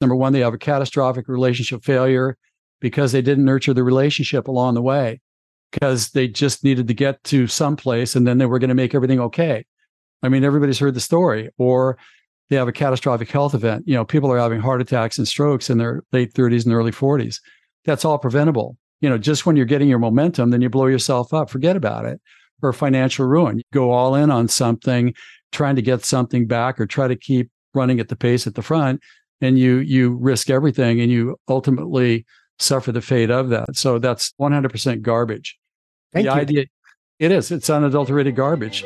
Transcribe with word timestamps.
Number 0.00 0.16
one, 0.16 0.32
they 0.32 0.40
have 0.40 0.54
a 0.54 0.58
catastrophic 0.58 1.28
relationship 1.28 1.84
failure 1.84 2.36
because 2.80 3.12
they 3.12 3.22
didn't 3.22 3.44
nurture 3.44 3.74
the 3.74 3.84
relationship 3.84 4.48
along 4.48 4.74
the 4.74 4.82
way 4.82 5.20
because 5.70 6.10
they 6.10 6.26
just 6.26 6.64
needed 6.64 6.88
to 6.88 6.94
get 6.94 7.22
to 7.24 7.46
some 7.46 7.76
place 7.76 8.16
and 8.16 8.26
then 8.26 8.38
they 8.38 8.46
were 8.46 8.58
going 8.58 8.68
to 8.68 8.74
make 8.74 8.94
everything 8.94 9.20
okay. 9.20 9.64
I 10.22 10.28
mean, 10.28 10.44
everybody's 10.44 10.78
heard 10.78 10.94
the 10.94 11.00
story. 11.00 11.50
Or 11.58 11.98
they 12.48 12.56
have 12.56 12.68
a 12.68 12.72
catastrophic 12.72 13.30
health 13.30 13.54
event. 13.54 13.84
You 13.86 13.94
know, 13.94 14.04
people 14.04 14.30
are 14.32 14.38
having 14.38 14.60
heart 14.60 14.80
attacks 14.80 15.18
and 15.18 15.28
strokes 15.28 15.70
in 15.70 15.78
their 15.78 16.02
late 16.12 16.34
30s 16.34 16.64
and 16.64 16.74
early 16.74 16.90
40s. 16.90 17.40
That's 17.84 18.04
all 18.04 18.18
preventable. 18.18 18.76
You 19.00 19.08
know, 19.08 19.18
just 19.18 19.46
when 19.46 19.56
you're 19.56 19.66
getting 19.66 19.88
your 19.88 19.98
momentum, 19.98 20.50
then 20.50 20.60
you 20.60 20.68
blow 20.68 20.86
yourself 20.86 21.32
up. 21.32 21.48
Forget 21.48 21.76
about 21.76 22.04
it. 22.04 22.20
Or 22.62 22.72
financial 22.72 23.26
ruin. 23.26 23.58
You 23.58 23.62
go 23.72 23.92
all 23.92 24.14
in 24.14 24.30
on 24.30 24.48
something, 24.48 25.14
trying 25.52 25.76
to 25.76 25.82
get 25.82 26.04
something 26.04 26.46
back 26.46 26.78
or 26.78 26.86
try 26.86 27.08
to 27.08 27.16
keep 27.16 27.50
running 27.72 28.00
at 28.00 28.08
the 28.08 28.16
pace 28.16 28.46
at 28.46 28.54
the 28.54 28.62
front, 28.62 29.00
and 29.40 29.58
you 29.58 29.78
you 29.78 30.16
risk 30.16 30.50
everything 30.50 31.00
and 31.00 31.10
you 31.10 31.36
ultimately 31.48 32.26
suffer 32.58 32.92
the 32.92 33.00
fate 33.00 33.30
of 33.30 33.48
that. 33.48 33.74
So 33.74 33.98
that's 33.98 34.32
100% 34.40 35.02
garbage. 35.02 35.58
Thank 36.12 36.26
the 36.26 36.34
you. 36.34 36.40
idea 36.40 36.64
it 37.18 37.32
is. 37.32 37.50
It's 37.50 37.68
unadulterated 37.70 38.36
garbage. 38.36 38.84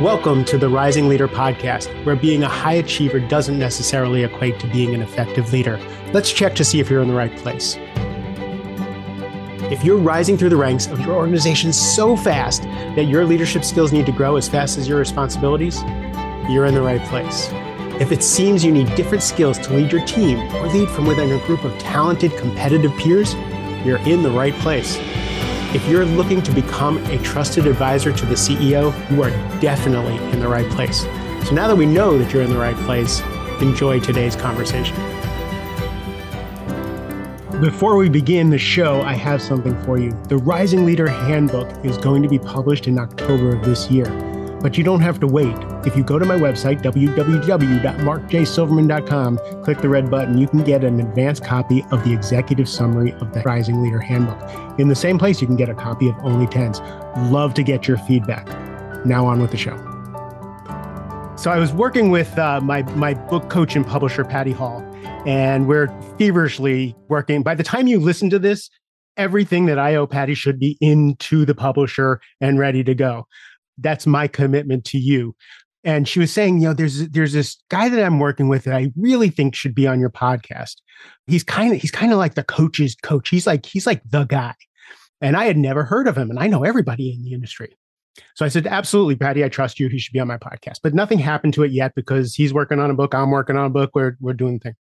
Welcome 0.00 0.44
to 0.46 0.58
the 0.58 0.68
Rising 0.68 1.08
Leader 1.08 1.28
podcast, 1.28 2.04
where 2.04 2.14
being 2.14 2.42
a 2.42 2.48
high 2.48 2.74
achiever 2.74 3.20
doesn't 3.20 3.58
necessarily 3.58 4.22
equate 4.22 4.60
to 4.60 4.66
being 4.66 4.94
an 4.94 5.00
effective 5.00 5.52
leader. 5.52 5.80
Let's 6.12 6.32
check 6.32 6.54
to 6.56 6.64
see 6.64 6.78
if 6.78 6.90
you're 6.90 7.00
in 7.00 7.08
the 7.08 7.14
right 7.14 7.34
place. 7.38 7.78
If 9.70 9.82
you're 9.82 9.96
rising 9.96 10.36
through 10.36 10.50
the 10.50 10.58
ranks 10.58 10.86
of 10.88 11.00
your 11.00 11.14
organization 11.14 11.72
so 11.72 12.16
fast 12.16 12.64
that 12.64 13.04
your 13.04 13.24
leadership 13.24 13.64
skills 13.64 13.92
need 13.92 14.04
to 14.04 14.12
grow 14.12 14.36
as 14.36 14.46
fast 14.46 14.76
as 14.76 14.86
your 14.86 14.98
responsibilities, 14.98 15.82
you're 16.50 16.66
in 16.66 16.74
the 16.74 16.82
right 16.82 17.00
place. 17.04 17.48
If 17.98 18.12
it 18.12 18.22
seems 18.22 18.62
you 18.62 18.70
need 18.70 18.94
different 18.94 19.22
skills 19.22 19.58
to 19.60 19.72
lead 19.72 19.90
your 19.90 20.04
team 20.04 20.38
or 20.56 20.66
lead 20.66 20.90
from 20.90 21.06
within 21.06 21.32
a 21.32 21.46
group 21.46 21.64
of 21.64 21.76
talented, 21.78 22.36
competitive 22.36 22.94
peers, 22.98 23.32
you're 23.86 24.00
in 24.00 24.22
the 24.22 24.30
right 24.30 24.54
place. 24.56 24.98
If 25.74 25.88
you're 25.88 26.04
looking 26.04 26.42
to 26.42 26.52
become 26.52 26.98
a 27.06 27.18
trusted 27.22 27.66
advisor 27.66 28.12
to 28.12 28.26
the 28.26 28.34
CEO, 28.34 28.92
you 29.10 29.22
are 29.22 29.30
definitely 29.60 30.16
in 30.30 30.40
the 30.40 30.48
right 30.48 30.70
place. 30.72 31.00
So 31.48 31.54
now 31.54 31.68
that 31.68 31.76
we 31.76 31.86
know 31.86 32.18
that 32.18 32.34
you're 32.34 32.42
in 32.42 32.50
the 32.50 32.58
right 32.58 32.76
place, 32.84 33.22
enjoy 33.62 34.00
today's 34.00 34.36
conversation. 34.36 34.94
Before 37.60 37.96
we 37.96 38.08
begin 38.08 38.50
the 38.50 38.58
show, 38.58 39.02
I 39.02 39.12
have 39.14 39.40
something 39.40 39.80
for 39.84 39.96
you. 39.96 40.10
The 40.28 40.38
Rising 40.38 40.84
Leader 40.84 41.06
Handbook 41.06 41.84
is 41.84 41.96
going 41.96 42.20
to 42.24 42.28
be 42.28 42.40
published 42.40 42.88
in 42.88 42.98
October 42.98 43.54
of 43.54 43.64
this 43.64 43.88
year, 43.88 44.06
but 44.60 44.76
you 44.76 44.82
don't 44.82 45.00
have 45.00 45.20
to 45.20 45.28
wait. 45.28 45.54
If 45.86 45.96
you 45.96 46.02
go 46.02 46.18
to 46.18 46.24
my 46.24 46.36
website, 46.36 46.82
www.markjsilverman.com, 46.82 49.38
click 49.62 49.78
the 49.78 49.88
red 49.88 50.10
button, 50.10 50.36
you 50.36 50.48
can 50.48 50.64
get 50.64 50.82
an 50.82 50.98
advanced 50.98 51.44
copy 51.44 51.84
of 51.92 52.02
the 52.02 52.12
executive 52.12 52.68
summary 52.68 53.12
of 53.12 53.32
the 53.32 53.40
Rising 53.42 53.84
Leader 53.84 54.00
Handbook. 54.00 54.80
In 54.80 54.88
the 54.88 54.96
same 54.96 55.16
place, 55.16 55.40
you 55.40 55.46
can 55.46 55.56
get 55.56 55.68
a 55.68 55.74
copy 55.74 56.08
of 56.08 56.16
Only 56.24 56.48
Tens. 56.48 56.80
Love 57.30 57.54
to 57.54 57.62
get 57.62 57.86
your 57.86 57.98
feedback. 57.98 58.48
Now 59.06 59.26
on 59.26 59.40
with 59.40 59.52
the 59.52 59.56
show. 59.56 59.76
So 61.36 61.52
I 61.52 61.58
was 61.58 61.72
working 61.72 62.10
with 62.10 62.36
uh, 62.36 62.60
my 62.60 62.82
my 62.94 63.14
book 63.14 63.48
coach 63.48 63.76
and 63.76 63.86
publisher 63.86 64.24
Patty 64.24 64.52
Hall, 64.52 64.84
and 65.26 65.66
we're 65.66 65.88
feverishly 66.18 66.94
working. 67.08 67.42
By 67.42 67.54
the 67.54 67.62
time 67.62 67.86
you 67.86 67.98
listen 67.98 68.30
to 68.30 68.38
this, 68.38 68.68
everything 69.16 69.66
that 69.66 69.78
I 69.78 69.94
owe 69.94 70.06
Patty 70.06 70.34
should 70.34 70.58
be 70.58 70.76
into 70.80 71.44
the 71.44 71.54
publisher 71.54 72.20
and 72.40 72.58
ready 72.58 72.84
to 72.84 72.94
go. 72.94 73.26
That's 73.78 74.06
my 74.06 74.28
commitment 74.28 74.84
to 74.86 74.98
you. 74.98 75.34
And 75.82 76.08
she 76.08 76.18
was 76.18 76.32
saying, 76.32 76.60
you 76.60 76.68
know, 76.68 76.74
there's 76.74 77.08
there's 77.10 77.32
this 77.32 77.58
guy 77.68 77.88
that 77.88 78.02
I'm 78.02 78.18
working 78.18 78.48
with 78.48 78.64
that 78.64 78.74
I 78.74 78.90
really 78.96 79.28
think 79.28 79.54
should 79.54 79.74
be 79.74 79.86
on 79.86 80.00
your 80.00 80.10
podcast. 80.10 80.76
He's 81.26 81.42
kind 81.42 81.74
of 81.74 81.80
he's 81.80 81.90
kind 81.90 82.12
of 82.12 82.18
like 82.18 82.34
the 82.34 82.44
coach's 82.44 82.94
coach. 82.94 83.28
He's 83.28 83.46
like 83.46 83.66
he's 83.66 83.86
like 83.86 84.02
the 84.08 84.24
guy. 84.24 84.54
And 85.20 85.36
I 85.36 85.44
had 85.44 85.56
never 85.56 85.84
heard 85.84 86.08
of 86.08 86.16
him, 86.16 86.30
and 86.30 86.38
I 86.38 86.46
know 86.46 86.64
everybody 86.64 87.12
in 87.12 87.22
the 87.22 87.32
industry. 87.32 87.76
So 88.34 88.44
I 88.44 88.48
said, 88.48 88.66
absolutely, 88.66 89.16
Patty, 89.16 89.44
I 89.44 89.48
trust 89.48 89.80
you. 89.80 89.88
He 89.88 89.98
should 89.98 90.12
be 90.12 90.20
on 90.20 90.28
my 90.28 90.38
podcast. 90.38 90.78
But 90.82 90.94
nothing 90.94 91.18
happened 91.18 91.54
to 91.54 91.62
it 91.64 91.72
yet 91.72 91.94
because 91.94 92.34
he's 92.34 92.54
working 92.54 92.78
on 92.78 92.90
a 92.90 92.94
book. 92.94 93.14
I'm 93.14 93.30
working 93.30 93.56
on 93.56 93.66
a 93.66 93.70
book. 93.70 93.90
We're, 93.94 94.16
we're 94.20 94.34
doing 94.34 94.54
the 94.54 94.60
thing. 94.60 94.74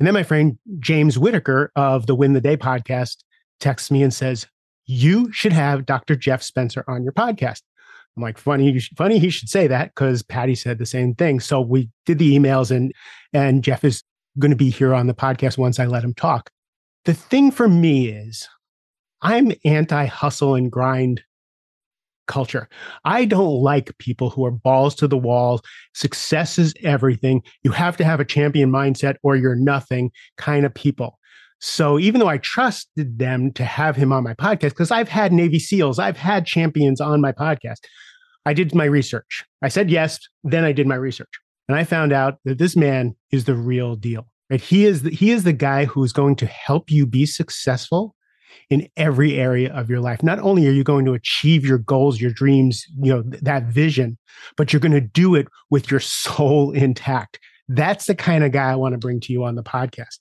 And 0.00 0.06
then 0.06 0.14
my 0.14 0.22
friend 0.22 0.58
James 0.78 1.18
Whittaker 1.18 1.70
of 1.76 2.06
the 2.06 2.14
Win 2.14 2.32
the 2.32 2.40
Day 2.40 2.56
podcast 2.56 3.18
texts 3.60 3.90
me 3.90 4.02
and 4.02 4.12
says, 4.12 4.46
You 4.86 5.30
should 5.30 5.52
have 5.52 5.84
Dr. 5.84 6.16
Jeff 6.16 6.42
Spencer 6.42 6.84
on 6.88 7.04
your 7.04 7.12
podcast. 7.12 7.60
I'm 8.16 8.22
like, 8.22 8.38
funny, 8.38 8.80
funny 8.96 9.18
he 9.18 9.28
should 9.30 9.50
say 9.50 9.66
that 9.66 9.94
because 9.94 10.22
Patty 10.22 10.54
said 10.54 10.78
the 10.78 10.86
same 10.86 11.14
thing. 11.14 11.38
So 11.38 11.60
we 11.60 11.90
did 12.06 12.18
the 12.18 12.36
emails 12.36 12.70
and 12.70 12.92
and 13.34 13.62
Jeff 13.62 13.84
is 13.84 14.02
going 14.38 14.50
to 14.50 14.56
be 14.56 14.70
here 14.70 14.94
on 14.94 15.06
the 15.06 15.14
podcast 15.14 15.58
once 15.58 15.78
I 15.78 15.86
let 15.86 16.02
him 16.02 16.14
talk. 16.14 16.50
The 17.04 17.14
thing 17.14 17.50
for 17.50 17.68
me 17.68 18.08
is 18.08 18.48
I'm 19.20 19.52
anti 19.64 20.06
hustle 20.06 20.54
and 20.54 20.72
grind 20.72 21.22
culture. 22.30 22.68
I 23.04 23.26
don't 23.26 23.60
like 23.60 23.96
people 23.98 24.30
who 24.30 24.46
are 24.46 24.50
balls 24.50 24.94
to 24.96 25.08
the 25.08 25.18
wall. 25.18 25.60
Success 25.94 26.58
is 26.58 26.72
everything. 26.82 27.42
You 27.62 27.72
have 27.72 27.96
to 27.98 28.04
have 28.04 28.20
a 28.20 28.24
champion 28.24 28.70
mindset 28.70 29.16
or 29.22 29.36
you're 29.36 29.56
nothing 29.56 30.10
kind 30.38 30.64
of 30.64 30.72
people. 30.72 31.18
So 31.58 31.98
even 31.98 32.20
though 32.20 32.28
I 32.28 32.38
trusted 32.38 33.18
them 33.18 33.52
to 33.52 33.64
have 33.64 33.96
him 33.96 34.12
on 34.12 34.24
my 34.24 34.32
podcast, 34.32 34.70
because 34.70 34.90
I've 34.90 35.10
had 35.10 35.32
Navy 35.32 35.58
SEALs, 35.58 35.98
I've 35.98 36.16
had 36.16 36.46
champions 36.46 37.00
on 37.00 37.20
my 37.20 37.32
podcast, 37.32 37.80
I 38.46 38.54
did 38.54 38.74
my 38.74 38.86
research. 38.86 39.44
I 39.60 39.68
said 39.68 39.90
yes, 39.90 40.18
then 40.42 40.64
I 40.64 40.72
did 40.72 40.86
my 40.86 40.94
research. 40.94 41.28
And 41.68 41.76
I 41.76 41.84
found 41.84 42.12
out 42.12 42.38
that 42.46 42.58
this 42.58 42.76
man 42.76 43.14
is 43.30 43.44
the 43.44 43.54
real 43.54 43.94
deal. 43.94 44.26
Right? 44.48 44.60
He 44.60 44.86
is 44.86 45.02
the, 45.02 45.10
he 45.10 45.30
is 45.30 45.44
the 45.44 45.52
guy 45.52 45.84
who's 45.84 46.12
going 46.12 46.36
to 46.36 46.46
help 46.46 46.90
you 46.90 47.06
be 47.06 47.26
successful 47.26 48.14
in 48.68 48.88
every 48.96 49.38
area 49.38 49.72
of 49.72 49.90
your 49.90 50.00
life. 50.00 50.22
Not 50.22 50.38
only 50.40 50.66
are 50.66 50.72
you 50.72 50.84
going 50.84 51.04
to 51.04 51.14
achieve 51.14 51.64
your 51.64 51.78
goals, 51.78 52.20
your 52.20 52.32
dreams, 52.32 52.86
you 53.00 53.12
know, 53.12 53.22
th- 53.22 53.42
that 53.42 53.64
vision, 53.64 54.18
but 54.56 54.72
you're 54.72 54.80
going 54.80 54.92
to 54.92 55.00
do 55.00 55.34
it 55.34 55.48
with 55.70 55.90
your 55.90 56.00
soul 56.00 56.70
intact. 56.72 57.38
That's 57.68 58.06
the 58.06 58.14
kind 58.14 58.44
of 58.44 58.52
guy 58.52 58.70
I 58.70 58.76
want 58.76 58.94
to 58.94 58.98
bring 58.98 59.20
to 59.20 59.32
you 59.32 59.44
on 59.44 59.54
the 59.54 59.62
podcast. 59.62 60.18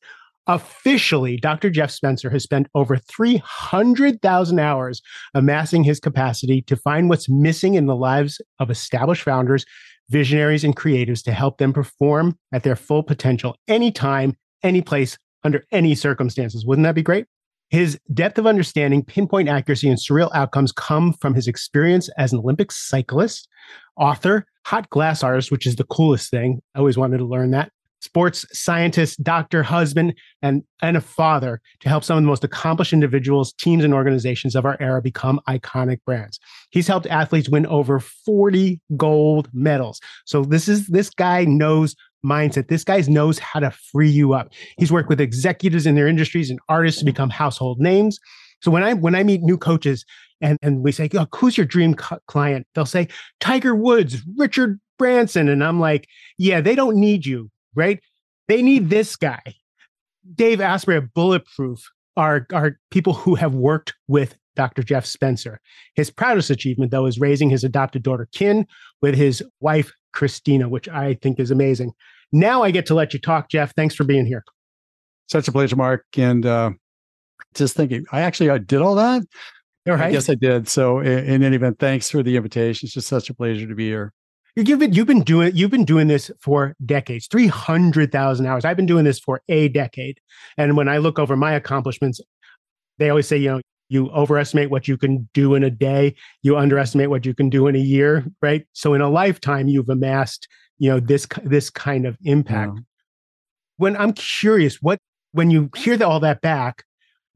Officially, 0.48 1.38
Dr. 1.38 1.70
Jeff 1.70 1.92
Spencer 1.92 2.30
has 2.32 2.42
spent 2.42 2.68
over 2.74 2.98
300,000 2.98 4.60
hours 4.60 5.02
amassing 5.36 5.84
his 5.84 6.00
capacity 6.00 6.64
to 6.64 6.76
find 6.76 7.08
what's 7.08 7.30
missing 7.30 7.76
in 7.76 7.86
the 7.86 7.96
lives 7.96 8.42
of 8.58 8.72
established 8.72 9.22
founders, 9.22 9.64
visionaries, 10.10 10.64
and 10.64 10.76
creatives 10.76 11.24
to 11.24 11.34
help 11.34 11.60
them 11.60 11.72
perform 11.72 12.36
at 12.52 12.64
their 12.64 12.76
full 12.76 13.04
potential 13.04 13.56
anytime, 13.68 14.36
any 14.64 14.82
place, 14.82 15.20
under 15.44 15.66
any 15.72 15.94
circumstances. 15.96 16.66
Wouldn't 16.66 16.84
that 16.86 16.96
be 16.96 17.04
great? 17.04 17.26
His 17.70 18.00
depth 18.14 18.38
of 18.38 18.48
understanding, 18.48 19.04
pinpoint 19.04 19.48
accuracy, 19.48 19.90
and 19.90 20.00
surreal 20.00 20.32
outcomes 20.34 20.72
come 20.72 21.14
from 21.14 21.36
his 21.36 21.48
experience 21.48 22.10
as 22.18 22.34
an 22.34 22.40
Olympic 22.40 22.72
cyclist, 22.72 23.48
author, 23.96 24.46
hot 24.66 24.90
glass 24.90 25.24
artist, 25.24 25.52
which 25.52 25.68
is 25.68 25.76
the 25.76 25.84
coolest 25.84 26.32
thing. 26.32 26.62
I 26.76 26.80
always 26.80 26.98
wanted 26.98 27.20
to 27.20 27.26
learn 27.26 27.52
that. 27.52 27.72
Sports 28.02 28.46
scientist, 28.54 29.22
doctor, 29.24 29.62
husband, 29.62 30.14
and, 30.42 30.64
and 30.82 30.96
a 30.96 31.02
father 31.02 31.60
to 31.82 31.90
help 31.90 32.04
some 32.04 32.18
of 32.18 32.24
the 32.24 32.28
most 32.28 32.46
accomplished 32.46 32.94
individuals, 32.94 33.52
teams, 33.54 33.84
and 33.84 33.94
organizations 33.94 34.56
of 34.56 34.66
our 34.66 34.78
era 34.80 35.02
become 35.02 35.42
iconic 35.50 36.00
brands. 36.06 36.40
He's 36.70 36.88
helped 36.88 37.08
athletes 37.08 37.50
win 37.50 37.66
over 37.66 38.00
40 38.00 38.80
gold 38.96 39.50
medals. 39.54 40.00
So 40.26 40.44
this 40.44 40.70
is 40.70 40.88
this 40.88 41.10
guy 41.10 41.44
knows 41.44 41.94
mindset. 42.26 42.68
This 42.68 42.84
guy 42.84 43.02
knows 43.08 43.40
how 43.40 43.60
to 43.60 43.72
free 43.72 44.10
you 44.10 44.34
up. 44.34 44.52
He's 44.78 44.92
worked 44.92 45.10
with 45.10 45.22
executives 45.22 45.86
in 45.86 45.96
their 45.96 46.08
industries 46.08 46.50
and 46.50 46.60
artists 46.70 47.00
to 47.00 47.06
become 47.06 47.30
household 47.30 47.80
names. 47.80 48.20
So 48.62 48.72
when 48.72 48.84
I 48.84 48.94
when 48.94 49.16
I 49.16 49.24
meet 49.24 49.42
new 49.42 49.58
coaches 49.58 50.06
and 50.42 50.58
and 50.62 50.84
we 50.84 50.92
say, 50.92 51.10
oh, 51.14 51.28
"Who's 51.36 51.58
your 51.58 51.66
dream 51.66 51.94
cu- 51.94 52.20
client?" 52.28 52.68
They'll 52.76 52.86
say, 52.86 53.08
"Tiger 53.40 53.76
Woods, 53.76 54.22
Richard 54.38 54.80
Branson," 54.98 55.48
and 55.48 55.64
I'm 55.64 55.80
like, 55.80 56.08
"Yeah, 56.38 56.62
they 56.62 56.76
don't 56.76 56.98
need 56.98 57.26
you, 57.26 57.50
right? 57.76 58.00
They 58.48 58.62
need 58.62 58.90
this 58.90 59.16
guy." 59.16 59.42
Dave 60.36 60.62
Asprey 60.62 60.98
of 60.98 61.14
Bulletproof 61.14 61.90
are 62.18 62.46
are 62.54 62.78
people 62.92 63.14
who 63.14 63.36
have 63.36 63.56
worked 63.56 63.94
with 64.08 64.36
Dr. 64.56 64.84
Jeff 64.84 65.06
Spencer. 65.06 65.62
His 65.96 66.12
proudest 66.12 66.50
achievement, 66.50 66.92
though, 66.92 67.06
is 67.06 67.18
raising 67.18 67.50
his 67.50 67.64
adopted 67.64 68.04
daughter 68.04 68.28
Kin 68.34 68.68
with 69.02 69.16
his 69.16 69.42
wife 69.62 69.94
Christina, 70.14 70.70
which 70.70 70.88
I 70.90 71.16
think 71.16 71.40
is 71.40 71.52
amazing. 71.52 71.94
Now 72.32 72.64
I 72.64 72.72
get 72.72 72.86
to 72.88 72.96
let 72.96 73.14
you 73.14 73.20
talk, 73.20 73.50
Jeff. 73.50 73.74
Thanks 73.76 73.96
for 73.96 74.04
being 74.04 74.26
here. 74.26 74.44
Such 75.28 75.48
a 75.48 75.52
pleasure, 75.52 75.76
Mark. 75.76 76.06
And 76.18 76.46
uh, 76.46 76.72
just 77.54 77.76
thinking, 77.76 78.06
I 78.12 78.22
actually 78.22 78.50
I 78.50 78.58
did 78.58 78.82
all 78.82 78.96
that. 78.96 79.24
All 79.88 79.96
right. 79.96 80.16
I 80.16 80.32
I 80.32 80.36
did. 80.36 80.68
So 80.68 81.00
in, 81.00 81.20
in 81.26 81.44
any 81.44 81.56
event, 81.56 81.80
thanks 81.80 82.10
for 82.10 82.22
the 82.22 82.36
invitation. 82.36 82.86
It's 82.86 82.94
just 82.94 83.08
such 83.08 83.30
a 83.30 83.34
pleasure 83.34 83.68
to 83.68 83.76
be 83.76 83.88
here. 83.88 84.14
You've 84.56 84.80
been 84.80 84.94
you've 84.94 85.08
been 85.08 85.24
doing 85.24 85.52
you've 85.56 85.72
been 85.72 85.86
doing 85.86 86.08
this 86.08 86.30
for 86.42 86.76
decades, 86.86 87.28
three 87.28 87.48
hundred 87.48 88.12
thousand 88.12 88.46
hours. 88.46 88.66
I've 88.66 88.76
been 88.76 88.86
doing 88.86 89.06
this 89.06 89.20
for 89.20 89.42
a 89.48 89.70
decade, 89.70 90.20
and 90.58 90.76
when 90.76 90.90
I 90.90 90.98
look 90.98 91.18
over 91.18 91.38
my 91.38 91.54
accomplishments, 91.54 92.20
they 92.98 93.10
always 93.10 93.28
say, 93.28 93.38
you 93.38 93.50
know, 93.50 93.62
you 93.90 94.10
overestimate 94.12 94.70
what 94.70 94.88
you 94.88 94.98
can 94.98 95.28
do 95.34 95.56
in 95.56 95.64
a 95.64 95.70
day. 95.70 96.16
You 96.44 96.58
underestimate 96.58 97.10
what 97.10 97.26
you 97.26 97.34
can 97.34 97.50
do 97.50 97.68
in 97.68 97.76
a 97.76 97.80
year 97.80 98.26
right? 98.42 98.66
So 98.74 98.94
in 98.94 99.02
a 99.02 99.10
lifetime 99.10 99.68
you've 99.68 99.90
amassed 99.90 100.48
you 100.80 100.90
know 100.90 101.00
this 101.00 101.28
this 101.44 101.70
kind 101.70 102.08
of 102.08 102.18
impact. 102.24 102.72
Yeah. 102.76 102.82
when 103.78 103.96
i'm 103.98 104.14
curious 104.14 104.82
what 104.82 105.00
when 105.32 105.52
you 105.52 105.70
hear 105.76 105.96
the, 105.96 106.08
all 106.08 106.20
that 106.22 106.42
back 106.42 106.84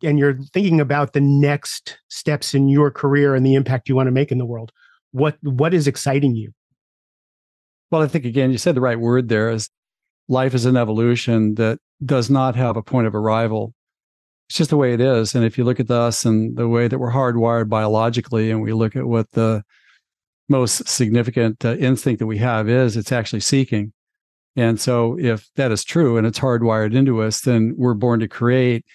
and 0.01 0.17
you're 0.17 0.39
thinking 0.53 0.81
about 0.81 1.13
the 1.13 1.21
next 1.21 1.99
steps 2.09 2.53
in 2.55 2.67
your 2.67 2.89
career 2.89 3.35
and 3.35 3.45
the 3.45 3.53
impact 3.53 3.87
you 3.87 3.95
want 3.95 4.07
to 4.07 4.11
make 4.11 4.31
in 4.31 4.39
the 4.39 4.45
world 4.45 4.71
what 5.11 5.37
what 5.43 5.75
is 5.75 5.87
exciting 5.87 6.35
you? 6.35 6.51
Well 7.91 8.01
i 8.01 8.07
think 8.07 8.25
again 8.25 8.51
you 8.51 8.57
said 8.57 8.75
the 8.75 8.81
right 8.81 8.99
word 8.99 9.29
there 9.29 9.49
is 9.51 9.69
life 10.27 10.55
is 10.55 10.65
an 10.65 10.77
evolution 10.77 11.55
that 11.55 11.77
does 12.03 12.29
not 12.29 12.55
have 12.55 12.75
a 12.75 12.81
point 12.81 13.07
of 13.07 13.13
arrival 13.13 13.73
it's 14.47 14.57
just 14.57 14.69
the 14.69 14.77
way 14.77 14.93
it 14.93 15.01
is. 15.01 15.35
And 15.35 15.45
if 15.45 15.57
you 15.57 15.63
look 15.63 15.79
at 15.79 15.89
us 15.89 16.25
and 16.25 16.55
the 16.55 16.67
way 16.67 16.87
that 16.87 16.99
we're 16.99 17.11
hardwired 17.11 17.69
biologically, 17.69 18.51
and 18.51 18.61
we 18.61 18.73
look 18.73 18.95
at 18.95 19.05
what 19.05 19.31
the 19.31 19.63
most 20.49 20.87
significant 20.87 21.63
uh, 21.65 21.75
instinct 21.75 22.19
that 22.19 22.27
we 22.27 22.37
have 22.37 22.69
is, 22.69 22.97
it's 22.97 23.11
actually 23.11 23.39
seeking. 23.39 23.93
And 24.55 24.79
so, 24.79 25.17
if 25.19 25.49
that 25.55 25.71
is 25.71 25.83
true 25.83 26.17
and 26.17 26.27
it's 26.27 26.39
hardwired 26.39 26.93
into 26.93 27.23
us, 27.23 27.41
then 27.41 27.73
we're 27.77 27.95
born 27.95 28.19
to 28.19 28.27
create. 28.27 28.85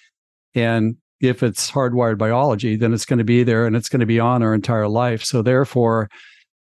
And 0.55 0.95
if 1.19 1.43
it's 1.43 1.69
hardwired 1.69 2.17
biology, 2.17 2.77
then 2.77 2.93
it's 2.93 3.05
going 3.05 3.17
to 3.19 3.25
be 3.25 3.43
there 3.43 3.65
and 3.65 3.75
it's 3.75 3.89
going 3.89 3.99
to 3.99 4.05
be 4.05 4.19
on 4.19 4.41
our 4.41 4.53
entire 4.53 4.87
life. 4.87 5.23
So, 5.23 5.41
therefore, 5.41 6.09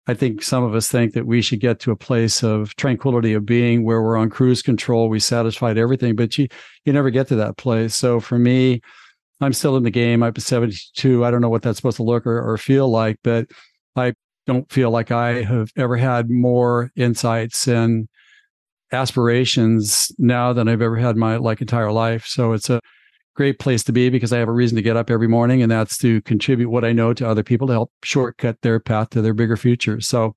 I 0.08 0.14
think 0.14 0.44
some 0.44 0.64
of 0.64 0.76
us 0.76 0.88
think 0.88 1.14
that 1.14 1.26
we 1.26 1.42
should 1.42 1.60
get 1.60 1.80
to 1.82 1.92
a 1.92 1.96
place 1.96 2.44
of 2.44 2.76
tranquility 2.76 3.34
of 3.34 3.46
being 3.46 3.84
where 3.84 4.02
we're 4.04 4.18
on 4.18 4.30
cruise 4.30 4.62
control, 4.62 5.10
we 5.10 5.20
satisfied 5.20 5.78
everything, 5.78 6.16
but 6.16 6.38
you 6.38 6.48
you 6.86 6.94
never 6.94 7.10
get 7.10 7.28
to 7.30 7.36
that 7.38 7.58
place. 7.58 7.96
So 7.96 8.20
for 8.20 8.38
me, 8.38 8.82
I'm 9.42 9.54
still 9.54 9.78
in 9.78 9.84
the 9.84 9.92
game. 9.92 10.24
I'm 10.24 10.36
72. 10.36 11.26
I 11.26 11.32
don't 11.32 11.42
know 11.42 11.50
what 11.50 11.64
that's 11.64 11.78
supposed 11.78 11.98
to 11.98 12.04
look 12.04 12.26
or, 12.28 12.40
or 12.40 12.58
feel 12.58 12.90
like, 12.90 13.18
but 13.24 13.48
I 13.96 14.14
don't 14.46 14.72
feel 14.72 14.92
like 14.92 15.12
I 15.12 15.44
have 15.44 15.72
ever 15.76 15.98
had 15.98 16.30
more 16.30 16.92
insights 16.96 17.68
and 17.68 18.08
aspirations 18.92 20.12
now 20.18 20.54
than 20.54 20.68
I've 20.68 20.82
ever 20.82 20.98
had 20.98 21.18
my 21.18 21.38
like 21.38 21.62
entire 21.62 21.92
life. 21.92 22.26
So 22.28 22.54
it's 22.54 22.70
a 22.70 22.80
great 23.36 23.60
place 23.60 23.84
to 23.84 23.92
be 23.92 24.10
because 24.10 24.34
I 24.34 24.40
have 24.40 24.48
a 24.48 24.54
reason 24.54 24.76
to 24.78 24.82
get 24.82 24.98
up 24.98 25.12
every 25.12 25.28
morning, 25.28 25.62
and 25.62 25.72
that's 25.72 25.98
to 26.00 26.22
contribute 26.22 26.70
what 26.70 26.86
I 26.86 26.94
know 26.94 27.14
to 27.14 27.28
other 27.28 27.44
people 27.44 27.68
to 27.68 27.74
help 27.74 27.92
shortcut 28.04 28.62
their 28.62 28.80
path 28.80 29.12
to 29.12 29.22
their 29.22 29.34
bigger 29.34 29.58
future. 29.58 30.02
So 30.02 30.36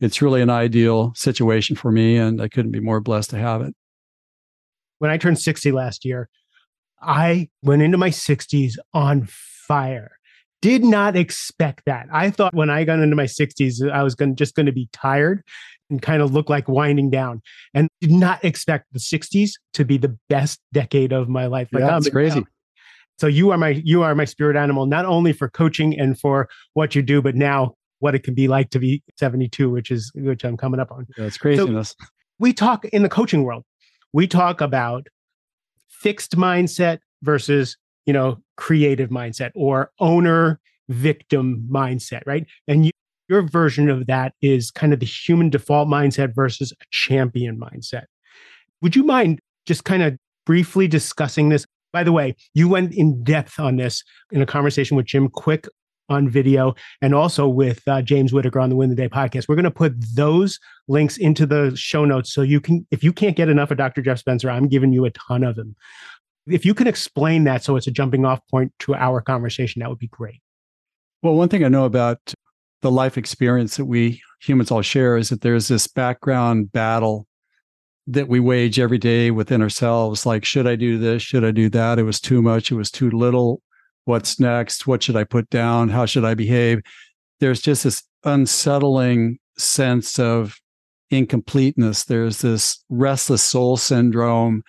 it's 0.00 0.22
really 0.22 0.42
an 0.42 0.50
ideal 0.50 1.12
situation 1.16 1.74
for 1.76 1.90
me, 1.90 2.16
and 2.16 2.40
I 2.40 2.48
couldn't 2.48 2.72
be 2.72 2.80
more 2.80 3.00
blessed 3.00 3.30
to 3.30 3.38
have 3.38 3.62
it. 3.62 3.74
When 4.98 5.10
I 5.10 5.16
turned 5.16 5.38
60 5.38 5.72
last 5.72 6.04
year, 6.04 6.28
I 7.00 7.48
went 7.62 7.82
into 7.82 7.98
my 7.98 8.10
60s 8.10 8.74
on 8.92 9.26
fire. 9.28 10.18
Did 10.62 10.84
not 10.84 11.16
expect 11.16 11.84
that. 11.86 12.06
I 12.12 12.30
thought 12.30 12.54
when 12.54 12.70
I 12.70 12.84
got 12.84 13.00
into 13.00 13.16
my 13.16 13.24
60s, 13.24 13.90
I 13.90 14.02
was 14.02 14.14
going 14.14 14.36
just 14.36 14.54
going 14.54 14.66
to 14.66 14.72
be 14.72 14.88
tired 14.92 15.42
and 15.90 16.00
kind 16.00 16.22
of 16.22 16.32
look 16.32 16.48
like 16.48 16.68
winding 16.68 17.10
down. 17.10 17.42
And 17.72 17.88
did 18.00 18.10
not 18.10 18.44
expect 18.44 18.86
the 18.92 18.98
60s 18.98 19.52
to 19.74 19.84
be 19.84 19.98
the 19.98 20.16
best 20.28 20.60
decade 20.72 21.12
of 21.12 21.28
my 21.28 21.46
life. 21.46 21.68
Like, 21.72 21.82
yeah, 21.82 21.90
that's 21.90 22.08
crazy. 22.08 22.40
Now. 22.40 22.46
So 23.18 23.26
you 23.26 23.50
are 23.52 23.58
my 23.58 23.80
you 23.84 24.02
are 24.02 24.14
my 24.14 24.24
spirit 24.24 24.56
animal, 24.56 24.86
not 24.86 25.04
only 25.04 25.32
for 25.32 25.48
coaching 25.48 25.98
and 25.98 26.18
for 26.18 26.48
what 26.72 26.94
you 26.94 27.02
do, 27.02 27.22
but 27.22 27.36
now 27.36 27.74
what 28.00 28.14
it 28.14 28.24
can 28.24 28.34
be 28.34 28.48
like 28.48 28.70
to 28.70 28.78
be 28.78 29.02
72, 29.16 29.70
which 29.70 29.90
is 29.90 30.10
which 30.14 30.44
I'm 30.44 30.56
coming 30.56 30.80
up 30.80 30.90
on. 30.90 31.06
That's 31.16 31.38
craziness. 31.38 31.94
So 31.98 32.06
we 32.40 32.52
talk 32.52 32.84
in 32.86 33.02
the 33.02 33.08
coaching 33.08 33.44
world, 33.44 33.64
we 34.12 34.26
talk 34.26 34.60
about 34.60 35.06
fixed 35.88 36.36
mindset 36.36 36.98
versus 37.22 37.76
you 38.04 38.12
know 38.12 38.38
creative 38.56 39.10
mindset 39.10 39.52
or 39.54 39.92
owner 40.00 40.60
victim 40.88 41.68
mindset, 41.70 42.22
right? 42.26 42.46
And 42.66 42.86
you, 42.86 42.92
your 43.28 43.42
version 43.42 43.88
of 43.88 44.06
that 44.06 44.34
is 44.42 44.70
kind 44.70 44.92
of 44.92 45.00
the 45.00 45.06
human 45.06 45.50
default 45.50 45.88
mindset 45.88 46.34
versus 46.34 46.72
a 46.72 46.84
champion 46.90 47.58
mindset. 47.58 48.04
Would 48.82 48.96
you 48.96 49.04
mind 49.04 49.40
just 49.66 49.84
kind 49.84 50.02
of 50.02 50.16
briefly 50.44 50.86
discussing 50.88 51.48
this? 51.48 51.66
By 51.92 52.04
the 52.04 52.12
way, 52.12 52.36
you 52.54 52.68
went 52.68 52.92
in 52.92 53.22
depth 53.22 53.58
on 53.60 53.76
this 53.76 54.02
in 54.32 54.42
a 54.42 54.46
conversation 54.46 54.96
with 54.96 55.06
Jim 55.06 55.28
Kwik 55.28 55.68
on 56.08 56.28
video 56.28 56.74
and 57.00 57.14
also 57.14 57.48
with 57.48 57.86
uh, 57.88 58.02
James 58.02 58.32
Whittaker 58.32 58.60
on 58.60 58.68
the 58.68 58.76
Win 58.76 58.90
the 58.90 58.96
Day 58.96 59.08
podcast. 59.08 59.48
We're 59.48 59.54
going 59.54 59.64
to 59.64 59.70
put 59.70 59.94
those 60.14 60.58
links 60.88 61.16
into 61.16 61.46
the 61.46 61.74
show 61.76 62.04
notes 62.04 62.32
so 62.32 62.42
you 62.42 62.60
can, 62.60 62.86
if 62.90 63.02
you 63.02 63.12
can't 63.12 63.36
get 63.36 63.48
enough 63.48 63.70
of 63.70 63.78
Dr. 63.78 64.02
Jeff 64.02 64.18
Spencer, 64.18 64.50
I'm 64.50 64.68
giving 64.68 64.92
you 64.92 65.04
a 65.04 65.10
ton 65.10 65.44
of 65.44 65.56
them. 65.56 65.76
If 66.46 66.66
you 66.66 66.74
can 66.74 66.86
explain 66.86 67.44
that 67.44 67.64
so 67.64 67.76
it's 67.76 67.86
a 67.86 67.90
jumping 67.90 68.26
off 68.26 68.40
point 68.50 68.72
to 68.80 68.94
our 68.94 69.22
conversation, 69.22 69.80
that 69.80 69.88
would 69.88 69.98
be 69.98 70.08
great. 70.08 70.42
Well, 71.22 71.34
one 71.34 71.48
thing 71.48 71.64
I 71.64 71.68
know 71.68 71.86
about 71.86 72.34
the 72.84 72.90
life 72.90 73.16
experience 73.16 73.78
that 73.78 73.86
we 73.86 74.20
humans 74.42 74.70
all 74.70 74.82
share 74.82 75.16
is 75.16 75.30
that 75.30 75.40
there's 75.40 75.68
this 75.68 75.86
background 75.86 76.70
battle 76.70 77.26
that 78.06 78.28
we 78.28 78.38
wage 78.38 78.78
every 78.78 78.98
day 78.98 79.30
within 79.30 79.62
ourselves 79.62 80.26
like 80.26 80.44
should 80.44 80.66
i 80.66 80.76
do 80.76 80.98
this? 80.98 81.22
Should 81.22 81.46
i 81.46 81.50
do 81.50 81.70
that? 81.70 81.98
It 81.98 82.02
was 82.02 82.20
too 82.20 82.42
much. 82.42 82.70
It 82.70 82.74
was 82.74 82.90
too 82.90 83.10
little. 83.10 83.62
What's 84.04 84.38
next? 84.38 84.86
What 84.86 85.02
should 85.02 85.16
i 85.16 85.24
put 85.24 85.48
down? 85.48 85.88
How 85.88 86.04
should 86.04 86.26
i 86.26 86.34
behave? 86.34 86.82
There's 87.40 87.62
just 87.62 87.84
this 87.84 88.02
unsettling 88.22 89.38
sense 89.56 90.18
of 90.18 90.60
incompleteness. 91.08 92.04
There's 92.04 92.42
this 92.42 92.84
restless 92.90 93.42
soul 93.42 93.78
syndrome 93.78 94.62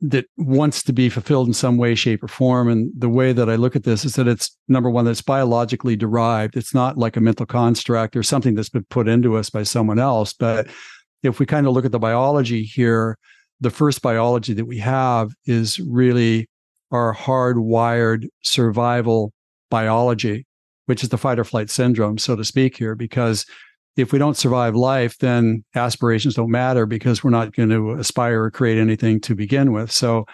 that 0.00 0.26
wants 0.36 0.82
to 0.82 0.92
be 0.92 1.08
fulfilled 1.08 1.48
in 1.48 1.54
some 1.54 1.78
way, 1.78 1.94
shape, 1.94 2.22
or 2.22 2.28
form. 2.28 2.68
And 2.68 2.92
the 2.96 3.08
way 3.08 3.32
that 3.32 3.48
I 3.48 3.56
look 3.56 3.74
at 3.74 3.84
this 3.84 4.04
is 4.04 4.14
that 4.16 4.28
it's 4.28 4.56
number 4.68 4.90
one, 4.90 5.06
that's 5.06 5.22
biologically 5.22 5.96
derived. 5.96 6.56
It's 6.56 6.74
not 6.74 6.98
like 6.98 7.16
a 7.16 7.20
mental 7.20 7.46
construct 7.46 8.14
or 8.14 8.22
something 8.22 8.54
that's 8.54 8.68
been 8.68 8.84
put 8.90 9.08
into 9.08 9.36
us 9.36 9.48
by 9.48 9.62
someone 9.62 9.98
else. 9.98 10.32
But 10.34 10.68
if 11.22 11.38
we 11.40 11.46
kind 11.46 11.66
of 11.66 11.72
look 11.72 11.86
at 11.86 11.92
the 11.92 11.98
biology 11.98 12.62
here, 12.62 13.16
the 13.60 13.70
first 13.70 14.02
biology 14.02 14.52
that 14.52 14.66
we 14.66 14.78
have 14.78 15.32
is 15.46 15.80
really 15.80 16.48
our 16.90 17.14
hardwired 17.14 18.28
survival 18.42 19.32
biology, 19.70 20.46
which 20.84 21.02
is 21.02 21.08
the 21.08 21.18
fight 21.18 21.38
or 21.38 21.44
flight 21.44 21.70
syndrome, 21.70 22.18
so 22.18 22.36
to 22.36 22.44
speak, 22.44 22.76
here, 22.76 22.94
because 22.94 23.46
if 23.96 24.12
we 24.12 24.18
don't 24.18 24.36
survive 24.36 24.76
life, 24.76 25.16
then 25.18 25.64
aspirations 25.74 26.34
don't 26.34 26.50
matter 26.50 26.84
because 26.84 27.24
we're 27.24 27.30
not 27.30 27.54
going 27.54 27.70
to 27.70 27.92
aspire 27.92 28.44
or 28.44 28.50
create 28.50 28.78
anything 28.78 29.20
to 29.22 29.34
begin 29.34 29.72
with. 29.72 29.90
So 29.90 30.26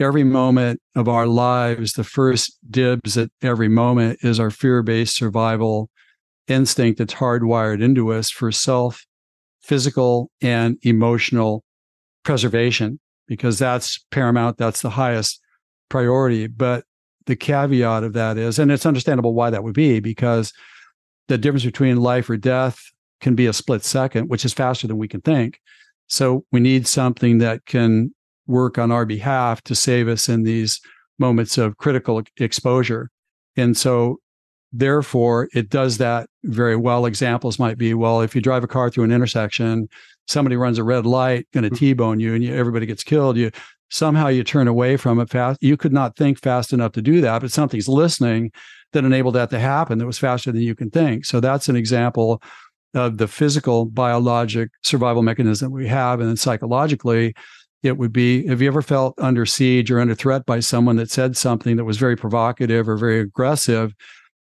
every 0.00 0.24
moment 0.24 0.80
of 0.96 1.08
our 1.08 1.26
lives, 1.26 1.92
the 1.92 2.04
first 2.04 2.58
dibs 2.70 3.16
at 3.16 3.30
every 3.40 3.68
moment 3.68 4.18
is 4.22 4.40
our 4.40 4.50
fear 4.50 4.82
based 4.82 5.14
survival 5.14 5.90
instinct 6.48 6.98
that's 6.98 7.14
hardwired 7.14 7.80
into 7.80 8.12
us 8.12 8.30
for 8.30 8.50
self, 8.50 9.06
physical, 9.62 10.30
and 10.40 10.76
emotional 10.82 11.62
preservation, 12.24 12.98
because 13.28 13.60
that's 13.60 14.04
paramount. 14.10 14.58
That's 14.58 14.82
the 14.82 14.90
highest 14.90 15.40
priority. 15.88 16.48
But 16.48 16.84
the 17.26 17.36
caveat 17.36 18.02
of 18.02 18.14
that 18.14 18.38
is, 18.38 18.58
and 18.58 18.72
it's 18.72 18.86
understandable 18.86 19.34
why 19.34 19.50
that 19.50 19.62
would 19.62 19.74
be, 19.74 20.00
because 20.00 20.52
the 21.32 21.38
difference 21.38 21.64
between 21.64 21.96
life 21.96 22.28
or 22.28 22.36
death 22.36 22.78
can 23.22 23.34
be 23.34 23.46
a 23.46 23.54
split 23.54 23.82
second, 23.82 24.28
which 24.28 24.44
is 24.44 24.52
faster 24.52 24.86
than 24.86 24.98
we 24.98 25.08
can 25.08 25.22
think. 25.22 25.60
So 26.06 26.44
we 26.52 26.60
need 26.60 26.86
something 26.86 27.38
that 27.38 27.64
can 27.64 28.14
work 28.46 28.76
on 28.76 28.92
our 28.92 29.06
behalf 29.06 29.62
to 29.62 29.74
save 29.74 30.08
us 30.08 30.28
in 30.28 30.42
these 30.42 30.78
moments 31.18 31.56
of 31.56 31.78
critical 31.78 32.22
exposure. 32.36 33.10
And 33.56 33.74
so 33.74 34.18
therefore 34.74 35.48
it 35.54 35.70
does 35.70 35.96
that 35.98 36.28
very 36.44 36.76
well. 36.76 37.06
Examples 37.06 37.58
might 37.58 37.78
be, 37.78 37.94
well, 37.94 38.20
if 38.20 38.34
you 38.34 38.42
drive 38.42 38.64
a 38.64 38.68
car 38.68 38.90
through 38.90 39.04
an 39.04 39.12
intersection, 39.12 39.88
somebody 40.28 40.56
runs 40.56 40.76
a 40.76 40.84
red 40.84 41.06
light, 41.06 41.46
going 41.54 41.64
to 41.64 41.70
mm-hmm. 41.70 41.76
T-bone 41.76 42.20
you 42.20 42.34
and 42.34 42.44
you, 42.44 42.54
everybody 42.54 42.84
gets 42.84 43.04
killed. 43.04 43.38
You 43.38 43.50
somehow 43.88 44.28
you 44.28 44.44
turn 44.44 44.68
away 44.68 44.98
from 44.98 45.18
it 45.18 45.30
fast. 45.30 45.62
You 45.62 45.78
could 45.78 45.94
not 45.94 46.14
think 46.14 46.38
fast 46.38 46.74
enough 46.74 46.92
to 46.92 47.00
do 47.00 47.22
that, 47.22 47.40
but 47.40 47.52
something's 47.52 47.88
listening 47.88 48.52
that 48.92 49.04
enabled 49.04 49.34
that 49.34 49.50
to 49.50 49.58
happen 49.58 49.98
that 49.98 50.06
was 50.06 50.18
faster 50.18 50.52
than 50.52 50.62
you 50.62 50.74
can 50.74 50.90
think. 50.90 51.24
So 51.24 51.40
that's 51.40 51.68
an 51.68 51.76
example 51.76 52.42
of 52.94 53.18
the 53.18 53.28
physical 53.28 53.86
biologic 53.86 54.70
survival 54.82 55.22
mechanism 55.22 55.72
we 55.72 55.88
have. 55.88 56.20
And 56.20 56.28
then 56.28 56.36
psychologically, 56.36 57.34
it 57.82 57.98
would 57.98 58.12
be 58.12 58.46
have 58.46 58.62
you 58.62 58.68
ever 58.68 58.82
felt 58.82 59.14
under 59.18 59.44
siege 59.44 59.90
or 59.90 59.98
under 59.98 60.14
threat 60.14 60.46
by 60.46 60.60
someone 60.60 60.96
that 60.96 61.10
said 61.10 61.36
something 61.36 61.76
that 61.76 61.84
was 61.84 61.98
very 61.98 62.16
provocative 62.16 62.88
or 62.88 62.96
very 62.96 63.20
aggressive, 63.20 63.94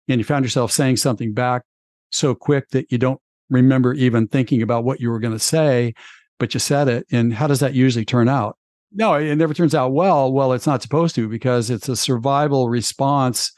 and 0.08 0.18
you 0.18 0.24
found 0.24 0.44
yourself 0.44 0.72
saying 0.72 0.96
something 0.96 1.34
back 1.34 1.62
so 2.10 2.34
quick 2.34 2.70
that 2.70 2.90
you 2.90 2.96
don't 2.96 3.20
remember 3.50 3.92
even 3.94 4.26
thinking 4.28 4.62
about 4.62 4.84
what 4.84 5.00
you 5.00 5.10
were 5.10 5.20
going 5.20 5.34
to 5.34 5.38
say, 5.38 5.92
but 6.38 6.54
you 6.54 6.60
said 6.60 6.88
it. 6.88 7.06
And 7.12 7.34
how 7.34 7.46
does 7.46 7.60
that 7.60 7.74
usually 7.74 8.04
turn 8.04 8.28
out? 8.28 8.56
No, 8.92 9.14
it 9.14 9.34
never 9.36 9.52
turns 9.52 9.74
out 9.74 9.92
well. 9.92 10.32
Well, 10.32 10.54
it's 10.54 10.66
not 10.66 10.80
supposed 10.80 11.14
to 11.16 11.28
because 11.28 11.68
it's 11.68 11.90
a 11.90 11.96
survival 11.96 12.70
response 12.70 13.52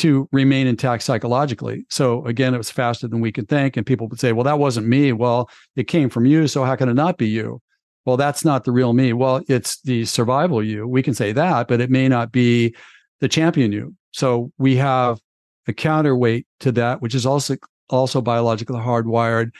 to 0.00 0.28
remain 0.32 0.66
intact 0.66 1.02
psychologically. 1.02 1.84
So 1.88 2.24
again, 2.26 2.54
it 2.54 2.58
was 2.58 2.70
faster 2.70 3.08
than 3.08 3.20
we 3.20 3.32
could 3.32 3.48
think. 3.48 3.76
And 3.76 3.86
people 3.86 4.08
would 4.08 4.20
say, 4.20 4.32
well, 4.32 4.44
that 4.44 4.58
wasn't 4.58 4.86
me. 4.86 5.12
Well, 5.12 5.48
it 5.76 5.84
came 5.84 6.10
from 6.10 6.26
you. 6.26 6.48
So 6.48 6.64
how 6.64 6.76
can 6.76 6.88
it 6.88 6.94
not 6.94 7.18
be 7.18 7.28
you? 7.28 7.60
Well, 8.06 8.16
that's 8.16 8.44
not 8.44 8.64
the 8.64 8.72
real 8.72 8.92
me. 8.92 9.12
Well, 9.12 9.42
it's 9.48 9.80
the 9.82 10.04
survival 10.04 10.62
you. 10.62 10.86
We 10.86 11.02
can 11.02 11.14
say 11.14 11.32
that, 11.32 11.68
but 11.68 11.80
it 11.80 11.90
may 11.90 12.08
not 12.08 12.32
be 12.32 12.74
the 13.20 13.28
champion 13.28 13.72
you. 13.72 13.94
So 14.12 14.50
we 14.58 14.76
have 14.76 15.20
a 15.68 15.72
counterweight 15.72 16.46
to 16.60 16.72
that, 16.72 17.02
which 17.02 17.14
is 17.14 17.26
also 17.26 17.56
also 17.90 18.20
biologically 18.20 18.78
hardwired, 18.78 19.50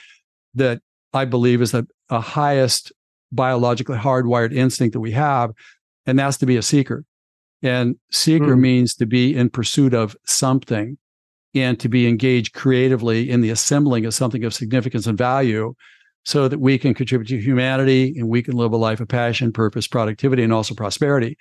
that 0.55 0.81
I 1.13 1.25
believe 1.25 1.61
is 1.61 1.71
the 1.71 1.85
highest 2.09 2.91
biologically 3.31 3.97
hardwired 3.97 4.53
instinct 4.53 4.93
that 4.93 4.99
we 4.99 5.11
have, 5.11 5.51
and 6.05 6.17
that's 6.17 6.37
to 6.37 6.45
be 6.45 6.57
a 6.57 6.61
seeker. 6.61 7.05
And 7.63 7.95
seeker 8.11 8.55
mm. 8.55 8.59
means 8.59 8.95
to 8.95 9.05
be 9.05 9.35
in 9.35 9.49
pursuit 9.49 9.93
of 9.93 10.15
something 10.25 10.97
and 11.53 11.79
to 11.79 11.89
be 11.89 12.07
engaged 12.07 12.53
creatively 12.53 13.29
in 13.29 13.41
the 13.41 13.49
assembling 13.49 14.05
of 14.05 14.13
something 14.13 14.43
of 14.43 14.53
significance 14.53 15.05
and 15.05 15.17
value 15.17 15.73
so 16.23 16.47
that 16.47 16.59
we 16.59 16.77
can 16.77 16.93
contribute 16.93 17.27
to 17.27 17.39
humanity 17.39 18.15
and 18.17 18.29
we 18.29 18.43
can 18.43 18.55
live 18.55 18.71
a 18.71 18.77
life 18.77 18.99
of 18.99 19.07
passion, 19.07 19.51
purpose, 19.51 19.87
productivity, 19.87 20.43
and 20.43 20.53
also 20.53 20.73
prosperity. 20.73 21.37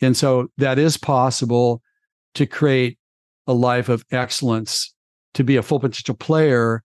And 0.00 0.16
so 0.16 0.48
that 0.58 0.78
is 0.78 0.96
possible 0.96 1.82
to 2.34 2.46
create 2.46 2.98
a 3.46 3.52
life 3.52 3.88
of 3.88 4.04
excellence, 4.10 4.94
to 5.34 5.44
be 5.44 5.56
a 5.56 5.62
full 5.62 5.80
potential 5.80 6.14
player 6.14 6.82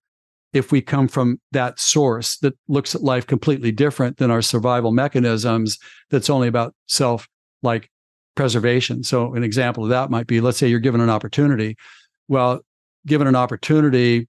if 0.52 0.72
we 0.72 0.80
come 0.80 1.08
from 1.08 1.40
that 1.52 1.78
source 1.78 2.38
that 2.38 2.54
looks 2.68 2.94
at 2.94 3.02
life 3.02 3.26
completely 3.26 3.70
different 3.70 4.16
than 4.16 4.30
our 4.30 4.42
survival 4.42 4.92
mechanisms 4.92 5.78
that's 6.10 6.30
only 6.30 6.48
about 6.48 6.74
self 6.86 7.28
like 7.62 7.90
preservation. 8.38 9.02
So 9.02 9.34
an 9.34 9.42
example 9.42 9.82
of 9.82 9.90
that 9.90 10.12
might 10.12 10.28
be 10.28 10.40
let's 10.40 10.58
say 10.58 10.68
you're 10.68 10.78
given 10.78 11.00
an 11.00 11.10
opportunity. 11.10 11.76
Well, 12.28 12.60
given 13.04 13.26
an 13.26 13.34
opportunity 13.34 14.28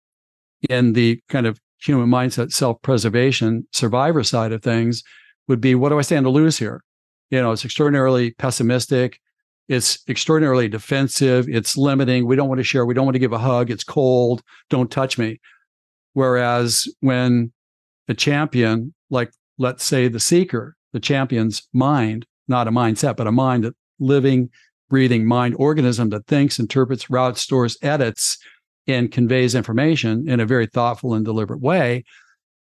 in 0.68 0.94
the 0.94 1.22
kind 1.30 1.46
of 1.46 1.60
human 1.80 2.10
mindset 2.10 2.52
self-preservation 2.52 3.68
survivor 3.72 4.24
side 4.24 4.52
of 4.52 4.64
things 4.64 5.04
would 5.48 5.62
be 5.62 5.76
what 5.76 5.90
do 5.90 6.00
I 6.00 6.02
stand 6.02 6.26
to 6.26 6.32
lose 6.32 6.58
here? 6.58 6.82
You 7.30 7.40
know, 7.40 7.52
it's 7.52 7.64
extraordinarily 7.64 8.32
pessimistic. 8.32 9.20
It's 9.68 10.00
extraordinarily 10.10 10.68
defensive. 10.68 11.48
It's 11.48 11.78
limiting. 11.78 12.26
We 12.26 12.36
don't 12.36 12.50
want 12.50 12.58
to 12.58 12.64
share. 12.64 12.88
We 12.88 12.96
don't 12.96 13.06
want 13.06 13.14
to 13.14 13.20
give 13.20 13.34
a 13.34 13.38
hug. 13.38 13.70
It's 13.70 13.84
cold. 13.84 14.42
Don't 14.72 14.90
touch 14.90 15.20
me. 15.20 15.40
Whereas 16.14 16.88
when 17.02 17.52
a 18.08 18.16
champion, 18.16 18.96
like 19.12 19.32
let's 19.60 19.84
say 19.84 20.08
the 20.08 20.20
seeker, 20.20 20.76
the 20.94 21.00
champion's 21.00 21.68
mind, 21.74 22.26
not 22.48 22.68
a 22.68 22.72
mindset, 22.72 23.16
but 23.16 23.28
a 23.28 23.32
mind 23.32 23.66
that 23.66 23.76
living, 24.00 24.50
breathing 24.90 25.26
mind 25.26 25.56
organism 25.58 26.10
that 26.10 26.28
thinks, 26.28 26.60
interprets, 26.60 27.10
routes, 27.10 27.42
stores, 27.42 27.78
edits, 27.82 28.38
and 28.88 29.12
conveys 29.12 29.56
information 29.56 30.28
in 30.28 30.40
a 30.40 30.46
very 30.46 30.66
thoughtful 30.66 31.14
and 31.14 31.26
deliberate 31.26 31.62
way. 31.62 32.04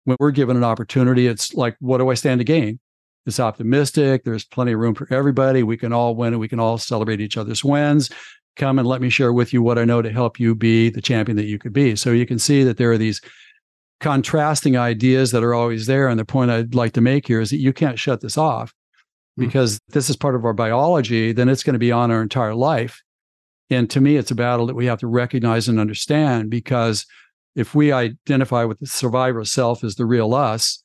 When 0.03 0.17
we're 0.19 0.31
given 0.31 0.57
an 0.57 0.63
opportunity, 0.63 1.27
it's 1.27 1.53
like, 1.53 1.75
what 1.79 1.97
do 1.97 2.09
I 2.09 2.15
stand 2.15 2.39
to 2.39 2.45
gain? 2.45 2.79
It's 3.25 3.39
optimistic. 3.39 4.23
There's 4.23 4.45
plenty 4.45 4.73
of 4.73 4.79
room 4.79 4.95
for 4.95 5.07
everybody. 5.13 5.63
We 5.63 5.77
can 5.77 5.93
all 5.93 6.15
win 6.15 6.33
and 6.33 6.39
we 6.39 6.47
can 6.47 6.59
all 6.59 6.77
celebrate 6.77 7.21
each 7.21 7.37
other's 7.37 7.63
wins. 7.63 8.09
Come 8.55 8.79
and 8.79 8.87
let 8.87 9.01
me 9.01 9.09
share 9.09 9.31
with 9.31 9.53
you 9.53 9.61
what 9.61 9.77
I 9.77 9.85
know 9.85 10.01
to 10.01 10.11
help 10.11 10.39
you 10.39 10.55
be 10.55 10.89
the 10.89 11.01
champion 11.01 11.37
that 11.37 11.45
you 11.45 11.59
could 11.59 11.73
be. 11.73 11.95
So 11.95 12.11
you 12.11 12.25
can 12.25 12.39
see 12.39 12.63
that 12.63 12.77
there 12.77 12.91
are 12.91 12.97
these 12.97 13.21
contrasting 13.99 14.75
ideas 14.75 15.31
that 15.31 15.43
are 15.43 15.53
always 15.53 15.85
there. 15.85 16.07
And 16.07 16.19
the 16.19 16.25
point 16.25 16.51
I'd 16.51 16.75
like 16.75 16.93
to 16.93 17.01
make 17.01 17.27
here 17.27 17.39
is 17.39 17.51
that 17.51 17.57
you 17.57 17.71
can't 17.71 17.99
shut 17.99 18.21
this 18.21 18.37
off. 18.37 18.73
Because 19.37 19.75
mm-hmm. 19.75 19.93
this 19.93 20.09
is 20.09 20.15
part 20.15 20.35
of 20.35 20.45
our 20.45 20.53
biology, 20.53 21.31
then 21.31 21.49
it's 21.49 21.63
going 21.63 21.73
to 21.73 21.79
be 21.79 21.91
on 21.91 22.11
our 22.11 22.21
entire 22.21 22.55
life. 22.55 23.01
And 23.69 23.89
to 23.91 24.01
me, 24.01 24.17
it's 24.17 24.31
a 24.31 24.35
battle 24.35 24.65
that 24.67 24.75
we 24.75 24.85
have 24.85 24.99
to 24.99 25.07
recognize 25.07 25.67
and 25.67 25.79
understand 25.79 26.49
because 26.49 27.05
if 27.55 27.73
we 27.73 27.91
identify 27.91 28.63
with 28.63 28.79
the 28.79 28.85
survivor 28.85 29.43
self 29.45 29.83
as 29.83 29.95
the 29.95 30.05
real 30.05 30.33
us, 30.33 30.81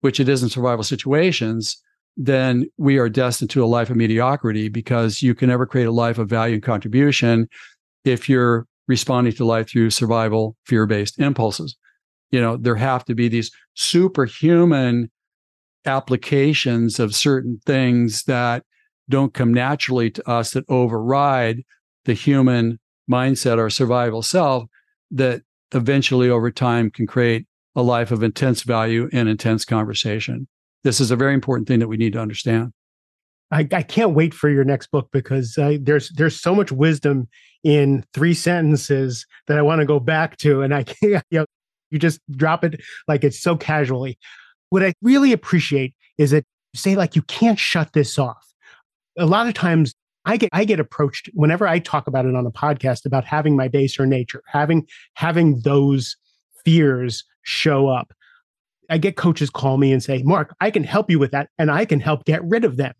which 0.00 0.20
it 0.20 0.28
is 0.28 0.42
in 0.42 0.48
survival 0.48 0.84
situations, 0.84 1.82
then 2.16 2.66
we 2.76 2.98
are 2.98 3.08
destined 3.08 3.50
to 3.50 3.64
a 3.64 3.66
life 3.66 3.90
of 3.90 3.96
mediocrity 3.96 4.68
because 4.68 5.22
you 5.22 5.34
can 5.34 5.48
never 5.48 5.66
create 5.66 5.86
a 5.86 5.92
life 5.92 6.18
of 6.18 6.28
value 6.28 6.54
and 6.54 6.62
contribution 6.62 7.48
if 8.04 8.28
you're 8.28 8.66
responding 8.88 9.32
to 9.32 9.44
life 9.44 9.70
through 9.70 9.90
survival 9.90 10.56
fear 10.66 10.86
based 10.86 11.18
impulses. 11.18 11.76
You 12.30 12.40
know, 12.40 12.56
there 12.56 12.76
have 12.76 13.04
to 13.06 13.14
be 13.14 13.28
these 13.28 13.50
superhuman 13.74 15.10
applications 15.86 16.98
of 16.98 17.14
certain 17.14 17.60
things 17.66 18.24
that 18.24 18.64
don't 19.08 19.34
come 19.34 19.52
naturally 19.52 20.10
to 20.10 20.28
us 20.28 20.52
that 20.52 20.64
override 20.68 21.62
the 22.04 22.14
human 22.14 22.78
mindset 23.10 23.58
or 23.58 23.68
survival 23.70 24.22
self 24.22 24.64
that 25.10 25.42
eventually 25.72 26.30
over 26.30 26.50
time 26.50 26.90
can 26.90 27.06
create 27.06 27.46
a 27.74 27.82
life 27.82 28.10
of 28.10 28.22
intense 28.22 28.62
value 28.62 29.08
and 29.12 29.28
intense 29.28 29.64
conversation. 29.64 30.46
This 30.84 31.00
is 31.00 31.10
a 31.10 31.16
very 31.16 31.34
important 31.34 31.68
thing 31.68 31.80
that 31.80 31.88
we 31.88 31.96
need 31.96 32.12
to 32.14 32.20
understand. 32.20 32.72
I, 33.52 33.66
I 33.72 33.82
can't 33.82 34.14
wait 34.14 34.32
for 34.32 34.48
your 34.48 34.64
next 34.64 34.90
book 34.90 35.08
because 35.12 35.58
uh, 35.58 35.76
there's 35.80 36.10
there's 36.10 36.40
so 36.40 36.54
much 36.54 36.70
wisdom 36.70 37.28
in 37.64 38.04
three 38.14 38.34
sentences 38.34 39.26
that 39.48 39.58
I 39.58 39.62
want 39.62 39.80
to 39.80 39.86
go 39.86 39.98
back 39.98 40.36
to, 40.38 40.62
and 40.62 40.74
I 40.74 40.84
can't. 40.84 41.24
You, 41.30 41.40
know, 41.40 41.46
you 41.90 41.98
just 41.98 42.20
drop 42.30 42.64
it 42.64 42.80
like 43.08 43.24
it's 43.24 43.40
so 43.40 43.56
casually. 43.56 44.16
What 44.70 44.82
I 44.82 44.94
really 45.02 45.32
appreciate 45.32 45.94
is 46.18 46.30
that 46.30 46.44
you 46.72 46.78
say 46.78 46.96
like 46.96 47.14
you 47.14 47.22
can't 47.22 47.58
shut 47.58 47.92
this 47.92 48.18
off. 48.18 48.46
A 49.18 49.26
lot 49.26 49.46
of 49.46 49.54
times 49.54 49.92
I 50.24 50.36
get 50.36 50.50
I 50.52 50.64
get 50.64 50.80
approached 50.80 51.28
whenever 51.34 51.66
I 51.66 51.78
talk 51.78 52.06
about 52.06 52.26
it 52.26 52.34
on 52.34 52.46
a 52.46 52.50
podcast 52.50 53.04
about 53.04 53.24
having 53.24 53.56
my 53.56 53.68
baser 53.68 54.06
nature, 54.06 54.42
having 54.46 54.86
having 55.14 55.60
those 55.60 56.16
fears 56.64 57.24
show 57.42 57.88
up. 57.88 58.12
I 58.88 58.98
get 58.98 59.16
coaches 59.16 59.50
call 59.50 59.78
me 59.78 59.92
and 59.92 60.02
say, 60.02 60.22
Mark, 60.24 60.54
I 60.60 60.70
can 60.70 60.84
help 60.84 61.10
you 61.10 61.18
with 61.18 61.30
that 61.30 61.48
and 61.58 61.70
I 61.70 61.84
can 61.84 62.00
help 62.00 62.24
get 62.24 62.44
rid 62.44 62.64
of 62.64 62.76
them. 62.76 62.94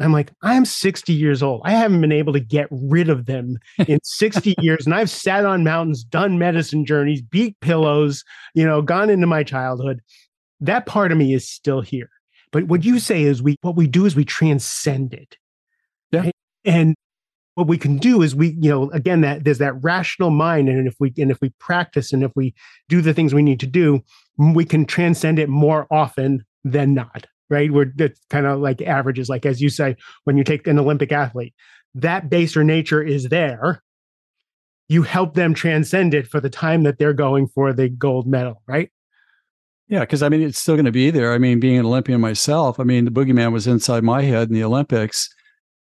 I'm 0.00 0.12
like, 0.12 0.32
I'm 0.42 0.64
60 0.64 1.12
years 1.12 1.42
old. 1.42 1.62
I 1.64 1.70
haven't 1.70 2.00
been 2.00 2.10
able 2.10 2.32
to 2.32 2.40
get 2.40 2.66
rid 2.70 3.08
of 3.08 3.26
them 3.26 3.58
in 3.86 4.00
60 4.02 4.56
years. 4.58 4.86
And 4.86 4.94
I've 4.94 5.10
sat 5.10 5.44
on 5.44 5.62
mountains, 5.62 6.02
done 6.02 6.38
medicine 6.38 6.84
journeys, 6.84 7.22
beat 7.22 7.58
pillows, 7.60 8.24
you 8.54 8.66
know, 8.66 8.82
gone 8.82 9.08
into 9.08 9.28
my 9.28 9.44
childhood. 9.44 10.00
That 10.64 10.86
part 10.86 11.12
of 11.12 11.18
me 11.18 11.34
is 11.34 11.48
still 11.48 11.80
here. 11.80 12.10
But 12.52 12.64
what 12.64 12.84
you 12.84 12.94
mm-hmm. 12.94 12.98
say 12.98 13.22
is 13.22 13.42
we 13.42 13.56
what 13.62 13.76
we 13.76 13.86
do 13.86 14.06
is 14.06 14.16
we 14.16 14.24
transcend 14.24 15.12
it. 15.12 15.36
Yeah. 16.12 16.30
And 16.64 16.94
what 17.54 17.68
we 17.68 17.78
can 17.78 17.98
do 17.98 18.22
is 18.22 18.34
we 18.34 18.56
you 18.60 18.70
know 18.70 18.90
again 18.90 19.20
that 19.20 19.44
there's 19.44 19.58
that 19.58 19.74
rational 19.82 20.30
mind 20.30 20.68
and 20.68 20.86
if 20.86 20.94
we 20.98 21.12
and 21.18 21.30
if 21.30 21.40
we 21.40 21.50
practice 21.60 22.12
and 22.12 22.22
if 22.22 22.32
we 22.34 22.54
do 22.88 23.00
the 23.00 23.14
things 23.14 23.34
we 23.34 23.42
need 23.42 23.60
to 23.60 23.66
do 23.66 24.02
we 24.38 24.64
can 24.64 24.84
transcend 24.84 25.38
it 25.38 25.48
more 25.48 25.86
often 25.90 26.44
than 26.64 26.94
not 26.94 27.26
right 27.50 27.72
we're 27.72 27.92
it's 27.98 28.20
kind 28.30 28.46
of 28.46 28.60
like 28.60 28.82
averages 28.82 29.28
like 29.28 29.46
as 29.46 29.60
you 29.60 29.68
say 29.68 29.96
when 30.24 30.36
you 30.36 30.44
take 30.44 30.66
an 30.66 30.78
olympic 30.78 31.12
athlete 31.12 31.54
that 31.94 32.28
baser 32.28 32.64
nature 32.64 33.02
is 33.02 33.28
there 33.28 33.82
you 34.88 35.02
help 35.02 35.34
them 35.34 35.54
transcend 35.54 36.12
it 36.12 36.26
for 36.26 36.40
the 36.40 36.50
time 36.50 36.82
that 36.82 36.98
they're 36.98 37.12
going 37.12 37.46
for 37.46 37.72
the 37.72 37.88
gold 37.88 38.26
medal 38.26 38.62
right 38.66 38.90
yeah, 39.88 40.00
because 40.00 40.22
I 40.22 40.28
mean, 40.28 40.42
it's 40.42 40.58
still 40.58 40.76
going 40.76 40.84
to 40.84 40.92
be 40.92 41.10
there. 41.10 41.32
I 41.32 41.38
mean, 41.38 41.60
being 41.60 41.78
an 41.78 41.86
Olympian 41.86 42.20
myself, 42.20 42.80
I 42.80 42.84
mean, 42.84 43.04
the 43.04 43.10
boogeyman 43.10 43.52
was 43.52 43.66
inside 43.66 44.02
my 44.02 44.22
head 44.22 44.48
in 44.48 44.54
the 44.54 44.64
Olympics 44.64 45.28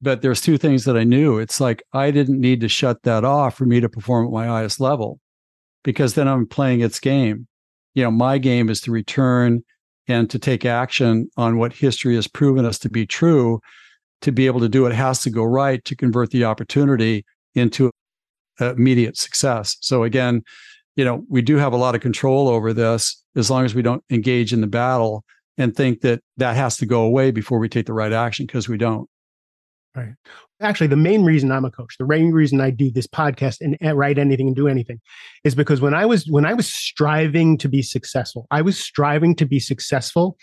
but 0.02 0.22
there's 0.22 0.40
two 0.40 0.56
things 0.56 0.84
that 0.84 0.96
I 0.96 1.04
knew. 1.04 1.38
It's 1.38 1.60
like 1.60 1.82
I 1.92 2.10
didn't 2.10 2.40
need 2.40 2.60
to 2.62 2.68
shut 2.68 3.02
that 3.02 3.24
off 3.24 3.56
for 3.56 3.66
me 3.66 3.80
to 3.80 3.88
perform 3.88 4.26
at 4.26 4.32
my 4.32 4.46
highest 4.46 4.80
level 4.80 5.20
because 5.84 6.14
then 6.14 6.28
I'm 6.28 6.46
playing 6.46 6.80
its 6.80 7.00
game. 7.00 7.46
You 7.94 8.04
know, 8.04 8.10
my 8.10 8.38
game 8.38 8.70
is 8.70 8.80
to 8.82 8.92
return 8.92 9.62
and 10.08 10.30
to 10.30 10.38
take 10.38 10.64
action 10.64 11.28
on 11.36 11.58
what 11.58 11.72
history 11.72 12.14
has 12.14 12.26
proven 12.26 12.64
us 12.64 12.78
to 12.80 12.88
be 12.88 13.06
true. 13.06 13.60
To 14.22 14.32
be 14.32 14.46
able 14.46 14.60
to 14.60 14.68
do 14.68 14.84
it 14.84 14.92
has 14.92 15.22
to 15.22 15.30
go 15.30 15.42
right 15.44 15.82
to 15.86 15.96
convert 15.96 16.30
the 16.30 16.44
opportunity 16.44 17.24
into 17.54 17.90
immediate 18.60 19.16
success. 19.16 19.76
So 19.80 20.02
again, 20.02 20.42
you 21.00 21.06
know, 21.06 21.24
we 21.30 21.40
do 21.40 21.56
have 21.56 21.72
a 21.72 21.78
lot 21.78 21.94
of 21.94 22.02
control 22.02 22.46
over 22.46 22.74
this 22.74 23.24
as 23.34 23.50
long 23.50 23.64
as 23.64 23.74
we 23.74 23.80
don't 23.80 24.04
engage 24.10 24.52
in 24.52 24.60
the 24.60 24.66
battle 24.66 25.24
and 25.56 25.74
think 25.74 26.02
that 26.02 26.20
that 26.36 26.56
has 26.56 26.76
to 26.76 26.84
go 26.84 27.00
away 27.00 27.30
before 27.30 27.58
we 27.58 27.70
take 27.70 27.86
the 27.86 27.94
right 27.94 28.12
action 28.12 28.44
because 28.44 28.68
we 28.68 28.76
don't. 28.76 29.08
Right. 29.96 30.12
Actually, 30.60 30.88
the 30.88 30.96
main 30.96 31.24
reason 31.24 31.50
I'm 31.50 31.64
a 31.64 31.70
coach, 31.70 31.96
the 31.98 32.06
main 32.06 32.32
reason 32.32 32.60
I 32.60 32.68
do 32.68 32.90
this 32.90 33.06
podcast 33.06 33.62
and, 33.62 33.78
write 33.96 34.18
anything 34.18 34.46
and 34.46 34.54
do 34.54 34.68
anything 34.68 35.00
is 35.42 35.54
because 35.54 35.80
when 35.80 35.94
I 35.94 36.04
was 36.04 36.26
when 36.28 36.44
I 36.44 36.52
was 36.52 36.70
striving 36.70 37.56
to 37.56 37.68
be 37.70 37.80
successful, 37.80 38.46
I 38.50 38.60
was 38.60 38.78
striving 38.78 39.34
to 39.36 39.46
be 39.46 39.58
successful 39.58 40.36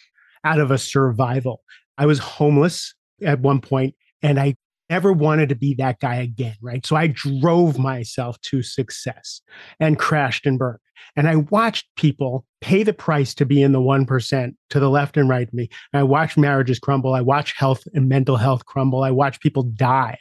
out 0.44 0.60
of 0.60 0.72
a 0.72 0.80
survival. 0.80 1.62
I 2.00 2.08
was 2.08 2.18
homeless 2.18 2.96
at 3.24 3.42
one 3.42 3.62
point 3.62 3.94
and 4.24 4.40
I 4.40 4.56
never 4.90 5.12
wanted 5.12 5.50
to 5.50 5.56
be 5.56 5.74
that 5.76 6.00
guy 6.00 6.16
again, 6.16 6.56
right? 6.62 6.86
So 6.86 6.96
I 6.96 7.08
drove 7.08 7.78
myself 7.78 8.40
to 8.42 8.62
success 8.64 9.42
and 9.80 10.00
crashed 10.00 10.46
and 10.46 10.58
burned. 10.58 10.80
And 11.16 11.28
I 11.28 11.38
watched 11.38 11.88
people 11.96 12.46
pay 12.62 12.84
the 12.84 12.94
price 12.94 13.34
to 13.36 13.46
be 13.46 13.62
in 13.62 13.72
the 13.72 13.80
1% 13.80 14.56
to 14.70 14.80
the 14.80 14.90
left 14.90 15.18
and 15.18 15.30
right 15.30 15.48
of 15.48 15.54
me. 15.54 15.70
I 15.94 16.04
watched 16.04 16.38
marriages 16.38 16.80
crumble. 16.80 17.14
I 17.14 17.22
watched 17.22 17.58
health 17.58 17.84
and 17.94 18.10
mental 18.10 18.38
health 18.38 18.66
crumble. 18.66 19.04
I 19.04 19.12
watched 19.12 19.42
people 19.42 19.64
die 19.64 20.18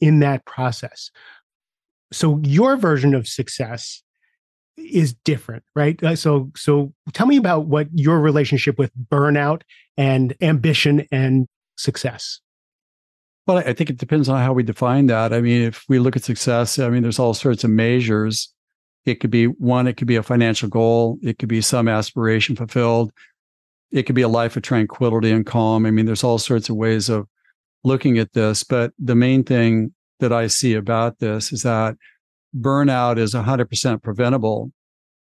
in 0.00 0.20
that 0.20 0.44
process. 0.44 1.10
So 2.12 2.40
your 2.42 2.76
version 2.76 3.14
of 3.14 3.26
success 3.26 4.02
is 4.76 5.14
different, 5.24 5.64
right? 5.74 6.02
Uh, 6.02 6.16
so, 6.16 6.50
so 6.56 6.92
tell 7.12 7.26
me 7.26 7.36
about 7.36 7.66
what 7.66 7.88
your 7.92 8.20
relationship 8.20 8.78
with 8.78 8.92
burnout 8.96 9.62
and 9.96 10.34
ambition 10.40 11.06
and 11.10 11.46
success. 11.76 12.40
Well, 13.46 13.58
I 13.58 13.72
think 13.74 13.90
it 13.90 13.98
depends 13.98 14.28
on 14.28 14.42
how 14.42 14.52
we 14.52 14.64
define 14.64 15.06
that. 15.06 15.32
I 15.32 15.40
mean, 15.40 15.62
if 15.62 15.84
we 15.88 16.00
look 16.00 16.16
at 16.16 16.24
success, 16.24 16.80
I 16.80 16.88
mean, 16.88 17.02
there's 17.02 17.20
all 17.20 17.32
sorts 17.32 17.62
of 17.62 17.70
measures. 17.70 18.52
It 19.04 19.20
could 19.20 19.30
be 19.30 19.46
one, 19.46 19.86
it 19.86 19.96
could 19.96 20.08
be 20.08 20.16
a 20.16 20.22
financial 20.22 20.68
goal, 20.68 21.18
it 21.22 21.38
could 21.38 21.48
be 21.48 21.60
some 21.60 21.86
aspiration 21.86 22.56
fulfilled, 22.56 23.12
it 23.92 24.02
could 24.02 24.16
be 24.16 24.22
a 24.22 24.28
life 24.28 24.56
of 24.56 24.64
tranquility 24.64 25.30
and 25.30 25.46
calm. 25.46 25.86
I 25.86 25.92
mean, 25.92 26.06
there's 26.06 26.24
all 26.24 26.38
sorts 26.38 26.68
of 26.68 26.74
ways 26.74 27.08
of 27.08 27.28
looking 27.84 28.18
at 28.18 28.32
this. 28.32 28.64
But 28.64 28.92
the 28.98 29.14
main 29.14 29.44
thing 29.44 29.94
that 30.18 30.32
I 30.32 30.48
see 30.48 30.74
about 30.74 31.20
this 31.20 31.52
is 31.52 31.62
that 31.62 31.94
burnout 32.58 33.16
is 33.16 33.32
100% 33.32 34.02
preventable. 34.02 34.72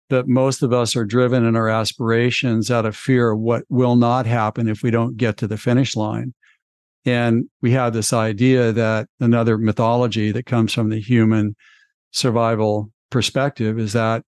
But 0.08 0.30
most 0.30 0.62
of 0.62 0.72
us 0.72 0.96
are 0.96 1.04
driven 1.04 1.44
in 1.44 1.58
our 1.58 1.68
aspirations 1.68 2.72
out 2.72 2.86
of 2.86 2.96
fear 2.96 3.32
of 3.32 3.40
what 3.40 3.64
will 3.68 3.98
not 3.98 4.26
happen 4.26 4.70
if 4.70 4.84
we 4.84 4.92
don't 4.92 5.18
get 5.18 5.36
to 5.38 5.48
the 5.48 5.58
finish 5.58 5.98
line. 5.98 6.34
And 7.06 7.46
we 7.62 7.72
have 7.72 7.94
this 7.94 8.14
idea 8.14 8.72
that 8.72 9.08
another 9.20 9.58
mythology 9.58 10.32
that 10.32 10.46
comes 10.46 10.74
from 10.74 10.90
the 10.90 11.00
human 11.00 11.56
survival 12.12 12.90
perspective 13.12 13.78
is 13.78 13.94
that 13.94 14.24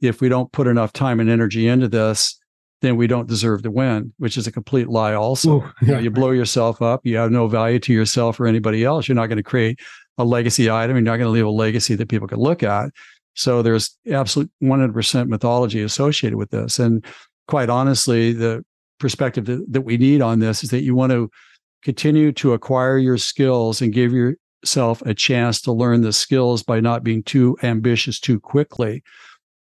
if 0.00 0.20
we 0.20 0.28
don't 0.28 0.50
put 0.52 0.66
enough 0.66 0.92
time 0.92 1.20
and 1.20 1.28
energy 1.28 1.68
into 1.68 1.88
this, 1.88 2.38
then 2.80 2.96
we 2.96 3.06
don't 3.06 3.28
deserve 3.28 3.62
to 3.62 3.70
win, 3.70 4.12
which 4.18 4.36
is 4.36 4.46
a 4.46 4.52
complete 4.52 4.88
lie, 4.88 5.14
also. 5.14 5.50
Ooh, 5.50 5.60
yeah. 5.60 5.70
you, 5.80 5.92
know, 5.94 5.98
you 6.00 6.10
blow 6.10 6.30
yourself 6.30 6.82
up, 6.82 7.00
you 7.04 7.16
have 7.16 7.30
no 7.30 7.48
value 7.48 7.78
to 7.80 7.92
yourself 7.92 8.38
or 8.38 8.46
anybody 8.46 8.84
else. 8.84 9.08
You're 9.08 9.16
not 9.16 9.26
going 9.26 9.38
to 9.38 9.42
create 9.42 9.80
a 10.18 10.24
legacy 10.24 10.70
item, 10.70 10.96
you're 10.96 11.02
not 11.02 11.16
going 11.16 11.26
to 11.26 11.30
leave 11.30 11.46
a 11.46 11.50
legacy 11.50 11.94
that 11.94 12.08
people 12.08 12.28
can 12.28 12.38
look 12.38 12.62
at. 12.62 12.90
So 13.34 13.62
there's 13.62 13.96
absolute 14.10 14.50
100% 14.62 15.28
mythology 15.28 15.82
associated 15.82 16.36
with 16.36 16.50
this. 16.50 16.78
And 16.78 17.04
quite 17.48 17.68
honestly, 17.68 18.32
the 18.32 18.64
perspective 19.00 19.46
that, 19.46 19.64
that 19.70 19.82
we 19.82 19.96
need 19.96 20.22
on 20.22 20.38
this 20.38 20.62
is 20.62 20.70
that 20.70 20.82
you 20.82 20.94
want 20.94 21.12
to 21.12 21.30
continue 21.84 22.32
to 22.32 22.54
acquire 22.54 22.98
your 22.98 23.18
skills 23.18 23.82
and 23.82 23.92
give 23.92 24.12
yourself 24.12 25.02
a 25.02 25.14
chance 25.14 25.60
to 25.60 25.72
learn 25.72 26.00
the 26.00 26.12
skills 26.12 26.62
by 26.62 26.80
not 26.80 27.04
being 27.04 27.22
too 27.22 27.56
ambitious 27.62 28.18
too 28.18 28.40
quickly. 28.40 29.02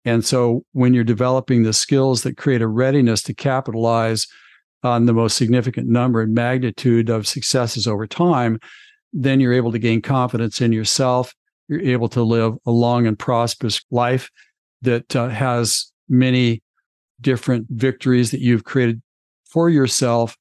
And 0.06 0.26
so 0.26 0.66
when 0.72 0.94
you're 0.94 1.04
developing 1.04 1.64
the 1.64 1.74
skills 1.74 2.24
that 2.24 2.38
create 2.38 2.62
a 2.62 2.68
readiness 2.68 3.22
to 3.24 3.34
capitalize 3.34 4.28
on 4.84 5.06
the 5.06 5.14
most 5.14 5.38
significant 5.38 5.88
number 5.88 6.22
and 6.22 6.34
magnitude 6.34 7.10
of 7.10 7.28
successes 7.28 7.88
over 7.88 8.08
time, 8.08 8.60
then 9.14 9.40
you're 9.40 9.54
able 9.54 9.72
to 9.72 9.80
gain 9.80 10.02
confidence 10.02 10.60
in 10.60 10.72
yourself. 10.72 11.34
You're 11.68 11.82
able 11.82 12.10
to 12.10 12.24
live 12.24 12.56
a 12.66 12.72
long 12.72 13.06
and 13.08 13.18
prosperous 13.18 13.82
life 13.92 14.30
that 14.82 15.16
uh, 15.16 15.30
has 15.30 15.92
many 16.10 16.62
different 17.22 17.68
victories 17.70 18.32
that 18.32 18.42
you've 18.42 18.66
created 18.66 19.02
for 19.46 19.70
yourself 19.70 20.36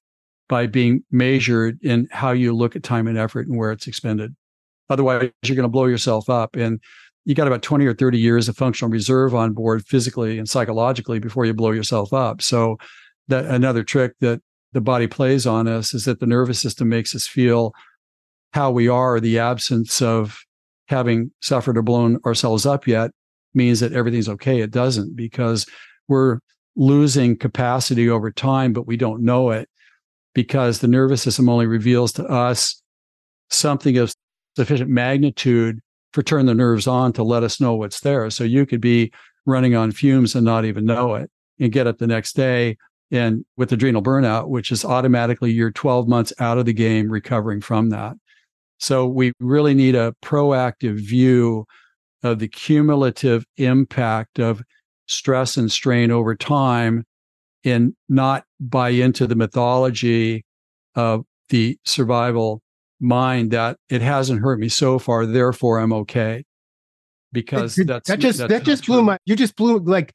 by 0.53 0.67
being 0.67 1.03
measured 1.11 1.79
in 1.81 2.07
how 2.11 2.31
you 2.31 2.55
look 2.55 2.77
at 2.77 2.83
time 2.83 3.07
and 3.07 3.17
effort 3.17 3.47
and 3.47 3.57
where 3.57 3.73
it's 3.73 3.87
expended. 3.87 4.37
Otherwise, 4.91 5.31
you're 5.45 5.57
going 5.57 5.63
to 5.63 5.69
blow 5.71 5.87
yourself 5.87 6.29
up. 6.29 6.57
And 6.57 6.79
you 7.25 7.35
got 7.35 7.47
about 7.47 7.63
20 7.63 7.87
or 7.87 7.95
30 7.95 8.19
years 8.19 8.51
of 8.51 8.57
functional 8.59 8.91
reserve 8.91 9.35
on 9.35 9.55
board 9.55 9.87
physically 9.87 10.39
and 10.39 10.47
psychologically 10.47 11.21
before 11.21 11.47
you 11.47 11.55
blow 11.55 11.71
yourself 11.71 12.13
up. 12.13 12.43
So 12.43 12.77
that 13.29 13.47
another 13.47 13.83
trick 13.83 14.13
that 14.21 14.43
the 14.75 14.83
body 14.83 15.07
plays 15.07 15.47
on 15.47 15.69
us 15.69 15.95
is 15.95 16.05
that 16.05 16.21
the 16.21 16.27
nervous 16.27 16.61
system 16.61 16.87
makes 16.87 17.15
us 17.15 17.27
feel 17.27 17.73
how 18.53 18.71
we 18.71 18.89
are, 18.89 19.21
the 19.21 19.39
absence 19.39 20.03
of 20.03 20.39
having 20.89 21.31
suffered 21.41 21.79
or 21.79 21.83
blown 21.83 22.19
ourselves 22.27 22.67
up 22.67 22.87
yet 22.87 23.11
means 23.55 23.81
that 23.81 23.95
everything's 23.95 24.29
okay. 24.29 24.61
It 24.61 24.71
doesn't 24.71 25.17
because 25.17 25.65
we're 26.09 26.41
losing 26.77 27.39
capacity 27.39 28.11
over 28.11 28.31
time, 28.31 28.75
but 28.75 28.87
we 28.87 28.99
don't 28.99 29.23
know 29.23 29.51
it 29.51 29.67
because 30.35 30.81
the 30.81 30.89
nervous 30.89 31.23
system 31.23 31.49
only 31.49 31.67
reveals 31.67 32.13
to 32.13 32.25
us 32.25 32.83
something 33.51 33.99
of 33.99 34.13
sufficient 34.57 34.91
magnitude 34.91 35.81
for 36.13 36.23
turn 36.23 36.47
the 36.47 36.55
nerves 36.55 36.87
on 36.87 37.13
to 37.15 37.23
let 37.23 37.43
us 37.43 37.61
know 37.61 37.75
what's 37.75 38.01
there. 38.01 38.29
So 38.31 38.45
you 38.45 38.67
could 38.67 38.81
be 38.81 39.13
running 39.47 39.75
on 39.75 39.93
fumes 39.93 40.35
and 40.35 40.45
not 40.45 40.65
even 40.65 40.85
know 40.85 41.15
it 41.15 41.31
and 41.59 41.73
get 41.73 41.87
up 41.87 41.99
the 41.99 42.07
next 42.07 42.35
day 42.35 42.77
and 43.11 43.45
with 43.57 43.73
adrenal 43.73 44.03
burnout, 44.03 44.49
which 44.49 44.73
is 44.73 44.85
automatically 44.85 45.53
you're 45.53 45.71
12 45.71 46.09
months 46.09 46.33
out 46.39 46.59
of 46.59 46.65
the 46.65 46.73
game 46.73 47.11
recovering 47.11 47.61
from 47.61 47.91
that. 47.91 48.15
So 48.79 49.07
we 49.07 49.33
really 49.39 49.75
need 49.75 49.95
a 49.95 50.15
proactive 50.23 50.97
view 50.97 51.67
of 52.23 52.39
the 52.39 52.49
cumulative 52.49 53.45
impact 53.57 54.39
of 54.39 54.63
stress 55.07 55.57
and 55.57 55.71
strain 55.71 56.11
over 56.11 56.35
time 56.35 57.05
and 57.65 57.95
not 58.09 58.45
buy 58.61 58.91
into 58.91 59.27
the 59.27 59.35
mythology 59.35 60.45
of 60.95 61.25
the 61.49 61.79
survival 61.85 62.63
mind 63.01 63.51
that 63.51 63.77
it 63.89 64.03
hasn't 64.03 64.41
hurt 64.41 64.59
me 64.59 64.69
so 64.69 64.99
far, 64.99 65.27
therefore 65.27 65.79
I'm 65.79 65.93
okay. 65.93 66.45
Because 67.33 67.77
that's 67.77 68.09
that 68.09 68.19
just 68.19 68.39
that's 68.39 68.51
that 68.51 68.65
just 68.65 68.87
blew 68.87 69.03
my 69.03 69.17
you 69.25 69.37
just 69.37 69.57
blew 69.57 69.79
like 69.79 70.13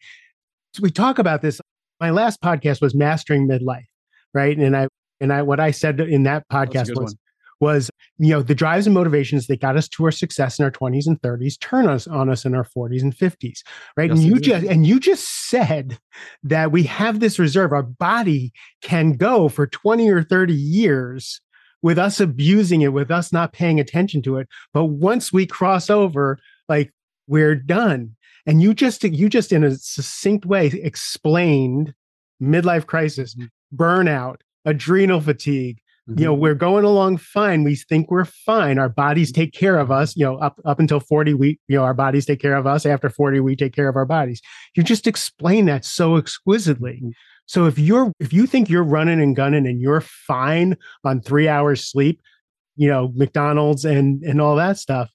we 0.79 0.91
talk 0.91 1.19
about 1.19 1.41
this. 1.41 1.59
My 1.99 2.11
last 2.11 2.41
podcast 2.41 2.79
was 2.79 2.93
mastering 2.93 3.47
midlife, 3.47 3.85
right? 4.33 4.55
And 4.55 4.77
I 4.77 4.87
and 5.19 5.33
I 5.33 5.41
what 5.41 5.59
I 5.59 5.71
said 5.71 5.99
in 5.99 6.23
that 6.23 6.43
podcast 6.51 6.89
was 6.89 6.97
one 6.97 7.13
was 7.59 7.89
you 8.17 8.29
know 8.29 8.41
the 8.41 8.55
drives 8.55 8.87
and 8.87 8.93
motivations 8.93 9.47
that 9.47 9.61
got 9.61 9.77
us 9.77 9.87
to 9.87 10.05
our 10.05 10.11
success 10.11 10.59
in 10.59 10.65
our 10.65 10.71
20s 10.71 11.07
and 11.07 11.21
30s 11.21 11.59
turn 11.59 11.87
us 11.87 12.07
on 12.07 12.29
us 12.29 12.45
in 12.45 12.53
our 12.55 12.65
40s 12.65 13.01
and 13.01 13.15
50s 13.15 13.59
right? 13.95 14.09
Yes, 14.09 14.19
and 14.19 14.27
you 14.27 14.39
just 14.39 14.65
and 14.65 14.87
you 14.87 14.99
just 14.99 15.49
said 15.49 15.97
that 16.43 16.71
we 16.71 16.83
have 16.83 17.19
this 17.19 17.39
reserve. 17.39 17.71
Our 17.71 17.83
body 17.83 18.51
can 18.81 19.13
go 19.13 19.49
for 19.49 19.67
20 19.67 20.09
or 20.09 20.23
30 20.23 20.53
years 20.53 21.41
with 21.81 21.97
us 21.97 22.19
abusing 22.19 22.81
it 22.81 22.93
with 22.93 23.11
us 23.11 23.31
not 23.31 23.53
paying 23.53 23.79
attention 23.79 24.21
to 24.23 24.37
it. 24.37 24.47
But 24.73 24.85
once 24.85 25.31
we 25.31 25.45
cross 25.45 25.89
over 25.89 26.39
like 26.67 26.91
we're 27.27 27.55
done. 27.55 28.15
And 28.45 28.61
you 28.61 28.73
just 28.73 29.03
you 29.03 29.29
just 29.29 29.51
in 29.51 29.63
a 29.63 29.75
succinct 29.75 30.45
way 30.45 30.67
explained 30.67 31.93
midlife 32.41 32.85
crisis 32.85 33.35
mm-hmm. 33.35 33.47
burnout 33.75 34.37
adrenal 34.65 35.19
fatigue 35.19 35.79
Mm-hmm. 36.09 36.19
You 36.19 36.25
know, 36.25 36.33
mm-hmm. 36.33 36.41
we're 36.41 36.55
going 36.55 36.85
along 36.85 37.17
fine. 37.17 37.63
We 37.63 37.75
think 37.75 38.09
we're 38.09 38.25
fine. 38.25 38.79
Our 38.79 38.89
bodies 38.89 39.31
take 39.31 39.53
care 39.53 39.77
of 39.77 39.91
us. 39.91 40.15
You 40.15 40.25
know, 40.25 40.37
up 40.37 40.59
up 40.65 40.79
until 40.79 40.99
40, 40.99 41.33
we, 41.33 41.59
you 41.67 41.77
know, 41.77 41.83
our 41.83 41.93
bodies 41.93 42.25
take 42.25 42.39
care 42.39 42.55
of 42.55 42.65
us. 42.65 42.85
After 42.85 43.09
40, 43.09 43.41
we 43.41 43.55
take 43.55 43.73
care 43.73 43.89
of 43.89 43.95
our 43.95 44.05
bodies. 44.05 44.41
You 44.75 44.83
just 44.83 45.07
explain 45.07 45.65
that 45.65 45.83
so 45.83 46.15
exquisitely. 46.15 47.01
Mm-hmm. 47.03 47.09
So 47.45 47.65
if 47.65 47.77
you're 47.79 48.11
if 48.19 48.31
you 48.31 48.45
think 48.45 48.69
you're 48.69 48.83
running 48.83 49.21
and 49.21 49.35
gunning 49.35 49.67
and 49.67 49.81
you're 49.81 50.01
fine 50.01 50.77
on 51.03 51.21
three 51.21 51.47
hours 51.47 51.83
sleep, 51.83 52.21
you 52.75 52.87
know, 52.87 53.11
McDonald's 53.15 53.83
and 53.83 54.23
and 54.23 54.39
all 54.39 54.55
that 54.55 54.77
stuff, 54.77 55.09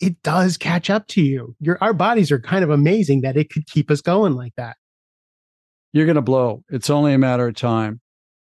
it 0.00 0.22
does 0.22 0.56
catch 0.56 0.88
up 0.88 1.06
to 1.08 1.22
you. 1.22 1.56
Your 1.60 1.78
our 1.82 1.92
bodies 1.92 2.30
are 2.30 2.40
kind 2.40 2.64
of 2.64 2.70
amazing 2.70 3.22
that 3.22 3.36
it 3.36 3.50
could 3.50 3.66
keep 3.66 3.90
us 3.90 4.00
going 4.00 4.34
like 4.34 4.54
that. 4.56 4.76
You're 5.92 6.06
gonna 6.06 6.22
blow. 6.22 6.62
It's 6.70 6.90
only 6.90 7.12
a 7.12 7.18
matter 7.18 7.48
of 7.48 7.54
time. 7.54 8.00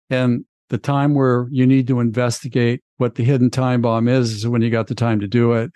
And 0.09 0.45
the 0.71 0.79
time 0.79 1.15
where 1.15 1.47
you 1.51 1.67
need 1.67 1.87
to 1.89 2.01
investigate 2.01 2.83
what 2.97 3.17
the 3.17 3.25
hidden 3.25 3.51
time 3.51 3.83
bomb 3.83 4.09
is 4.09 4.33
is 4.33 4.47
when 4.47 4.63
you 4.63 4.71
got 4.71 4.87
the 4.87 4.95
time 4.95 5.21
to 5.21 5.29
do 5.29 5.53
it. 5.53 5.71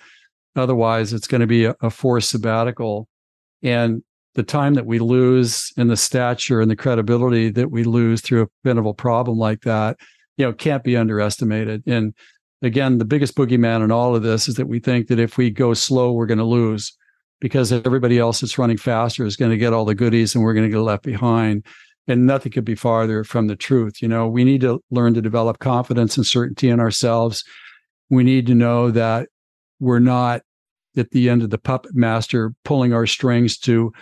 Otherwise, 0.57 1.13
it's 1.13 1.27
going 1.27 1.41
to 1.41 1.47
be 1.47 1.65
a, 1.65 1.75
a 1.83 1.91
forced 1.91 2.31
sabbatical. 2.31 3.09
And 3.63 4.03
the 4.35 4.45
time 4.45 4.75
that 4.75 4.87
we 4.87 5.01
lose 5.01 5.73
and 5.77 5.91
the 5.91 5.97
stature 5.97 6.61
and 6.61 6.71
the 6.71 6.77
credibility 6.77 7.51
that 7.51 7.71
we 7.71 7.83
lose 7.83 8.21
through 8.21 8.43
a 8.43 8.47
preventable 8.63 8.95
problem 8.95 9.37
like 9.37 9.63
that, 9.63 9.97
you 10.37 10.47
know, 10.47 10.53
can't 10.53 10.85
be 10.85 10.97
underestimated. 10.97 11.83
And 11.87 12.15
again, 12.63 12.99
the 12.99 13.05
biggest 13.05 13.35
boogeyman 13.35 13.83
in 13.83 13.91
all 13.91 14.15
of 14.15 14.23
this 14.23 14.49
is 14.49 14.55
that 14.57 14.69
we 14.69 14.79
think 14.79 15.09
that 15.09 15.19
if 15.19 15.37
we 15.37 15.51
go 15.51 15.75
slow, 15.75 16.13
we're 16.13 16.27
going 16.27 16.39
to 16.39 16.45
lose 16.45 16.97
because 17.41 17.73
everybody 17.73 18.19
else 18.19 18.41
that's 18.41 18.59
running 18.59 18.77
faster 18.77 19.25
is 19.27 19.37
going 19.37 19.51
to 19.51 19.57
get 19.57 19.73
all 19.73 19.85
the 19.85 19.95
goodies 19.95 20.35
and 20.35 20.45
we're 20.45 20.55
going 20.55 20.67
to 20.67 20.73
get 20.73 20.81
left 20.81 21.03
behind 21.03 21.65
and 22.07 22.27
nothing 22.27 22.53
could 22.53 22.65
be 22.65 22.75
farther 22.75 23.25
from 23.25 23.47
the 23.47 23.57
truth. 23.57 24.03
You 24.03 24.09
know, 24.09 24.29
we 24.29 24.45
need 24.45 24.61
to 24.63 24.81
learn 24.91 25.15
to 25.15 25.23
develop 25.23 25.59
confidence 25.59 26.17
and 26.17 26.27
certainty 26.27 26.69
in 26.69 26.81
ourselves. 26.81 27.45
We 28.11 28.25
need 28.25 28.47
to 28.49 28.55
know 28.55 28.91
that 28.91 29.29
we're 29.81 29.99
not 29.99 30.43
at 30.97 31.11
the 31.11 31.29
end 31.29 31.43
of 31.43 31.51
the 31.51 31.59
puppet 31.59 31.95
master 31.95 32.55
pulling 32.65 32.93
our 32.93 33.07
strings 33.07 33.59
to, 33.59 33.93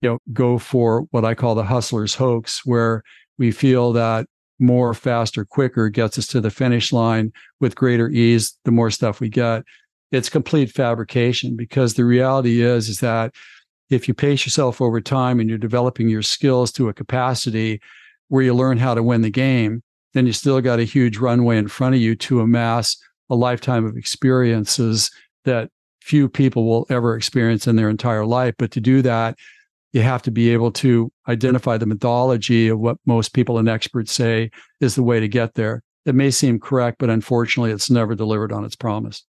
you 0.00 0.08
know, 0.08 0.18
go 0.32 0.58
for 0.58 1.02
what 1.10 1.24
I 1.24 1.34
call 1.34 1.54
the 1.54 1.64
hustler's 1.64 2.14
hoax, 2.14 2.64
where 2.64 3.02
we 3.38 3.50
feel 3.50 3.92
that 3.92 4.26
more, 4.58 4.92
faster, 4.92 5.44
quicker 5.44 5.88
gets 5.88 6.18
us 6.18 6.26
to 6.28 6.40
the 6.40 6.50
finish 6.50 6.92
line 6.92 7.32
with 7.60 7.76
greater 7.76 8.10
ease 8.10 8.56
the 8.64 8.70
more 8.70 8.90
stuff 8.90 9.20
we 9.20 9.28
get. 9.28 9.64
It's 10.12 10.28
complete 10.28 10.70
fabrication 10.70 11.56
because 11.56 11.94
the 11.94 12.04
reality 12.04 12.60
is, 12.60 12.88
is 12.88 13.00
that 13.00 13.32
if 13.90 14.06
you 14.06 14.14
pace 14.14 14.46
yourself 14.46 14.80
over 14.80 15.00
time 15.00 15.40
and 15.40 15.48
you're 15.48 15.58
developing 15.58 16.08
your 16.08 16.22
skills 16.22 16.72
to 16.72 16.88
a 16.88 16.94
capacity 16.94 17.80
where 18.28 18.42
you 18.42 18.54
learn 18.54 18.78
how 18.78 18.94
to 18.94 19.02
win 19.02 19.20
the 19.20 19.30
game, 19.30 19.82
then 20.14 20.26
you 20.26 20.32
still 20.32 20.60
got 20.60 20.78
a 20.78 20.84
huge 20.84 21.18
runway 21.18 21.58
in 21.58 21.68
front 21.68 21.94
of 21.94 22.00
you 22.00 22.14
to 22.14 22.40
amass 22.40 22.96
a 23.28 23.34
lifetime 23.34 23.84
of 23.84 23.96
experiences 23.96 25.10
that 25.44 25.70
few 26.00 26.28
people 26.28 26.66
will 26.66 26.86
ever 26.90 27.16
experience 27.16 27.66
in 27.66 27.76
their 27.76 27.90
entire 27.90 28.24
life. 28.24 28.54
But 28.58 28.70
to 28.72 28.80
do 28.80 29.02
that, 29.02 29.36
you 29.92 30.02
have 30.02 30.22
to 30.22 30.30
be 30.30 30.50
able 30.50 30.70
to 30.72 31.10
identify 31.28 31.76
the 31.76 31.86
methodology 31.86 32.68
of 32.68 32.78
what 32.78 32.96
most 33.06 33.34
people 33.34 33.58
and 33.58 33.68
experts 33.68 34.12
say 34.12 34.50
is 34.80 34.94
the 34.94 35.02
way 35.02 35.20
to 35.20 35.28
get 35.28 35.54
there. 35.54 35.82
it 36.06 36.14
may 36.14 36.30
seem 36.30 36.58
correct, 36.58 36.96
but 36.98 37.10
unfortunately, 37.10 37.70
it's 37.72 37.90
never 37.90 38.14
delivered 38.14 38.52
on 38.52 38.64
its 38.64 38.76
promise. 38.76 39.24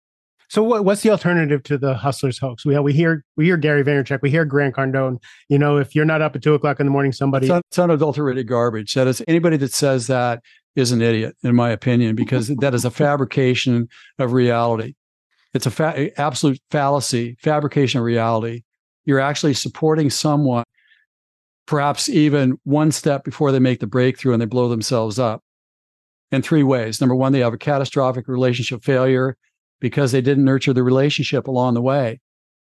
So 0.51 0.61
what, 0.63 0.83
what's 0.83 1.01
the 1.01 1.11
alternative 1.11 1.63
to 1.63 1.77
the 1.77 1.93
hustlers 1.93 2.37
hoax? 2.37 2.65
We 2.65 2.77
we 2.77 2.91
hear 2.91 3.23
we 3.37 3.45
hear 3.45 3.55
Gary 3.55 3.85
Vaynerchuk, 3.85 4.21
we 4.21 4.29
hear 4.29 4.43
Grant 4.43 4.75
Cardone. 4.75 5.17
You 5.47 5.57
know, 5.57 5.77
if 5.77 5.95
you're 5.95 6.03
not 6.03 6.21
up 6.21 6.35
at 6.35 6.43
two 6.43 6.53
o'clock 6.53 6.81
in 6.81 6.85
the 6.85 6.91
morning, 6.91 7.13
somebody 7.13 7.45
it's, 7.45 7.53
un- 7.53 7.61
it's 7.69 7.79
unadulterated 7.79 8.49
garbage. 8.49 8.93
That 8.95 9.07
is 9.07 9.23
anybody 9.29 9.55
that 9.55 9.71
says 9.71 10.07
that 10.07 10.41
is 10.75 10.91
an 10.91 11.01
idiot, 11.01 11.37
in 11.41 11.55
my 11.55 11.69
opinion, 11.69 12.17
because 12.17 12.47
that 12.59 12.73
is 12.73 12.83
a 12.83 12.91
fabrication 12.91 13.87
of 14.19 14.33
reality. 14.33 14.95
It's 15.53 15.67
a 15.67 15.71
fa- 15.71 16.19
absolute 16.19 16.59
fallacy, 16.69 17.37
fabrication 17.41 17.99
of 17.99 18.03
reality. 18.03 18.63
You're 19.05 19.21
actually 19.21 19.53
supporting 19.53 20.09
someone, 20.09 20.65
perhaps 21.65 22.09
even 22.09 22.57
one 22.65 22.91
step 22.91 23.23
before 23.23 23.53
they 23.53 23.59
make 23.59 23.79
the 23.79 23.87
breakthrough 23.87 24.33
and 24.33 24.41
they 24.41 24.47
blow 24.47 24.67
themselves 24.67 25.17
up 25.17 25.43
in 26.29 26.41
three 26.41 26.63
ways. 26.63 26.99
Number 26.99 27.15
one, 27.15 27.31
they 27.31 27.39
have 27.39 27.53
a 27.53 27.57
catastrophic 27.57 28.27
relationship 28.27 28.83
failure 28.83 29.37
because 29.81 30.13
they 30.13 30.21
didn't 30.21 30.45
nurture 30.45 30.71
the 30.71 30.83
relationship 30.83 31.47
along 31.47 31.73
the 31.73 31.81
way, 31.81 32.21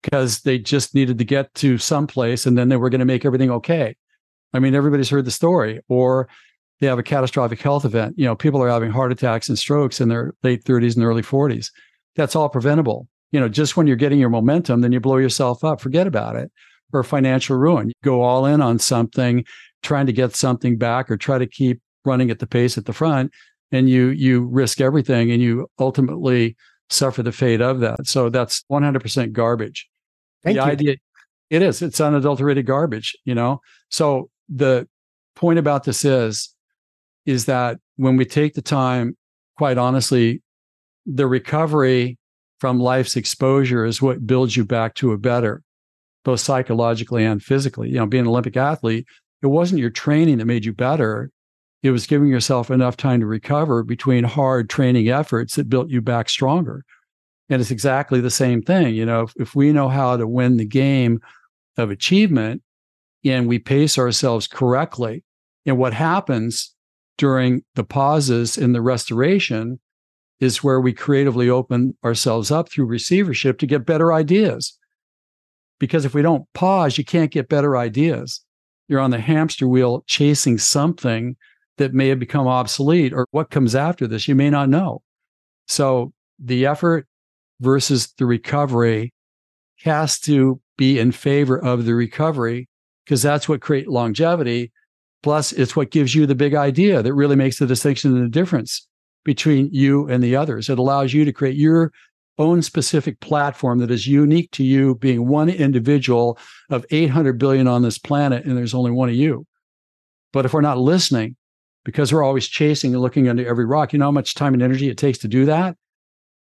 because 0.03 0.41
they 0.41 0.59
just 0.59 0.95
needed 0.95 1.19
to 1.19 1.25
get 1.25 1.55
to 1.55 1.79
some 1.79 2.09
place 2.09 2.45
and 2.45 2.59
then 2.59 2.69
they 2.69 2.77
were 2.77 2.91
going 2.91 2.99
to 2.99 3.05
make 3.05 3.25
everything 3.25 3.51
okay. 3.51 3.95
I 4.53 4.59
mean, 4.59 4.75
everybody's 4.75 5.11
heard 5.11 5.25
the 5.25 5.31
story. 5.31 5.81
Or 5.89 6.29
they 6.81 6.89
have 6.89 6.99
a 6.99 7.05
catastrophic 7.05 7.61
health 7.61 7.85
event. 7.85 8.15
You 8.19 8.25
know, 8.25 8.35
people 8.35 8.61
are 8.61 8.69
having 8.69 8.91
heart 8.91 9.13
attacks 9.13 9.49
and 9.49 9.57
strokes 9.59 10.01
in 10.01 10.09
their 10.09 10.35
late 10.43 10.65
30s 10.65 10.97
and 10.97 11.05
early 11.05 11.23
40s. 11.23 11.69
That's 12.17 12.35
all 12.35 12.49
preventable. 12.49 13.07
You 13.31 13.41
know, 13.41 13.49
just 13.49 13.77
when 13.77 13.87
you're 13.87 13.97
getting 13.97 14.19
your 14.19 14.29
momentum, 14.29 14.81
then 14.81 14.93
you 14.93 14.99
blow 14.99 15.19
yourself 15.19 15.63
up. 15.63 15.81
Forget 15.81 16.07
about 16.07 16.35
it. 16.35 16.51
Or 16.93 17.05
financial 17.05 17.57
ruin. 17.57 17.89
You 17.89 17.95
go 18.03 18.23
all 18.23 18.45
in 18.45 18.61
on 18.61 18.79
something, 18.79 19.45
trying 19.83 20.07
to 20.07 20.13
get 20.13 20.35
something 20.35 20.77
back 20.77 21.11
or 21.11 21.17
try 21.17 21.39
to 21.39 21.47
keep 21.47 21.81
running 22.05 22.31
at 22.31 22.39
the 22.39 22.47
pace 22.47 22.77
at 22.77 22.85
the 22.85 22.93
front 22.93 23.31
and 23.73 23.89
you 23.89 24.09
you 24.09 24.45
risk 24.45 24.81
everything 24.81 25.31
and 25.33 25.43
you 25.43 25.67
ultimately 25.79 26.57
suffer 26.91 27.23
the 27.23 27.33
fate 27.33 27.61
of 27.61 27.81
that. 27.81 28.07
So 28.07 28.29
that's 28.29 28.65
100% 28.71 29.33
garbage. 29.33 29.89
Thank 30.43 30.59
the 30.59 30.65
you. 30.65 30.71
idea 30.71 30.97
it 31.51 31.61
is 31.61 31.83
it's 31.83 32.01
unadulterated 32.01 32.65
garbage, 32.67 33.15
you 33.25 33.35
know. 33.35 33.61
So 33.91 34.31
the 34.49 34.89
point 35.37 35.59
about 35.59 35.85
this 35.85 36.05
is 36.05 36.55
is 37.27 37.45
that 37.45 37.79
when 37.97 38.17
we 38.17 38.25
take 38.25 38.55
the 38.55 38.63
time 38.63 39.17
quite 39.57 39.79
honestly 39.79 40.43
the 41.05 41.27
recovery 41.27 42.19
from 42.59 42.79
life's 42.79 43.17
exposure 43.17 43.85
is 43.85 44.01
what 44.01 44.27
builds 44.27 44.57
you 44.57 44.65
back 44.65 44.95
to 44.95 45.13
a 45.13 45.19
better 45.19 45.63
both 46.25 46.41
psychologically 46.41 47.25
and 47.25 47.43
physically. 47.43 47.89
You 47.89 47.97
know, 47.97 48.07
being 48.07 48.23
an 48.23 48.29
Olympic 48.29 48.57
athlete, 48.57 49.07
it 49.43 49.49
wasn't 49.49 49.81
your 49.81 49.91
training 49.91 50.39
that 50.39 50.45
made 50.45 50.65
you 50.65 50.73
better 50.73 51.31
it 51.83 51.91
was 51.91 52.07
giving 52.07 52.29
yourself 52.29 52.71
enough 52.71 52.97
time 52.97 53.21
to 53.21 53.27
recover 53.27 53.83
between 53.83 54.25
hard 54.25 54.71
training 54.71 55.09
efforts 55.09 55.57
that 55.57 55.69
built 55.69 55.91
you 55.91 56.01
back 56.01 56.29
stronger. 56.29 56.85
And 57.49 57.61
it's 57.61 57.73
exactly 57.73 58.21
the 58.21 58.31
same 58.31 58.63
thing. 58.63 58.95
You 58.95 59.05
know, 59.05 59.23
if, 59.23 59.33
if 59.37 59.55
we 59.55 59.73
know 59.73 59.89
how 59.89 60.17
to 60.17 60.27
win 60.27 60.57
the 60.57 60.65
game 60.65 61.21
of 61.77 61.91
achievement 61.91 62.63
and 63.25 63.49
we 63.49 63.59
pace 63.59 63.99
ourselves 63.99 64.47
correctly, 64.47 65.25
and 65.67 65.79
what 65.79 65.95
happens 65.95 66.75
during 67.19 67.63
the 67.75 67.85
pauses 67.85 68.57
in 68.57 68.73
the 68.73 68.81
restoration 68.81 69.81
is 70.41 70.65
where 70.65 70.81
we 70.81 70.93
creatively 70.93 71.49
open 71.49 71.97
ourselves 72.05 72.51
up 72.51 72.69
through 72.69 72.87
receivership 72.87 73.59
to 73.59 73.67
get 73.67 73.87
better 73.87 74.13
ideas. 74.13 74.77
Because 75.79 76.05
if 76.05 76.15
we 76.15 76.23
don't 76.23 76.47
pause, 76.53 76.99
you 76.99 77.05
can't 77.05 77.31
get 77.31 77.49
better 77.49 77.77
ideas. 77.77 78.41
You're 78.89 79.01
on 79.01 79.11
the 79.11 79.21
hamster 79.21 79.69
wheel 79.69 80.05
chasing 80.07 80.59
something 80.59 81.37
that 81.79 81.95
may 81.95 82.09
have 82.09 82.19
become 82.19 82.47
obsolete 82.47 83.13
or 83.13 83.27
what 83.31 83.51
comes 83.51 83.75
after 83.75 84.07
this, 84.07 84.29
you 84.29 84.35
may 84.35 84.51
not 84.51 84.69
know. 84.69 85.03
So 85.69 86.13
the 86.39 86.67
effort 86.67 87.07
versus 87.61 88.13
the 88.19 88.27
recovery 88.27 89.13
has 89.85 90.19
to 90.21 90.61
be 90.77 90.99
in 90.99 91.13
favor 91.13 91.59
of 91.59 91.85
the 91.85 91.95
recovery 91.95 92.69
because 93.05 93.23
that's 93.23 93.49
what 93.49 93.61
creates 93.61 93.89
longevity. 93.89 94.73
Plus, 95.23 95.53
it's 95.53 95.77
what 95.77 95.91
gives 95.91 96.15
you 96.15 96.27
the 96.27 96.35
big 96.35 96.55
idea 96.55 97.03
that 97.03 97.15
really 97.15 97.37
makes 97.37 97.59
the 97.59 97.67
distinction 97.67 98.15
and 98.15 98.25
the 98.25 98.29
difference 98.29 98.87
between 99.25 99.69
you 99.73 100.09
and 100.09 100.23
the 100.23 100.35
others. 100.35 100.69
It 100.69 100.79
allows 100.79 101.15
you 101.15 101.25
to 101.25 101.33
create 101.33 101.57
your 101.57 101.93
own 102.39 102.63
specific 102.63 103.21
platform 103.21 103.79
that 103.79 103.91
is 103.91 104.07
unique 104.07 104.51
to 104.53 104.65
you, 104.65 104.97
being 104.97 105.29
one 105.29 105.49
individual 105.49 106.39
of 106.71 106.85
800 106.91 107.39
billion 107.39 107.69
on 107.69 107.83
this 107.83 107.99
planet, 107.99 108.45
and 108.45 108.57
there's 108.57 108.75
only 108.75 108.91
one 108.91 109.09
of 109.09 109.15
you. 109.15 109.47
But 110.33 110.45
if 110.45 110.53
we're 110.53 110.61
not 110.63 110.79
listening, 110.79 111.37
because 111.85 112.13
we're 112.13 112.23
always 112.23 112.47
chasing 112.47 112.93
and 112.93 113.03
looking 113.03 113.29
under 113.29 113.47
every 113.47 113.65
rock. 113.65 113.93
You 113.93 113.99
know 113.99 114.07
how 114.07 114.13
much 114.13 114.35
time 114.35 114.55
and 114.55 114.63
energy 114.63 114.89
it 114.89 114.99
takes 114.99 115.19
to 115.19 115.29
do 115.29 115.45
that? 115.47 115.77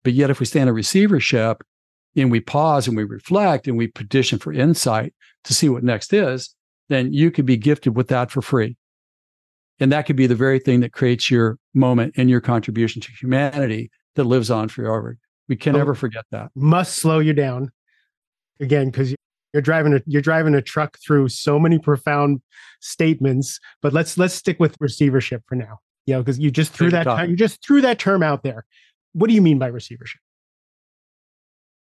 But 0.02 0.14
yet, 0.14 0.30
if 0.30 0.40
we 0.40 0.46
stand 0.46 0.70
a 0.70 0.72
receivership 0.72 1.62
and 2.16 2.30
we 2.30 2.40
pause 2.40 2.88
and 2.88 2.96
we 2.96 3.04
reflect 3.04 3.68
and 3.68 3.76
we 3.76 3.86
petition 3.88 4.38
for 4.38 4.52
insight 4.52 5.14
to 5.44 5.54
see 5.54 5.68
what 5.68 5.84
next 5.84 6.12
is, 6.12 6.54
then 6.88 7.12
you 7.12 7.30
could 7.30 7.46
be 7.46 7.56
gifted 7.56 7.96
with 7.96 8.08
that 8.08 8.30
for 8.30 8.42
free. 8.42 8.76
And 9.78 9.92
that 9.92 10.06
could 10.06 10.16
be 10.16 10.26
the 10.26 10.34
very 10.34 10.58
thing 10.58 10.80
that 10.80 10.92
creates 10.92 11.30
your 11.30 11.58
moment 11.74 12.14
and 12.16 12.28
your 12.28 12.40
contribution 12.40 13.00
to 13.00 13.12
humanity 13.12 13.90
that 14.16 14.24
lives 14.24 14.50
on 14.50 14.68
forever. 14.68 15.16
We 15.48 15.56
can 15.56 15.72
never 15.74 15.94
forget 15.94 16.24
that. 16.30 16.50
Must 16.54 16.94
slow 16.94 17.18
you 17.18 17.32
down 17.32 17.70
again 18.60 18.90
because 18.90 19.14
you're 19.52 19.62
driving 19.62 19.94
a 19.94 20.00
you're 20.06 20.22
driving 20.22 20.54
a 20.54 20.62
truck 20.62 20.98
through 21.04 21.28
so 21.28 21.58
many 21.58 21.78
profound 21.78 22.40
statements 22.80 23.58
but 23.82 23.92
let's 23.92 24.16
let's 24.16 24.34
stick 24.34 24.58
with 24.58 24.76
receivership 24.80 25.42
for 25.46 25.54
now 25.54 25.78
you 26.06 26.14
know 26.14 26.20
because 26.20 26.38
you 26.38 26.50
just 26.50 26.72
threw 26.72 26.90
that 26.90 27.28
you 27.28 27.36
just 27.36 27.64
threw 27.64 27.80
that 27.80 27.98
term 27.98 28.22
out 28.22 28.42
there. 28.42 28.64
What 29.12 29.28
do 29.28 29.34
you 29.34 29.42
mean 29.42 29.58
by 29.58 29.68
receivership? 29.68 30.20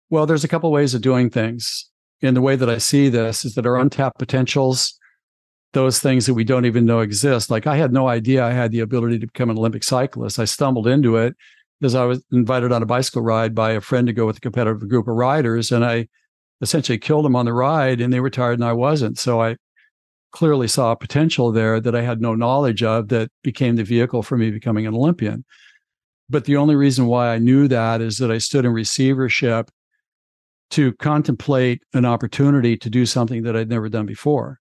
Well 0.10 0.26
there's 0.26 0.44
a 0.44 0.48
couple 0.48 0.72
ways 0.72 0.94
of 0.94 1.02
doing 1.02 1.30
things 1.30 1.90
and 2.22 2.36
the 2.36 2.42
way 2.42 2.56
that 2.56 2.70
i 2.70 2.78
see 2.78 3.10
this 3.10 3.44
is 3.44 3.56
that 3.56 3.66
our 3.66 3.78
untapped 3.78 4.20
potentials 4.20 4.98
those 5.74 6.00
things 6.00 6.26
that 6.26 6.34
we 6.34 6.44
don't 6.44 6.66
even 6.66 6.86
know 6.86 7.00
exist. 7.00 7.50
Like 7.50 7.66
i 7.66 7.78
had 7.78 7.94
no 7.94 8.08
idea 8.08 8.44
i 8.44 8.52
had 8.52 8.72
the 8.72 8.82
ability 8.82 9.20
to 9.20 9.28
become 9.28 9.50
an 9.50 9.58
olympic 9.58 9.84
cyclist. 9.84 10.40
I 10.40 10.46
stumbled 10.46 10.88
into 10.88 11.18
it 11.18 11.36
because 11.80 11.96
i 11.96 12.04
was 12.04 12.24
invited 12.32 12.72
on 12.72 12.84
a 12.84 12.86
bicycle 12.86 13.22
ride 13.22 13.56
by 13.56 13.72
a 13.72 13.82
friend 13.82 14.08
to 14.08 14.14
go 14.14 14.26
with 14.26 14.38
a 14.38 14.42
competitive 14.42 14.88
group 14.88 15.08
of 15.08 15.16
riders 15.16 15.72
and 15.72 15.86
i 15.86 16.08
essentially 16.62 16.98
killed 16.98 17.26
them 17.26 17.36
on 17.36 17.46
the 17.46 17.54
ride 17.54 18.02
and 18.02 18.14
they 18.14 18.20
were 18.20 18.30
tired 18.30 18.60
and 18.60 18.66
I 18.66 18.74
wasn't. 18.74 19.18
So 19.18 19.42
I 19.42 19.58
clearly 20.32 20.68
saw 20.68 20.92
a 20.92 20.96
potential 20.98 21.52
there 21.52 21.80
that 21.80 21.96
I 21.96 22.02
had 22.02 22.22
no 22.22 22.36
knowledge 22.36 22.84
of 22.84 23.10
that 23.10 23.30
became 23.44 23.76
the 23.76 23.84
vehicle 23.84 24.24
for 24.24 24.38
me 24.38 24.52
becoming 24.52 24.88
an 24.88 24.94
Olympian. 24.94 25.44
But 26.30 26.46
the 26.46 26.58
only 26.58 26.76
reason 26.76 27.08
why 27.08 27.34
I 27.34 27.40
knew 27.40 27.68
that 27.68 28.00
is 28.00 28.18
that 28.18 28.32
I 28.32 28.38
stood 28.38 28.64
in 28.64 28.72
receivership 28.72 29.70
to 30.72 30.94
contemplate 30.94 31.84
an 31.94 32.06
opportunity 32.06 32.78
to 32.78 32.90
do 32.90 33.06
something 33.06 33.44
that 33.44 33.58
I'd 33.58 33.68
never 33.68 33.90
done 33.90 34.06
before. 34.06 34.60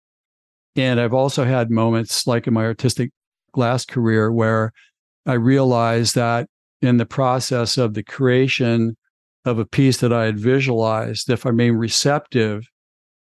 And 0.77 0.99
I've 1.01 1.13
also 1.13 1.43
had 1.43 1.69
moments 1.69 2.25
like 2.25 2.47
in 2.47 2.53
my 2.53 2.63
artistic 2.63 3.11
glass 3.51 3.85
career 3.85 4.31
where 4.31 4.71
I 5.25 5.33
realized 5.33 6.15
that 6.15 6.47
in 6.81 6.97
the 6.97 7.05
process 7.05 7.77
of 7.77 7.93
the 7.93 8.03
creation 8.03 8.95
of 9.47 9.59
a 9.59 9.65
piece 9.65 9.97
that 9.97 10.13
I 10.13 10.25
had 10.25 10.39
visualized, 10.39 11.29
if 11.29 11.45
I 11.45 11.49
remained 11.49 11.79
receptive 11.79 12.67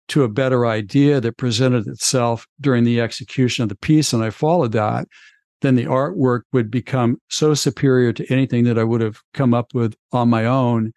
to 0.09 0.23
a 0.23 0.29
better 0.29 0.67
idea 0.67 1.21
that 1.21 1.37
presented 1.37 1.87
itself 1.87 2.47
during 2.61 2.85
the 2.85 3.01
execution 3.01 3.63
of 3.63 3.69
the 3.69 3.77
piece, 3.77 4.13
and 4.13 4.23
I 4.23 4.31
followed 4.31 4.73
that, 4.73 5.07
then 5.63 5.77
the 5.77 5.87
artwork 5.87 6.43
would 6.53 6.71
become 6.71 7.17
so 7.31 7.55
superior 7.55 8.13
to 8.13 8.33
anything 8.33 8.65
that 8.65 8.79
I 8.79 8.85
would 8.85 9.01
have 9.01 9.21
come 9.33 9.55
up 9.55 9.73
with 9.73 9.97
on 10.13 10.29
my 10.29 10.45
own 10.45 10.93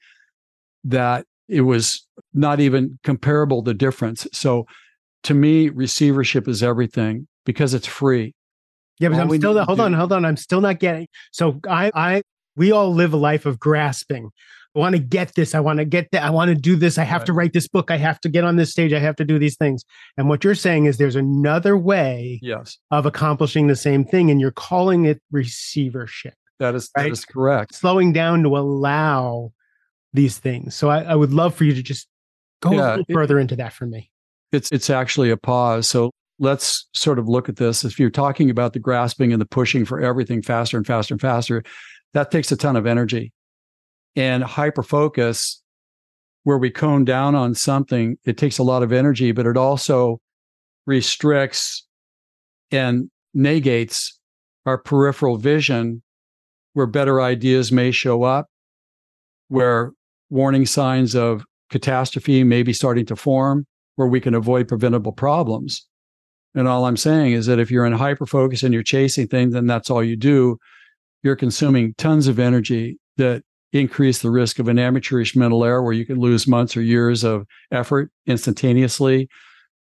that 0.84 1.26
it 1.48 1.62
was 1.62 2.06
not 2.34 2.60
even 2.60 3.00
comparable 3.04 3.62
the 3.62 3.74
difference. 3.74 4.28
So 4.34 4.66
to 5.24 5.34
me, 5.34 5.70
receivership 5.70 6.48
is 6.48 6.62
everything 6.62 7.28
because 7.46 7.74
it's 7.74 7.88
free. 7.88 8.34
Yeah, 9.00 9.10
but 9.10 9.16
all 9.16 9.32
I'm 9.32 9.38
still 9.38 9.54
not, 9.54 9.68
hold 9.68 9.80
on, 9.80 9.94
hold 9.94 10.12
on. 10.12 10.26
I'm 10.26 10.38
still 10.38 10.62
not 10.62 10.80
getting 10.80 11.08
so 11.32 11.60
I 11.70 11.92
I 11.94 12.24
we 12.56 12.72
all 12.72 12.94
live 12.94 13.14
a 13.14 13.18
life 13.18 13.46
of 13.46 13.60
grasping. 13.60 14.32
I 14.78 14.80
want 14.80 14.96
to 14.96 15.02
get 15.02 15.34
this. 15.34 15.56
I 15.56 15.60
want 15.60 15.80
to 15.80 15.86
get 15.86 16.12
that. 16.12 16.22
I 16.22 16.30
want 16.30 16.50
to 16.50 16.56
do 16.56 16.76
this. 16.76 17.00
I 17.00 17.04
have 17.04 17.22
right. 17.22 17.26
to 17.26 17.34
write 17.34 17.54
this 17.54 17.68
book. 17.68 17.90
I 17.90 17.98
have 17.98 18.20
to 18.22 18.30
get 18.30 18.44
on 18.44 18.58
this 18.58 18.72
stage. 18.72 18.94
I 18.94 19.00
have 19.00 19.16
to 19.16 19.26
do 19.26 19.40
these 19.40 19.58
things. 19.58 19.84
And 20.18 20.30
what 20.30 20.44
you're 20.44 20.54
saying 20.54 20.86
is 20.86 20.98
there's 21.00 21.16
another 21.16 21.76
way 21.76 22.40
yes. 22.44 22.78
of 22.92 23.08
accomplishing 23.08 23.66
the 23.66 23.76
same 23.76 24.06
thing. 24.06 24.30
And 24.30 24.40
you're 24.40 24.52
calling 24.52 25.06
it 25.06 25.20
receivership. 25.32 26.36
That 26.60 26.76
is, 26.76 26.92
right? 26.96 27.06
that 27.06 27.12
is 27.12 27.26
correct. 27.26 27.74
Slowing 27.74 28.14
down 28.14 28.44
to 28.44 28.56
allow 28.56 29.52
these 30.14 30.38
things. 30.38 30.76
So 30.76 30.90
I, 30.90 31.02
I 31.02 31.16
would 31.16 31.34
love 31.34 31.56
for 31.56 31.64
you 31.64 31.74
to 31.74 31.82
just 31.82 32.08
go 32.62 32.74
yeah, 32.74 32.78
a 32.78 32.90
little 32.90 33.06
it, 33.10 33.14
further 33.14 33.40
into 33.40 33.56
that 33.56 33.74
for 33.74 33.88
me. 33.88 34.12
It's 34.52 34.72
it's 34.72 34.92
actually 34.92 35.32
a 35.32 35.38
pause. 35.38 35.90
So 35.90 36.12
let's 36.38 36.88
sort 36.94 37.18
of 37.18 37.28
look 37.28 37.50
at 37.50 37.56
this. 37.56 37.84
If 37.84 38.00
you're 38.00 38.12
talking 38.12 38.52
about 38.52 38.74
the 38.74 38.80
grasping 38.80 39.34
and 39.34 39.42
the 39.42 39.46
pushing 39.48 39.86
for 39.86 40.00
everything 40.00 40.44
faster 40.44 40.78
and 40.78 40.86
faster 40.86 41.16
and 41.16 41.22
faster, 41.22 41.64
that 42.14 42.30
takes 42.30 42.52
a 42.52 42.56
ton 42.56 42.76
of 42.76 42.86
energy 42.86 43.34
and 44.18 44.44
hyper 44.44 44.84
focus 44.84 45.62
where 46.44 46.58
we 46.58 46.70
cone 46.70 47.06
down 47.06 47.36
on 47.36 47.56
something 47.56 48.18
it 48.26 48.38
takes 48.38 48.58
a 48.58 48.64
lot 48.64 48.84
of 48.84 48.92
energy 48.92 49.32
but 49.32 49.46
it 49.46 49.56
also 49.56 50.20
restricts 50.86 51.86
and 52.72 53.10
negates 53.34 54.18
our 54.66 54.78
peripheral 54.78 55.38
vision 55.38 56.02
where 56.74 56.86
better 56.86 57.22
ideas 57.22 57.72
may 57.72 57.92
show 57.92 58.24
up, 58.24 58.48
where 59.48 59.94
warning 60.30 60.66
signs 60.66 61.16
of 61.16 61.44
catastrophe 61.70 62.44
may 62.44 62.64
be 62.64 62.74
starting 62.74 63.06
to 63.06 63.16
form, 63.16 63.66
where 63.96 64.08
we 64.08 64.20
can 64.20 64.34
avoid 64.34 64.68
preventable 64.68 65.12
problems. 65.12 65.88
And 66.54 66.68
all 66.68 66.86
I'm 66.86 66.98
saying 66.98 67.34
is 67.34 67.46
that 67.46 67.60
if 67.60 67.72
you're 67.72 67.86
in 67.86 67.94
hyper 67.94 68.26
focus 68.26 68.64
and 68.64 68.74
you're 68.74 68.84
chasing 68.84 69.28
things 69.28 69.56
and 69.56 69.70
that's 69.70 69.90
all 69.90 70.04
you 70.04 70.16
do, 70.16 70.58
you're 71.24 71.36
consuming 71.36 71.94
tons 71.98 72.28
of 72.28 72.40
energy 72.40 72.98
that 73.18 73.44
increase 73.74 74.20
the 74.20 74.32
risk 74.32 74.60
of 74.60 74.68
an 74.68 74.80
amateurish 74.80 75.36
mental 75.36 75.64
error 75.64 75.84
where 75.84 75.94
you 75.94 76.06
can 76.06 76.20
lose 76.20 76.48
months 76.48 76.78
or 76.78 76.82
years 76.82 77.24
of 77.24 77.46
effort 77.72 78.12
instantaneously. 78.26 79.30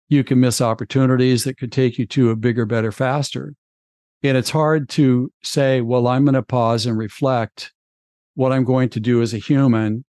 You 0.10 0.24
can 0.24 0.39
miss 0.39 0.62
opportunities 0.62 1.43
that 1.43 1.58
could 1.58 1.71
take 1.71 1.98
you 1.98 2.06
to 2.08 2.32
a 2.32 2.36
bigger, 2.36 2.65
better, 2.65 2.91
faster. 2.91 3.54
And 4.24 4.38
it's 4.38 4.50
hard 4.50 4.89
to 4.89 5.32
say, 5.43 5.82
well, 5.82 6.08
I'm 6.08 6.26
going 6.26 6.34
to 6.34 6.41
pause 6.41 6.86
and 6.86 6.98
reflect 6.98 7.71
what 8.34 8.52
I'm 8.52 8.63
going 8.63 8.89
to 8.89 9.00
do 9.00 9.21
as 9.21 9.34
a 9.34 9.38
human. 9.38 10.04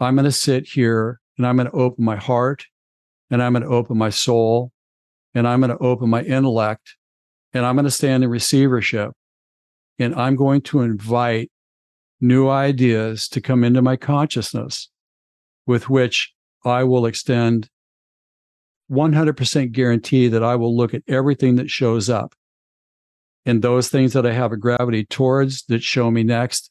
I'm 0.00 0.16
going 0.16 0.24
to 0.24 0.32
sit 0.32 0.66
here 0.66 1.20
and 1.36 1.46
I'm 1.46 1.56
going 1.56 1.70
to 1.70 1.76
open 1.76 2.04
my 2.04 2.16
heart 2.16 2.64
and 3.30 3.42
I'm 3.42 3.52
going 3.52 3.62
to 3.62 3.68
open 3.68 3.96
my 3.96 4.10
soul 4.10 4.72
and 5.34 5.46
I'm 5.46 5.60
going 5.60 5.76
to 5.76 5.84
open 5.84 6.10
my 6.10 6.22
intellect 6.22 6.96
and 7.52 7.64
I'm 7.64 7.76
going 7.76 7.84
to 7.84 7.90
stand 7.90 8.24
in 8.24 8.30
receivership 8.30 9.12
and 9.98 10.14
I'm 10.14 10.34
going 10.34 10.62
to 10.62 10.80
invite 10.80 11.51
new 12.22 12.48
ideas 12.48 13.28
to 13.28 13.40
come 13.40 13.64
into 13.64 13.82
my 13.82 13.96
consciousness 13.96 14.88
with 15.66 15.90
which 15.90 16.32
I 16.64 16.84
will 16.84 17.06
extend 17.06 17.68
100% 18.90 19.72
guarantee 19.72 20.28
that 20.28 20.42
I 20.42 20.54
will 20.56 20.76
look 20.76 20.94
at 20.94 21.02
everything 21.08 21.56
that 21.56 21.70
shows 21.70 22.08
up. 22.08 22.34
And 23.44 23.60
those 23.60 23.88
things 23.88 24.12
that 24.12 24.26
I 24.26 24.32
have 24.32 24.52
a 24.52 24.56
gravity 24.56 25.04
towards 25.04 25.64
that 25.64 25.82
show 25.82 26.10
me 26.10 26.22
next, 26.22 26.70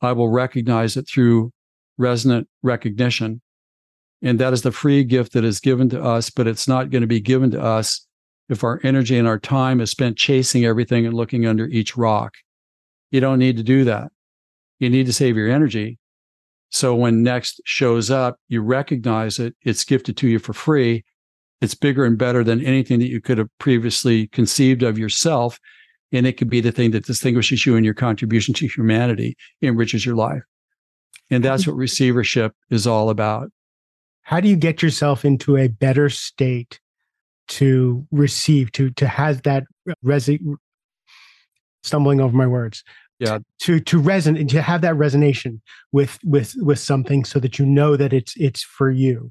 I 0.00 0.12
will 0.12 0.28
recognize 0.28 0.96
it 0.96 1.08
through 1.08 1.52
resonant 1.98 2.48
recognition. 2.62 3.40
And 4.20 4.38
that 4.40 4.52
is 4.52 4.62
the 4.62 4.72
free 4.72 5.04
gift 5.04 5.32
that 5.34 5.44
is 5.44 5.60
given 5.60 5.88
to 5.90 6.02
us, 6.02 6.30
but 6.30 6.46
it's 6.46 6.66
not 6.66 6.90
going 6.90 7.02
to 7.02 7.08
be 7.08 7.20
given 7.20 7.50
to 7.52 7.62
us 7.62 8.06
if 8.48 8.64
our 8.64 8.80
energy 8.82 9.16
and 9.18 9.28
our 9.28 9.38
time 9.38 9.80
is 9.80 9.90
spent 9.90 10.16
chasing 10.16 10.64
everything 10.64 11.06
and 11.06 11.14
looking 11.14 11.46
under 11.46 11.66
each 11.66 11.96
rock. 11.96 12.34
You 13.10 13.20
don't 13.20 13.38
need 13.38 13.56
to 13.58 13.62
do 13.62 13.84
that. 13.84 14.10
You 14.82 14.90
need 14.90 15.06
to 15.06 15.12
save 15.12 15.36
your 15.36 15.48
energy. 15.48 15.96
So 16.70 16.92
when 16.92 17.22
next 17.22 17.60
shows 17.64 18.10
up, 18.10 18.40
you 18.48 18.62
recognize 18.62 19.38
it, 19.38 19.54
it's 19.62 19.84
gifted 19.84 20.16
to 20.16 20.28
you 20.28 20.40
for 20.40 20.52
free. 20.52 21.04
It's 21.60 21.76
bigger 21.76 22.04
and 22.04 22.18
better 22.18 22.42
than 22.42 22.60
anything 22.64 22.98
that 22.98 23.08
you 23.08 23.20
could 23.20 23.38
have 23.38 23.46
previously 23.60 24.26
conceived 24.26 24.82
of 24.82 24.98
yourself. 24.98 25.60
And 26.10 26.26
it 26.26 26.32
could 26.32 26.50
be 26.50 26.60
the 26.60 26.72
thing 26.72 26.90
that 26.90 27.06
distinguishes 27.06 27.64
you 27.64 27.76
and 27.76 27.84
your 27.84 27.94
contribution 27.94 28.54
to 28.54 28.66
humanity, 28.66 29.36
enriches 29.62 30.04
your 30.04 30.16
life. 30.16 30.42
And 31.30 31.44
that's 31.44 31.64
what 31.64 31.76
receivership 31.76 32.52
is 32.68 32.84
all 32.84 33.08
about. 33.08 33.50
How 34.22 34.40
do 34.40 34.48
you 34.48 34.56
get 34.56 34.82
yourself 34.82 35.24
into 35.24 35.56
a 35.56 35.68
better 35.68 36.08
state 36.08 36.80
to 37.48 38.04
receive, 38.10 38.72
to 38.72 38.90
to 38.90 39.06
have 39.06 39.42
that 39.44 39.62
resi- 40.04 40.40
stumbling 41.84 42.20
over 42.20 42.36
my 42.36 42.48
words. 42.48 42.82
Yeah. 43.22 43.38
To 43.60 43.78
to 43.78 44.02
resonate 44.02 44.48
to 44.48 44.62
have 44.62 44.80
that 44.80 44.94
resonation 44.96 45.60
with 45.92 46.18
with 46.24 46.54
with 46.56 46.80
something 46.80 47.24
so 47.24 47.38
that 47.38 47.56
you 47.56 47.64
know 47.64 47.96
that 47.96 48.12
it's 48.12 48.34
it's 48.36 48.64
for 48.64 48.90
you. 48.90 49.30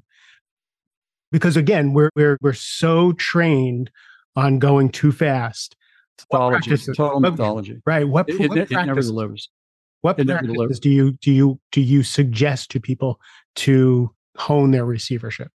Because 1.30 1.58
again, 1.58 1.92
we're 1.92 2.08
we're 2.16 2.38
we're 2.40 2.54
so 2.54 3.12
trained 3.12 3.90
on 4.34 4.58
going 4.58 4.88
too 4.88 5.12
fast 5.12 5.76
mythology, 6.32 6.76
total 6.94 7.20
mythology. 7.20 7.82
Right. 7.84 8.08
What, 8.08 8.30
it, 8.30 8.48
what 8.48 8.56
it, 8.56 8.70
it 8.70 8.86
never 8.86 9.02
delivers. 9.02 9.50
What 10.00 10.18
it 10.18 10.26
practices 10.26 10.80
do 10.80 10.88
you 10.88 11.12
do 11.20 11.30
you 11.30 11.60
do 11.70 11.82
you 11.82 12.02
suggest 12.02 12.70
to 12.70 12.80
people 12.80 13.20
to 13.56 14.10
hone 14.38 14.70
their 14.70 14.86
receivership? 14.86 15.52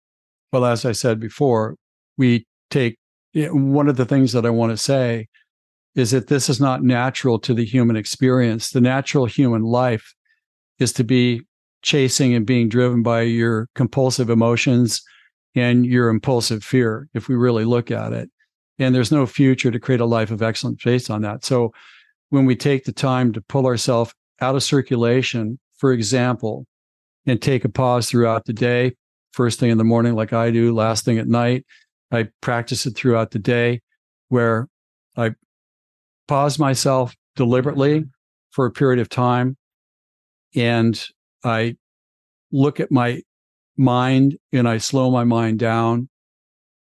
Well, 0.52 0.66
as 0.66 0.84
I 0.84 0.92
said 0.92 1.22
before, 1.22 1.78
we 2.18 2.46
take 2.70 2.98
one 3.34 3.88
of 3.88 3.96
the 3.96 4.06
things 4.06 4.34
that 4.34 4.46
I 4.46 4.50
want 4.50 4.72
to 4.72 4.78
say 4.78 5.28
is 5.96 6.12
that 6.12 6.28
this 6.28 6.50
is 6.50 6.60
not 6.60 6.84
natural 6.84 7.40
to 7.40 7.54
the 7.54 7.66
human 7.66 7.96
experience. 7.96 8.70
The 8.70 8.82
natural 8.82 9.26
human 9.26 9.64
life 9.64 10.14
is 10.80 10.92
to 10.94 11.04
be 11.04 11.42
chasing 11.82 12.34
and 12.34 12.46
being 12.46 12.68
driven 12.68 13.02
by 13.02 13.22
your 13.22 13.70
compulsive 13.76 14.30
emotions 14.30 15.02
and 15.56 15.86
your 15.86 16.10
impulsive 16.10 16.64
fear, 16.64 17.08
if 17.14 17.30
we 17.30 17.36
really 17.36 17.64
look 17.64 17.92
at 17.92 18.12
it. 18.12 18.30
And 18.78 18.94
there's 18.94 19.12
no 19.12 19.26
future 19.26 19.72
to 19.72 19.80
create 19.80 20.02
a 20.02 20.06
life 20.06 20.32
of 20.32 20.42
excellence 20.42 20.84
based 20.84 21.10
on 21.10 21.22
that. 21.22 21.46
So 21.46 21.72
when 22.30 22.46
we 22.46 22.58
take 22.58 22.84
the 22.84 22.92
time 22.92 23.32
to 23.34 23.42
pull 23.42 23.66
ourselves 23.66 24.14
out 24.42 24.56
of 24.56 24.64
circulation, 24.64 25.60
for 25.78 25.94
example, 25.94 26.66
and 27.26 27.42
take 27.42 27.64
a 27.64 27.70
pause 27.70 28.10
throughout 28.10 28.46
the 28.46 28.54
day, 28.54 28.96
first 29.32 29.60
thing 29.60 29.70
in 29.70 29.78
the 29.78 29.86
morning, 29.86 30.16
like 30.16 30.34
I 30.34 30.52
do, 30.52 30.74
last 30.74 31.06
thing 31.06 31.18
at 31.18 31.28
night, 31.28 31.66
I 32.12 32.28
practice 32.42 32.86
it 32.86 32.96
throughout 32.96 33.32
the 33.32 33.40
day 33.40 33.82
where 34.28 34.68
I 35.16 35.36
pause 36.28 36.60
myself 36.60 37.16
deliberately 37.36 38.04
for 38.52 38.66
a 38.66 38.72
period 38.72 39.00
of 39.00 39.10
time 39.10 39.58
and 40.56 41.06
I 41.44 41.76
look 42.52 42.80
at 42.80 42.92
my 42.92 43.22
mind 43.78 44.38
and 44.54 44.68
I 44.68 44.78
slow 44.78 45.12
my 45.12 45.24
mind 45.24 45.60
down 45.60 46.10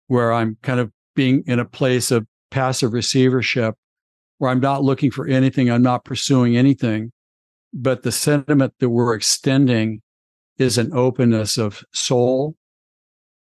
where 0.08 0.34
I'm 0.34 0.58
kind 0.62 0.80
of 0.80 0.92
being 1.16 1.44
in 1.48 1.60
a 1.60 1.66
place 1.66 2.12
of 2.12 2.28
passive 2.52 2.94
receivership 2.94 3.76
where 4.38 4.52
I'm 4.52 4.60
not 4.60 4.84
looking 4.84 5.10
for 5.10 5.26
anything, 5.26 5.72
I'm 5.72 5.82
not 5.82 6.04
pursuing 6.04 6.58
anything. 6.58 7.12
But 7.74 8.04
the 8.04 8.12
sentiment 8.12 8.74
that 8.80 8.90
we're 8.90 9.16
extending 9.16 10.02
is 10.58 10.78
an 10.78 10.94
openness 10.94 11.58
of 11.58 11.84
soul, 11.94 12.56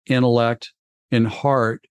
intellect, 0.06 0.74
and 1.12 1.28
heart 1.28 1.86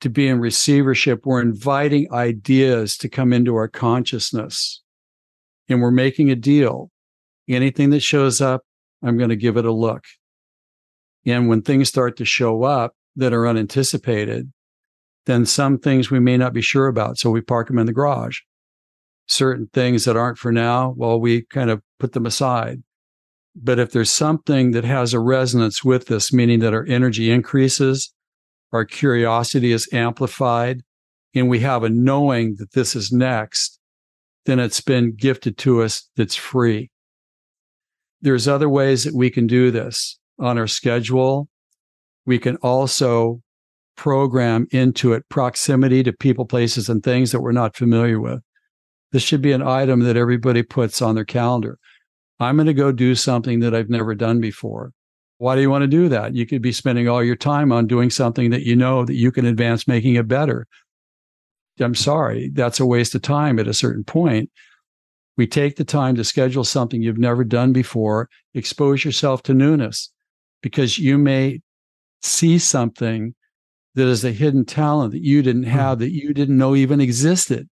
to 0.00 0.10
be 0.10 0.28
in 0.28 0.40
receivership. 0.40 1.24
We're 1.24 1.40
inviting 1.40 2.12
ideas 2.12 2.96
to 2.98 3.08
come 3.08 3.32
into 3.32 3.54
our 3.56 3.68
consciousness 3.68 4.82
and 5.68 5.80
we're 5.80 5.90
making 5.90 6.30
a 6.30 6.36
deal. 6.36 6.90
Anything 7.48 7.90
that 7.90 8.00
shows 8.00 8.40
up, 8.40 8.62
I'm 9.02 9.18
going 9.18 9.30
to 9.30 9.36
give 9.36 9.56
it 9.56 9.64
a 9.64 9.72
look. 9.72 10.04
And 11.26 11.48
when 11.48 11.62
things 11.62 11.88
start 11.88 12.16
to 12.18 12.24
show 12.24 12.64
up 12.64 12.94
that 13.16 13.32
are 13.32 13.46
unanticipated, 13.46 14.52
then 15.26 15.46
some 15.46 15.78
things 15.78 16.10
we 16.10 16.20
may 16.20 16.36
not 16.36 16.52
be 16.52 16.60
sure 16.60 16.86
about. 16.86 17.18
So 17.18 17.30
we 17.30 17.40
park 17.40 17.68
them 17.68 17.78
in 17.78 17.86
the 17.86 17.92
garage. 17.92 18.40
Certain 19.26 19.68
things 19.72 20.04
that 20.04 20.16
aren't 20.16 20.38
for 20.38 20.52
now, 20.52 20.94
well, 20.96 21.18
we 21.18 21.42
kind 21.42 21.70
of 21.70 21.82
put 21.98 22.12
them 22.12 22.26
aside. 22.26 22.82
But 23.56 23.78
if 23.78 23.92
there's 23.92 24.10
something 24.10 24.72
that 24.72 24.84
has 24.84 25.14
a 25.14 25.20
resonance 25.20 25.82
with 25.82 26.06
this, 26.06 26.32
meaning 26.32 26.58
that 26.60 26.74
our 26.74 26.84
energy 26.86 27.30
increases, 27.30 28.12
our 28.74 28.84
curiosity 28.84 29.70
is 29.70 29.88
amplified, 29.92 30.82
and 31.32 31.48
we 31.48 31.60
have 31.60 31.84
a 31.84 31.88
knowing 31.88 32.56
that 32.56 32.72
this 32.72 32.96
is 32.96 33.12
next, 33.12 33.78
then 34.46 34.58
it's 34.58 34.80
been 34.80 35.14
gifted 35.14 35.56
to 35.58 35.80
us 35.80 36.10
that's 36.16 36.34
free. 36.34 36.90
There's 38.20 38.48
other 38.48 38.68
ways 38.68 39.04
that 39.04 39.14
we 39.14 39.30
can 39.30 39.46
do 39.46 39.70
this 39.70 40.18
on 40.40 40.58
our 40.58 40.66
schedule. 40.66 41.48
We 42.26 42.40
can 42.40 42.56
also 42.56 43.42
program 43.96 44.66
into 44.72 45.12
it 45.12 45.28
proximity 45.28 46.02
to 46.02 46.12
people, 46.12 46.44
places, 46.44 46.88
and 46.88 47.00
things 47.00 47.30
that 47.30 47.42
we're 47.42 47.52
not 47.52 47.76
familiar 47.76 48.20
with. 48.20 48.40
This 49.12 49.22
should 49.22 49.40
be 49.40 49.52
an 49.52 49.62
item 49.62 50.00
that 50.00 50.16
everybody 50.16 50.64
puts 50.64 51.00
on 51.00 51.14
their 51.14 51.24
calendar. 51.24 51.78
I'm 52.40 52.56
going 52.56 52.66
to 52.66 52.74
go 52.74 52.90
do 52.90 53.14
something 53.14 53.60
that 53.60 53.72
I've 53.72 53.88
never 53.88 54.16
done 54.16 54.40
before. 54.40 54.90
Why 55.38 55.56
do 55.56 55.60
you 55.60 55.70
want 55.70 55.82
to 55.82 55.88
do 55.88 56.08
that? 56.08 56.34
You 56.34 56.46
could 56.46 56.62
be 56.62 56.72
spending 56.72 57.08
all 57.08 57.22
your 57.22 57.36
time 57.36 57.72
on 57.72 57.86
doing 57.86 58.10
something 58.10 58.50
that 58.50 58.62
you 58.62 58.76
know 58.76 59.04
that 59.04 59.14
you 59.14 59.32
can 59.32 59.46
advance 59.46 59.88
making 59.88 60.14
it 60.14 60.28
better. 60.28 60.66
I'm 61.80 61.94
sorry, 61.94 62.50
that's 62.52 62.78
a 62.78 62.86
waste 62.86 63.14
of 63.14 63.22
time 63.22 63.58
at 63.58 63.66
a 63.66 63.74
certain 63.74 64.04
point. 64.04 64.50
We 65.36 65.48
take 65.48 65.74
the 65.74 65.84
time 65.84 66.14
to 66.14 66.24
schedule 66.24 66.62
something 66.62 67.02
you've 67.02 67.18
never 67.18 67.42
done 67.42 67.72
before, 67.72 68.28
expose 68.54 69.04
yourself 69.04 69.42
to 69.44 69.54
newness 69.54 70.12
because 70.62 70.98
you 70.98 71.18
may 71.18 71.60
see 72.22 72.58
something 72.58 73.34
that 73.94 74.06
is 74.06 74.24
a 74.24 74.32
hidden 74.32 74.64
talent 74.64 75.12
that 75.12 75.22
you 75.22 75.42
didn't 75.42 75.64
hmm. 75.64 75.70
have, 75.70 75.98
that 75.98 76.12
you 76.12 76.32
didn't 76.32 76.58
know 76.58 76.74
even 76.74 77.00
existed, 77.00 77.68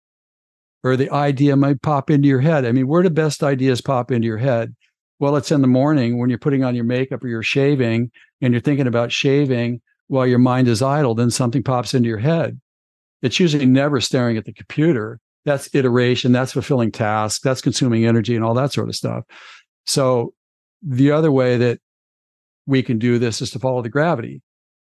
or 0.83 0.95
the 0.95 1.09
idea 1.11 1.55
might 1.55 1.81
pop 1.81 2.09
into 2.09 2.27
your 2.27 2.41
head. 2.41 2.65
I 2.65 2.71
mean, 2.71 2.87
where 2.87 3.03
do 3.03 3.09
best 3.09 3.43
ideas 3.43 3.81
pop 3.81 4.11
into 4.11 4.27
your 4.27 4.37
head? 4.37 4.75
Well, 5.19 5.35
it's 5.35 5.51
in 5.51 5.61
the 5.61 5.67
morning 5.67 6.17
when 6.17 6.29
you're 6.29 6.39
putting 6.39 6.63
on 6.63 6.75
your 6.75 6.85
makeup 6.85 7.23
or 7.23 7.27
you're 7.27 7.43
shaving 7.43 8.11
and 8.41 8.53
you're 8.53 8.61
thinking 8.61 8.87
about 8.87 9.11
shaving 9.11 9.81
while 10.07 10.25
your 10.25 10.39
mind 10.39 10.67
is 10.67 10.81
idle, 10.81 11.13
then 11.13 11.29
something 11.29 11.61
pops 11.61 11.93
into 11.93 12.07
your 12.07 12.17
head. 12.17 12.59
It's 13.21 13.39
usually 13.39 13.65
never 13.65 13.99
staring 13.99 14.37
at 14.37 14.45
the 14.45 14.53
computer. 14.53 15.19
That's 15.45 15.73
iteration, 15.73 16.31
that's 16.31 16.53
fulfilling 16.53 16.91
tasks, 16.91 17.41
that's 17.41 17.61
consuming 17.61 18.05
energy 18.05 18.35
and 18.35 18.43
all 18.43 18.53
that 18.55 18.71
sort 18.71 18.89
of 18.89 18.95
stuff. 18.95 19.23
So, 19.85 20.33
the 20.81 21.11
other 21.11 21.31
way 21.31 21.57
that 21.57 21.79
we 22.65 22.81
can 22.81 22.99
do 22.99 23.19
this 23.19 23.41
is 23.41 23.51
to 23.51 23.59
follow 23.59 23.81
the 23.81 23.89
gravity. 23.89 24.41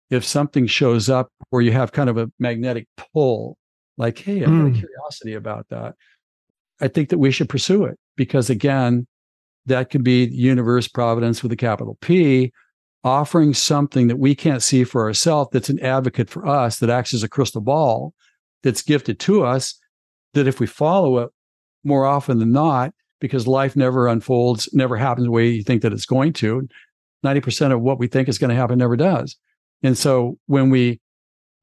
If 0.10 0.24
something 0.24 0.68
shows 0.68 1.10
up 1.10 1.30
where 1.50 1.62
you 1.62 1.74
have 1.74 1.92
kind 1.92 2.10
of 2.10 2.18
a 2.18 2.32
magnetic 2.40 2.88
pull, 3.14 3.58
like, 3.98 4.20
hey, 4.20 4.44
I've 4.44 4.50
got 4.50 4.66
a 4.66 4.70
hmm. 4.70 4.74
curiosity 4.74 5.34
about 5.34 5.68
that, 5.70 5.96
I 6.80 6.88
think 6.88 7.10
that 7.10 7.18
we 7.18 7.32
should 7.32 7.50
pursue 7.50 7.86
it 7.86 8.00
because 8.16 8.50
again, 8.50 9.08
that 9.66 9.90
could 9.90 10.04
be 10.04 10.26
universe 10.26 10.88
providence 10.88 11.44
with 11.44 11.52
a 11.52 11.58
capital 11.58 11.98
P 12.02 12.52
offering 13.04 13.54
something 13.54 14.08
that 14.08 14.20
we 14.20 14.36
can't 14.36 14.62
see 14.62 14.84
for 14.84 15.04
ourselves 15.04 15.50
that's 15.52 15.70
an 15.70 15.80
advocate 15.80 16.30
for 16.30 16.46
us 16.48 16.80
that 16.80 16.90
acts 16.90 17.14
as 17.14 17.24
a 17.24 17.30
crystal 17.30 17.62
ball 17.62 18.14
that's 18.64 18.84
gifted 18.84 19.20
to 19.20 19.44
us 19.44 19.80
that 20.34 20.48
if 20.48 20.60
we 20.60 20.68
follow 20.68 21.18
it 21.18 21.30
more 21.84 22.06
often 22.06 22.38
than 22.38 22.52
not 22.52 22.94
because 23.20 23.48
life 23.48 23.76
never 23.76 24.08
unfolds 24.08 24.70
never 24.74 24.98
happens 24.98 25.26
the 25.26 25.32
way 25.32 25.50
you 25.50 25.64
think 25.64 25.82
that 25.82 25.94
it's 25.94 26.06
going 26.06 26.32
to 26.32 26.68
90% 27.26 27.72
of 27.72 27.82
what 27.82 28.00
we 28.00 28.08
think 28.08 28.28
is 28.28 28.38
going 28.38 28.50
to 28.50 28.56
happen 28.56 28.80
never 28.80 28.96
does. 28.96 29.38
And 29.84 29.98
so 29.98 30.38
when 30.48 30.70
we 30.70 31.00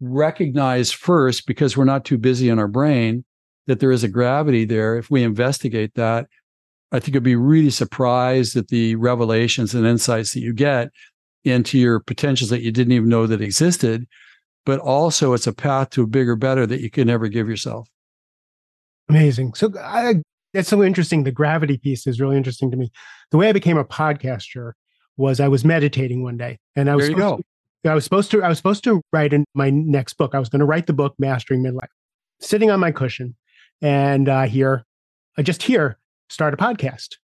recognize 0.00 0.92
first 0.92 1.46
because 1.46 1.76
we're 1.76 1.84
not 1.84 2.04
too 2.04 2.18
busy 2.18 2.48
in 2.48 2.58
our 2.58 2.68
brain 2.68 3.24
that 3.66 3.80
there 3.80 3.90
is 3.90 4.04
a 4.04 4.08
gravity 4.08 4.64
there 4.64 4.96
if 4.96 5.10
we 5.10 5.22
investigate 5.22 5.94
that 5.94 6.26
i 6.92 6.98
think 6.98 7.14
you'll 7.14 7.22
be 7.22 7.36
really 7.36 7.70
surprised 7.70 8.56
at 8.56 8.68
the 8.68 8.94
revelations 8.96 9.74
and 9.74 9.86
insights 9.86 10.32
that 10.32 10.40
you 10.40 10.52
get 10.52 10.90
into 11.44 11.78
your 11.78 12.00
potentials 12.00 12.50
that 12.50 12.62
you 12.62 12.70
didn't 12.70 12.92
even 12.92 13.08
know 13.08 13.26
that 13.26 13.40
existed 13.40 14.06
but 14.68 14.80
also 14.80 15.32
it's 15.32 15.46
a 15.46 15.52
path 15.54 15.88
to 15.88 16.02
a 16.02 16.06
bigger 16.06 16.36
better 16.36 16.66
that 16.66 16.82
you 16.82 16.90
can 16.90 17.06
never 17.06 17.26
give 17.26 17.48
yourself. 17.48 17.88
Amazing. 19.08 19.54
So 19.54 19.72
I, 19.80 20.16
that's 20.52 20.68
so 20.68 20.82
interesting. 20.82 21.24
The 21.24 21.32
gravity 21.32 21.78
piece 21.78 22.06
is 22.06 22.20
really 22.20 22.36
interesting 22.36 22.70
to 22.72 22.76
me. 22.76 22.92
The 23.30 23.38
way 23.38 23.48
i 23.48 23.52
became 23.52 23.78
a 23.78 23.84
podcaster 23.84 24.72
was 25.16 25.40
i 25.40 25.48
was 25.48 25.64
meditating 25.64 26.22
one 26.22 26.36
day 26.36 26.58
and 26.76 26.90
i 26.90 26.94
was 26.94 27.06
there 27.06 27.10
you 27.12 27.16
go. 27.16 27.40
to, 27.82 27.90
i 27.90 27.94
was 27.94 28.04
supposed 28.04 28.30
to 28.30 28.42
i 28.42 28.48
was 28.48 28.58
supposed 28.58 28.84
to 28.84 29.00
write 29.10 29.32
in 29.32 29.46
my 29.54 29.70
next 29.70 30.18
book. 30.18 30.34
I 30.34 30.38
was 30.38 30.50
going 30.50 30.60
to 30.60 30.66
write 30.66 30.86
the 30.86 30.92
book 30.92 31.14
mastering 31.18 31.62
midlife. 31.62 31.88
Sitting 32.40 32.70
on 32.70 32.78
my 32.78 32.92
cushion 32.92 33.36
and 33.80 34.28
uh 34.28 34.42
here 34.42 34.84
i 35.38 35.42
just 35.42 35.62
hear 35.62 35.97
start 36.28 36.54
a 36.54 36.56
podcast 36.56 37.16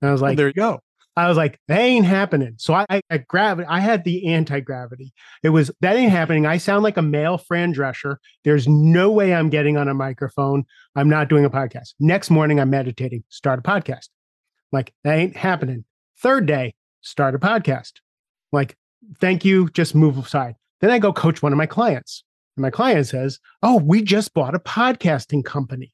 and 0.00 0.08
i 0.08 0.12
was 0.12 0.22
like 0.22 0.36
there 0.36 0.48
you 0.48 0.54
go 0.54 0.80
I 1.16 1.28
was 1.28 1.36
like, 1.36 1.60
that 1.68 1.78
ain't 1.78 2.06
happening. 2.06 2.54
So 2.56 2.72
I, 2.72 2.86
I, 2.88 3.02
I 3.10 3.18
gravity, 3.18 3.68
I 3.68 3.80
had 3.80 4.04
the 4.04 4.28
anti-gravity. 4.28 5.12
It 5.42 5.50
was 5.50 5.70
that 5.80 5.96
ain't 5.96 6.10
happening. 6.10 6.46
I 6.46 6.56
sound 6.56 6.82
like 6.82 6.96
a 6.96 7.02
male 7.02 7.36
Fran 7.36 7.74
Drescher. 7.74 8.16
There's 8.44 8.66
no 8.66 9.10
way 9.10 9.34
I'm 9.34 9.50
getting 9.50 9.76
on 9.76 9.88
a 9.88 9.94
microphone. 9.94 10.64
I'm 10.96 11.10
not 11.10 11.28
doing 11.28 11.44
a 11.44 11.50
podcast. 11.50 11.94
Next 12.00 12.30
morning, 12.30 12.58
I'm 12.60 12.70
meditating, 12.70 13.24
start 13.28 13.58
a 13.58 13.62
podcast. 13.62 14.08
Like, 14.70 14.94
that 15.04 15.18
ain't 15.18 15.36
happening. 15.36 15.84
Third 16.18 16.46
day, 16.46 16.74
start 17.02 17.34
a 17.34 17.38
podcast. 17.38 17.92
Like, 18.50 18.76
thank 19.20 19.44
you, 19.44 19.68
just 19.70 19.94
move 19.94 20.16
aside. 20.16 20.54
Then 20.80 20.90
I 20.90 20.98
go 20.98 21.12
coach 21.12 21.42
one 21.42 21.52
of 21.52 21.58
my 21.58 21.66
clients. 21.66 22.24
And 22.56 22.62
my 22.62 22.70
client 22.70 23.06
says, 23.06 23.38
Oh, 23.62 23.76
we 23.76 24.02
just 24.02 24.32
bought 24.32 24.54
a 24.54 24.58
podcasting 24.58 25.44
company. 25.44 25.92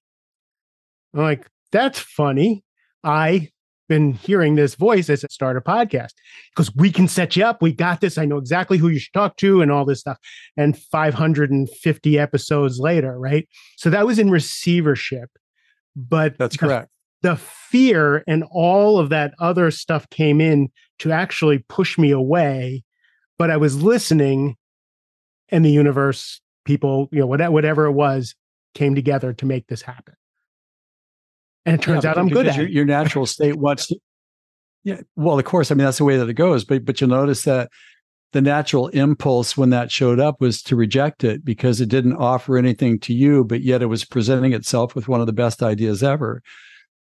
I'm 1.13 1.23
like, 1.23 1.49
that's 1.73 1.99
funny. 1.99 2.65
I 3.05 3.49
been 3.89 4.13
hearing 4.13 4.55
this 4.55 4.75
voice 4.75 5.09
as 5.09 5.25
a 5.25 5.29
start 5.31 5.57
a 5.57 5.61
podcast 5.61 6.13
because 6.51 6.75
we 6.77 6.93
can 6.93 7.09
set 7.09 7.35
you 7.35 7.45
up. 7.45 7.63
We 7.63 7.73
got 7.73 8.01
this. 8.01 8.19
I 8.19 8.27
know 8.27 8.37
exactly 8.37 8.79
who 8.79 8.89
you 8.89 8.99
should 8.99 9.15
talk 9.15 9.37
to 9.39 9.63
and 9.63 9.73
all 9.73 9.85
this 9.85 10.01
stuff. 10.01 10.19
And 10.57 10.79
550 10.79 12.19
episodes 12.19 12.79
later, 12.79 13.19
right? 13.19 13.49
So 13.77 13.91
that 13.91 14.07
was 14.07 14.19
in 14.19 14.31
receivership. 14.31 15.31
But 15.97 16.39
that's 16.39 16.57
the, 16.57 16.67
correct. 16.67 16.91
The 17.23 17.37
fear 17.37 18.23
and 18.29 18.45
all 18.51 18.99
of 18.99 19.09
that 19.09 19.35
other 19.41 19.71
stuff 19.71 20.09
came 20.11 20.41
in 20.41 20.69
to 21.01 21.11
actually 21.11 21.65
push 21.69 21.99
me 21.99 22.11
away. 22.11 22.85
But 23.39 23.51
I 23.51 23.57
was 23.57 23.83
listening, 23.83 24.57
and 25.49 25.65
the 25.65 25.71
universe, 25.71 26.41
people, 26.65 27.09
you 27.11 27.21
know, 27.21 27.27
whatever, 27.27 27.53
whatever 27.53 27.85
it 27.87 27.93
was, 27.93 28.35
came 28.75 28.95
together 28.95 29.33
to 29.33 29.47
make 29.47 29.67
this 29.69 29.83
happen 29.83 30.15
and 31.69 31.81
it 31.81 31.83
turns 31.83 32.05
yeah, 32.05 32.11
out 32.11 32.19
I'm 32.19 32.29
good 32.29 32.47
at 32.47 32.57
your, 32.57 32.69
your 32.69 32.85
natural 32.85 33.27
state 33.27 33.57
wants 33.57 33.89
to, 33.89 33.97
yeah 34.85 35.01
well 35.17 35.39
of 35.39 35.45
course 35.45 35.71
I 35.71 35.75
mean 35.75 35.85
that's 35.85 35.99
the 35.99 36.05
way 36.05 36.17
that 36.17 36.29
it 36.29 36.35
goes 36.35 36.65
but 36.65 36.85
but 36.85 37.01
you'll 37.01 37.11
notice 37.11 37.43
that 37.43 37.71
the 38.33 38.41
natural 38.41 38.89
impulse 38.89 39.57
when 39.57 39.71
that 39.71 39.91
showed 39.91 40.21
up 40.21 40.41
was 40.41 40.63
to 40.63 40.77
reject 40.77 41.25
it 41.25 41.45
because 41.45 41.81
it 41.81 41.89
didn't 41.89 42.17
offer 42.17 42.57
anything 42.57 42.99
to 43.01 43.15
you 43.15 43.45
but 43.45 43.63
yet 43.63 43.83
it 43.83 43.87
was 43.87 44.05
presenting 44.05 44.53
itself 44.53 44.95
with 44.95 45.09
one 45.09 45.21
of 45.21 45.27
the 45.27 45.33
best 45.33 45.63
ideas 45.63 46.03
ever. 46.03 46.43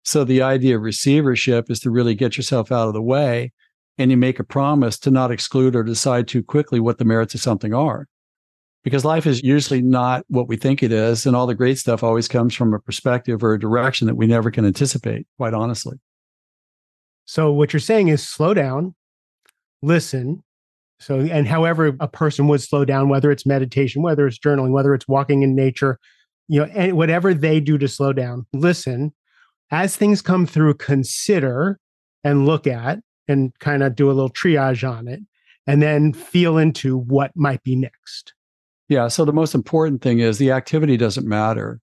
So 0.04 0.24
the 0.24 0.40
idea 0.40 0.76
of 0.76 0.82
receivership 0.82 1.70
is 1.70 1.80
to 1.80 1.90
really 1.90 2.14
get 2.14 2.36
yourself 2.36 2.72
out 2.72 2.88
of 2.88 2.94
the 2.94 3.02
way 3.02 3.52
and 3.98 4.10
you 4.10 4.16
make 4.16 4.38
a 4.38 4.44
promise 4.44 4.98
to 5.00 5.10
not 5.10 5.30
exclude 5.30 5.76
or 5.76 5.82
decide 5.82 6.28
too 6.28 6.42
quickly 6.42 6.80
what 6.80 6.96
the 6.96 7.04
merits 7.04 7.34
of 7.34 7.40
something 7.40 7.74
are 7.74 8.06
because 8.84 9.04
life 9.04 9.26
is 9.26 9.42
usually 9.42 9.82
not 9.82 10.24
what 10.28 10.48
we 10.48 10.56
think 10.56 10.82
it 10.82 10.92
is. 10.92 11.26
And 11.26 11.34
all 11.34 11.46
the 11.46 11.54
great 11.54 11.78
stuff 11.78 12.02
always 12.02 12.28
comes 12.28 12.54
from 12.54 12.72
a 12.72 12.78
perspective 12.78 13.42
or 13.42 13.54
a 13.54 13.60
direction 13.60 14.06
that 14.06 14.14
we 14.14 14.26
never 14.26 14.50
can 14.50 14.64
anticipate, 14.64 15.26
quite 15.36 15.54
honestly. 15.54 15.98
So, 17.24 17.52
what 17.52 17.72
you're 17.72 17.80
saying 17.80 18.08
is 18.08 18.26
slow 18.26 18.54
down, 18.54 18.94
listen. 19.82 20.42
So, 21.00 21.20
and 21.20 21.46
however 21.46 21.96
a 22.00 22.08
person 22.08 22.48
would 22.48 22.62
slow 22.62 22.84
down, 22.84 23.08
whether 23.08 23.30
it's 23.30 23.46
meditation, 23.46 24.02
whether 24.02 24.26
it's 24.26 24.38
journaling, 24.38 24.70
whether 24.70 24.94
it's 24.94 25.06
walking 25.06 25.42
in 25.42 25.54
nature, 25.54 25.98
you 26.48 26.60
know, 26.60 26.66
and 26.74 26.96
whatever 26.96 27.34
they 27.34 27.60
do 27.60 27.78
to 27.78 27.86
slow 27.86 28.12
down, 28.12 28.46
listen. 28.52 29.12
As 29.70 29.94
things 29.94 30.22
come 30.22 30.46
through, 30.46 30.74
consider 30.74 31.78
and 32.24 32.46
look 32.46 32.66
at 32.66 33.00
and 33.28 33.52
kind 33.58 33.82
of 33.82 33.94
do 33.94 34.10
a 34.10 34.12
little 34.12 34.30
triage 34.30 34.88
on 34.88 35.06
it, 35.06 35.20
and 35.66 35.82
then 35.82 36.14
feel 36.14 36.56
into 36.56 36.96
what 36.96 37.30
might 37.36 37.62
be 37.62 37.76
next. 37.76 38.32
Yeah. 38.88 39.08
So 39.08 39.24
the 39.24 39.32
most 39.32 39.54
important 39.54 40.02
thing 40.02 40.18
is 40.20 40.38
the 40.38 40.50
activity 40.50 40.96
doesn't 40.96 41.26
matter. 41.26 41.80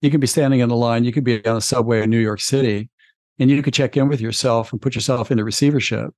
You 0.00 0.10
can 0.10 0.20
be 0.20 0.26
standing 0.26 0.60
in 0.60 0.68
the 0.68 0.76
line, 0.76 1.04
you 1.04 1.12
could 1.12 1.24
be 1.24 1.44
on 1.46 1.56
a 1.56 1.60
subway 1.60 2.02
in 2.02 2.10
New 2.10 2.18
York 2.18 2.40
City, 2.40 2.90
and 3.38 3.50
you 3.50 3.62
could 3.62 3.74
check 3.74 3.96
in 3.96 4.08
with 4.08 4.20
yourself 4.20 4.72
and 4.72 4.80
put 4.80 4.94
yourself 4.94 5.30
into 5.30 5.44
receivership. 5.44 6.10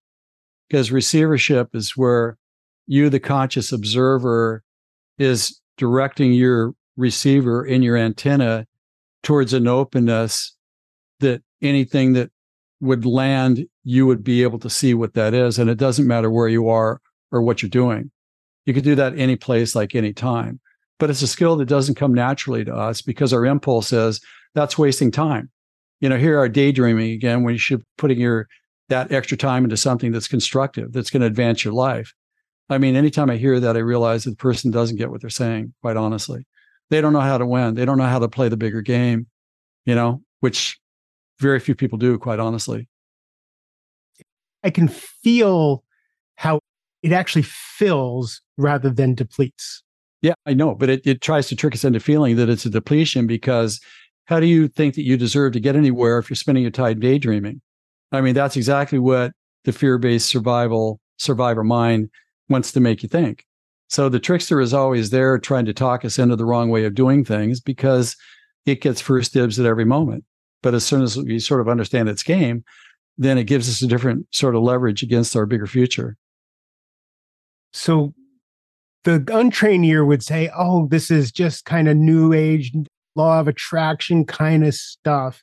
Because 0.68 0.92
receivership 0.92 1.74
is 1.74 1.96
where 1.96 2.36
you, 2.86 3.08
the 3.08 3.20
conscious 3.20 3.72
observer, 3.72 4.62
is 5.18 5.60
directing 5.76 6.32
your 6.32 6.74
receiver 6.96 7.64
in 7.64 7.82
your 7.82 7.96
antenna 7.96 8.66
towards 9.22 9.52
an 9.52 9.66
openness 9.66 10.56
that 11.20 11.42
anything 11.62 12.12
that 12.12 12.30
would 12.80 13.04
land, 13.04 13.66
you 13.84 14.06
would 14.06 14.22
be 14.22 14.42
able 14.42 14.58
to 14.58 14.70
see 14.70 14.94
what 14.94 15.14
that 15.14 15.34
is. 15.34 15.58
And 15.58 15.70
it 15.70 15.78
doesn't 15.78 16.06
matter 16.06 16.30
where 16.30 16.48
you 16.48 16.68
are 16.68 17.00
or 17.32 17.42
what 17.42 17.62
you're 17.62 17.70
doing. 17.70 18.10
You 18.68 18.74
could 18.74 18.84
do 18.84 18.96
that 18.96 19.18
any 19.18 19.34
place, 19.34 19.74
like 19.74 19.94
any 19.94 20.12
time. 20.12 20.60
But 20.98 21.08
it's 21.08 21.22
a 21.22 21.26
skill 21.26 21.56
that 21.56 21.70
doesn't 21.70 21.94
come 21.94 22.12
naturally 22.12 22.66
to 22.66 22.74
us 22.74 23.00
because 23.00 23.32
our 23.32 23.46
impulse 23.46 23.94
is 23.94 24.20
that's 24.54 24.76
wasting 24.76 25.10
time. 25.10 25.48
You 26.00 26.10
know, 26.10 26.18
here 26.18 26.38
are 26.38 26.50
daydreaming 26.50 27.12
again 27.12 27.44
when 27.44 27.54
you 27.54 27.58
should 27.58 27.82
putting 27.96 28.20
your 28.20 28.46
that 28.90 29.10
extra 29.10 29.38
time 29.38 29.64
into 29.64 29.78
something 29.78 30.12
that's 30.12 30.28
constructive, 30.28 30.92
that's 30.92 31.08
going 31.08 31.22
to 31.22 31.26
advance 31.26 31.64
your 31.64 31.72
life. 31.72 32.12
I 32.68 32.76
mean, 32.76 32.94
anytime 32.94 33.30
I 33.30 33.38
hear 33.38 33.58
that, 33.58 33.74
I 33.74 33.80
realize 33.80 34.24
that 34.24 34.32
the 34.32 34.36
person 34.36 34.70
doesn't 34.70 34.98
get 34.98 35.10
what 35.10 35.22
they're 35.22 35.30
saying, 35.30 35.72
quite 35.80 35.96
honestly. 35.96 36.44
They 36.90 37.00
don't 37.00 37.14
know 37.14 37.20
how 37.20 37.38
to 37.38 37.46
win. 37.46 37.74
They 37.74 37.86
don't 37.86 37.96
know 37.96 38.04
how 38.04 38.18
to 38.18 38.28
play 38.28 38.50
the 38.50 38.58
bigger 38.58 38.82
game, 38.82 39.28
you 39.86 39.94
know, 39.94 40.20
which 40.40 40.78
very 41.38 41.58
few 41.58 41.74
people 41.74 41.96
do, 41.96 42.18
quite 42.18 42.38
honestly. 42.38 42.86
I 44.62 44.68
can 44.68 44.88
feel 44.88 45.84
it 47.02 47.12
actually 47.12 47.42
fills 47.42 48.40
rather 48.56 48.90
than 48.90 49.14
depletes. 49.14 49.82
Yeah, 50.20 50.34
I 50.46 50.54
know, 50.54 50.74
but 50.74 50.90
it, 50.90 51.06
it 51.06 51.20
tries 51.20 51.48
to 51.48 51.56
trick 51.56 51.74
us 51.74 51.84
into 51.84 52.00
feeling 52.00 52.36
that 52.36 52.48
it's 52.48 52.66
a 52.66 52.70
depletion 52.70 53.26
because 53.26 53.80
how 54.24 54.40
do 54.40 54.46
you 54.46 54.68
think 54.68 54.94
that 54.94 55.04
you 55.04 55.16
deserve 55.16 55.52
to 55.52 55.60
get 55.60 55.76
anywhere 55.76 56.18
if 56.18 56.28
you're 56.28 56.36
spending 56.36 56.62
your 56.62 56.70
time 56.70 57.00
daydreaming? 57.00 57.60
I 58.10 58.20
mean, 58.20 58.34
that's 58.34 58.56
exactly 58.56 58.98
what 58.98 59.32
the 59.64 59.72
fear-based 59.72 60.28
survival 60.28 61.00
survivor 61.18 61.64
mind 61.64 62.10
wants 62.48 62.72
to 62.72 62.80
make 62.80 63.02
you 63.02 63.08
think. 63.08 63.44
So 63.88 64.08
the 64.08 64.20
trickster 64.20 64.60
is 64.60 64.74
always 64.74 65.10
there 65.10 65.38
trying 65.38 65.64
to 65.66 65.72
talk 65.72 66.04
us 66.04 66.18
into 66.18 66.36
the 66.36 66.44
wrong 66.44 66.68
way 66.68 66.84
of 66.84 66.94
doing 66.94 67.24
things 67.24 67.60
because 67.60 68.16
it 68.66 68.82
gets 68.82 69.00
first 69.00 69.32
dibs 69.32 69.58
at 69.58 69.66
every 69.66 69.84
moment. 69.84 70.24
But 70.62 70.74
as 70.74 70.84
soon 70.84 71.02
as 71.02 71.16
we 71.16 71.38
sort 71.38 71.60
of 71.60 71.68
understand 71.68 72.08
its 72.08 72.22
game, 72.22 72.64
then 73.16 73.38
it 73.38 73.44
gives 73.44 73.68
us 73.68 73.82
a 73.82 73.86
different 73.86 74.26
sort 74.30 74.54
of 74.54 74.62
leverage 74.62 75.02
against 75.02 75.34
our 75.36 75.46
bigger 75.46 75.66
future. 75.66 76.16
So 77.78 78.12
the 79.04 79.24
untrained 79.32 79.84
ear 79.84 80.04
would 80.04 80.22
say, 80.22 80.50
oh, 80.56 80.88
this 80.88 81.10
is 81.10 81.30
just 81.30 81.64
kind 81.64 81.88
of 81.88 81.96
new 81.96 82.32
age 82.32 82.72
law 83.14 83.40
of 83.40 83.48
attraction 83.48 84.24
kind 84.24 84.66
of 84.66 84.74
stuff. 84.74 85.42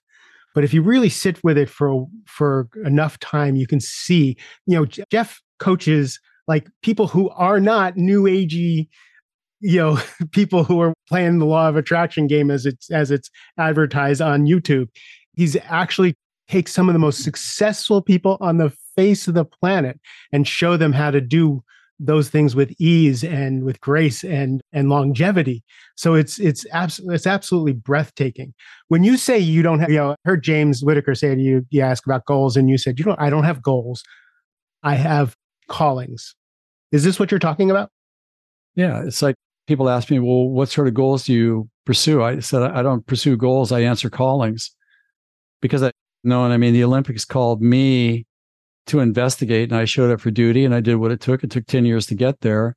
But 0.54 0.64
if 0.64 0.74
you 0.74 0.82
really 0.82 1.10
sit 1.10 1.44
with 1.44 1.58
it 1.58 1.70
for 1.70 2.06
for 2.26 2.68
enough 2.84 3.20
time, 3.20 3.56
you 3.56 3.68
can 3.68 3.80
see, 3.80 4.38
you 4.68 4.76
know, 4.76 4.86
Jeff 5.10 5.42
coaches 5.60 6.20
like 6.48 6.68
people 6.84 7.08
who 7.08 7.30
are 7.32 7.60
not 7.60 7.98
new 7.98 8.24
agey, 8.24 8.88
you 9.62 9.78
know, 9.78 10.00
people 10.32 10.64
who 10.64 10.82
are 10.82 10.94
playing 11.08 11.40
the 11.40 11.46
law 11.46 11.70
of 11.70 11.78
attraction 11.78 12.28
game 12.28 12.52
as 12.52 12.66
it's 12.66 12.92
as 12.92 13.12
it's 13.12 13.30
advertised 13.58 14.22
on 14.22 14.46
YouTube. 14.46 14.88
He's 15.36 15.58
actually 15.64 16.16
takes 16.50 16.74
some 16.74 16.90
of 16.90 16.94
the 16.94 17.00
most 17.00 17.24
successful 17.24 18.02
people 18.02 18.38
on 18.40 18.58
the 18.58 18.72
face 18.96 19.28
of 19.28 19.34
the 19.34 19.46
planet 19.46 20.00
and 20.32 20.48
show 20.48 20.78
them 20.78 20.94
how 20.94 21.12
to 21.12 21.20
do 21.20 21.64
those 22.00 22.30
things 22.30 22.56
with 22.56 22.74
ease 22.80 23.24
and 23.24 23.64
with 23.64 23.80
grace 23.80 24.24
and 24.24 24.62
and 24.74 24.90
longevity. 24.90 25.64
So 25.96 26.14
it's 26.14 26.40
it's 26.40 26.66
absolutely 26.72 27.16
it's 27.16 27.28
absolutely 27.28 27.74
breathtaking. 27.74 28.54
When 28.90 29.04
you 29.04 29.18
say 29.18 29.40
you 29.40 29.62
don't 29.62 29.80
have, 29.80 29.90
you 29.90 29.98
know, 29.98 30.12
I 30.12 30.16
heard 30.26 30.44
James 30.44 30.84
Whittaker 30.84 31.16
say 31.16 31.34
to 31.34 31.42
you, 31.42 31.66
you 31.70 31.82
ask 31.82 32.06
about 32.06 32.26
goals, 32.26 32.58
and 32.58 32.70
you 32.70 32.78
said, 32.78 33.00
you 33.00 33.06
know, 33.06 33.16
I 33.18 33.30
don't 33.30 33.44
have 33.44 33.62
goals. 33.62 34.04
I 34.84 34.96
have 34.96 35.36
callings. 35.68 36.36
Is 36.92 37.04
this 37.04 37.20
what 37.20 37.32
you're 37.32 37.40
talking 37.40 37.72
about? 37.72 37.90
Yeah, 38.76 39.04
it's 39.04 39.22
like 39.22 39.36
people 39.68 39.90
ask 39.90 40.12
me, 40.12 40.20
well, 40.20 40.50
what 40.50 40.70
sort 40.70 40.88
of 40.88 40.94
goals 40.94 41.26
do 41.26 41.34
you 41.34 41.70
pursue? 41.86 42.22
I 42.22 42.40
said, 42.40 42.62
I 42.62 42.82
don't 42.82 43.06
pursue 43.06 43.38
goals. 43.38 43.72
I 43.72 43.82
answer 43.82 44.10
callings 44.10 44.72
because 45.62 45.82
I 45.82 45.92
know, 46.24 46.44
and 46.44 46.54
I 46.54 46.58
mean, 46.58 46.74
the 46.74 46.84
Olympics 46.84 47.26
called 47.26 47.62
me 47.62 48.26
to 48.88 49.00
investigate 49.00 49.70
and 49.72 49.80
I 49.80 49.86
showed 49.86 50.12
up 50.12 50.22
for 50.22 50.32
duty 50.32 50.66
and 50.66 50.74
I 50.74 50.82
did 50.82 50.96
what 50.96 51.12
it 51.12 51.22
took. 51.22 51.44
It 51.44 51.52
took 51.52 51.66
10 51.66 51.86
years 51.86 52.06
to 52.08 52.16
get 52.16 52.42
there. 52.42 52.76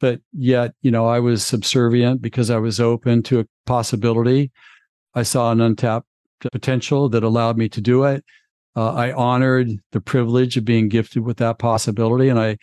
But 0.00 0.20
yet, 0.32 0.74
you 0.82 0.90
know, 0.90 1.06
I 1.06 1.20
was 1.20 1.44
subservient 1.44 2.22
because 2.22 2.50
I 2.50 2.58
was 2.58 2.80
open 2.80 3.22
to 3.24 3.40
a 3.40 3.46
possibility. 3.66 4.50
I 5.14 5.22
saw 5.22 5.52
an 5.52 5.60
untapped 5.60 6.06
potential 6.50 7.08
that 7.10 7.22
allowed 7.22 7.56
me 7.56 7.68
to 7.68 7.80
do 7.80 8.04
it. 8.04 8.24
Uh, 8.74 8.94
I 8.94 9.12
honored 9.12 9.70
the 9.92 10.00
privilege 10.00 10.56
of 10.56 10.64
being 10.64 10.88
gifted 10.88 11.22
with 11.24 11.36
that 11.36 11.58
possibility. 11.58 12.28
And 12.28 12.38
I 12.40 12.56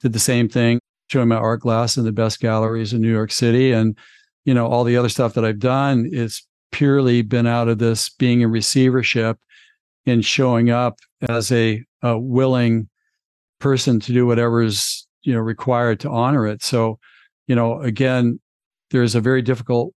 did 0.00 0.12
the 0.12 0.18
same 0.18 0.48
thing, 0.48 0.78
showing 1.08 1.28
my 1.28 1.36
art 1.36 1.60
glass 1.60 1.96
in 1.96 2.04
the 2.04 2.12
best 2.12 2.40
galleries 2.40 2.92
in 2.92 3.00
New 3.00 3.10
York 3.10 3.32
City. 3.32 3.72
And, 3.72 3.96
you 4.44 4.54
know, 4.54 4.66
all 4.66 4.84
the 4.84 4.96
other 4.96 5.08
stuff 5.08 5.34
that 5.34 5.44
I've 5.44 5.58
done 5.58 6.08
is 6.10 6.46
purely 6.70 7.22
been 7.22 7.46
out 7.46 7.68
of 7.68 7.78
this 7.78 8.10
being 8.10 8.42
in 8.42 8.50
receivership 8.50 9.38
and 10.06 10.24
showing 10.24 10.70
up 10.70 10.98
as 11.28 11.50
a 11.50 11.82
a 12.04 12.18
willing 12.18 12.88
person 13.58 13.98
to 13.98 14.12
do 14.12 14.26
whatever 14.26 14.62
is 14.62 15.08
you 15.22 15.32
know 15.32 15.40
required 15.40 15.98
to 16.00 16.10
honor 16.10 16.46
it. 16.46 16.62
So 16.62 16.98
you 17.48 17.56
know 17.56 17.80
again 17.80 18.38
there's 18.90 19.14
a 19.14 19.20
very 19.20 19.42
difficult 19.42 19.92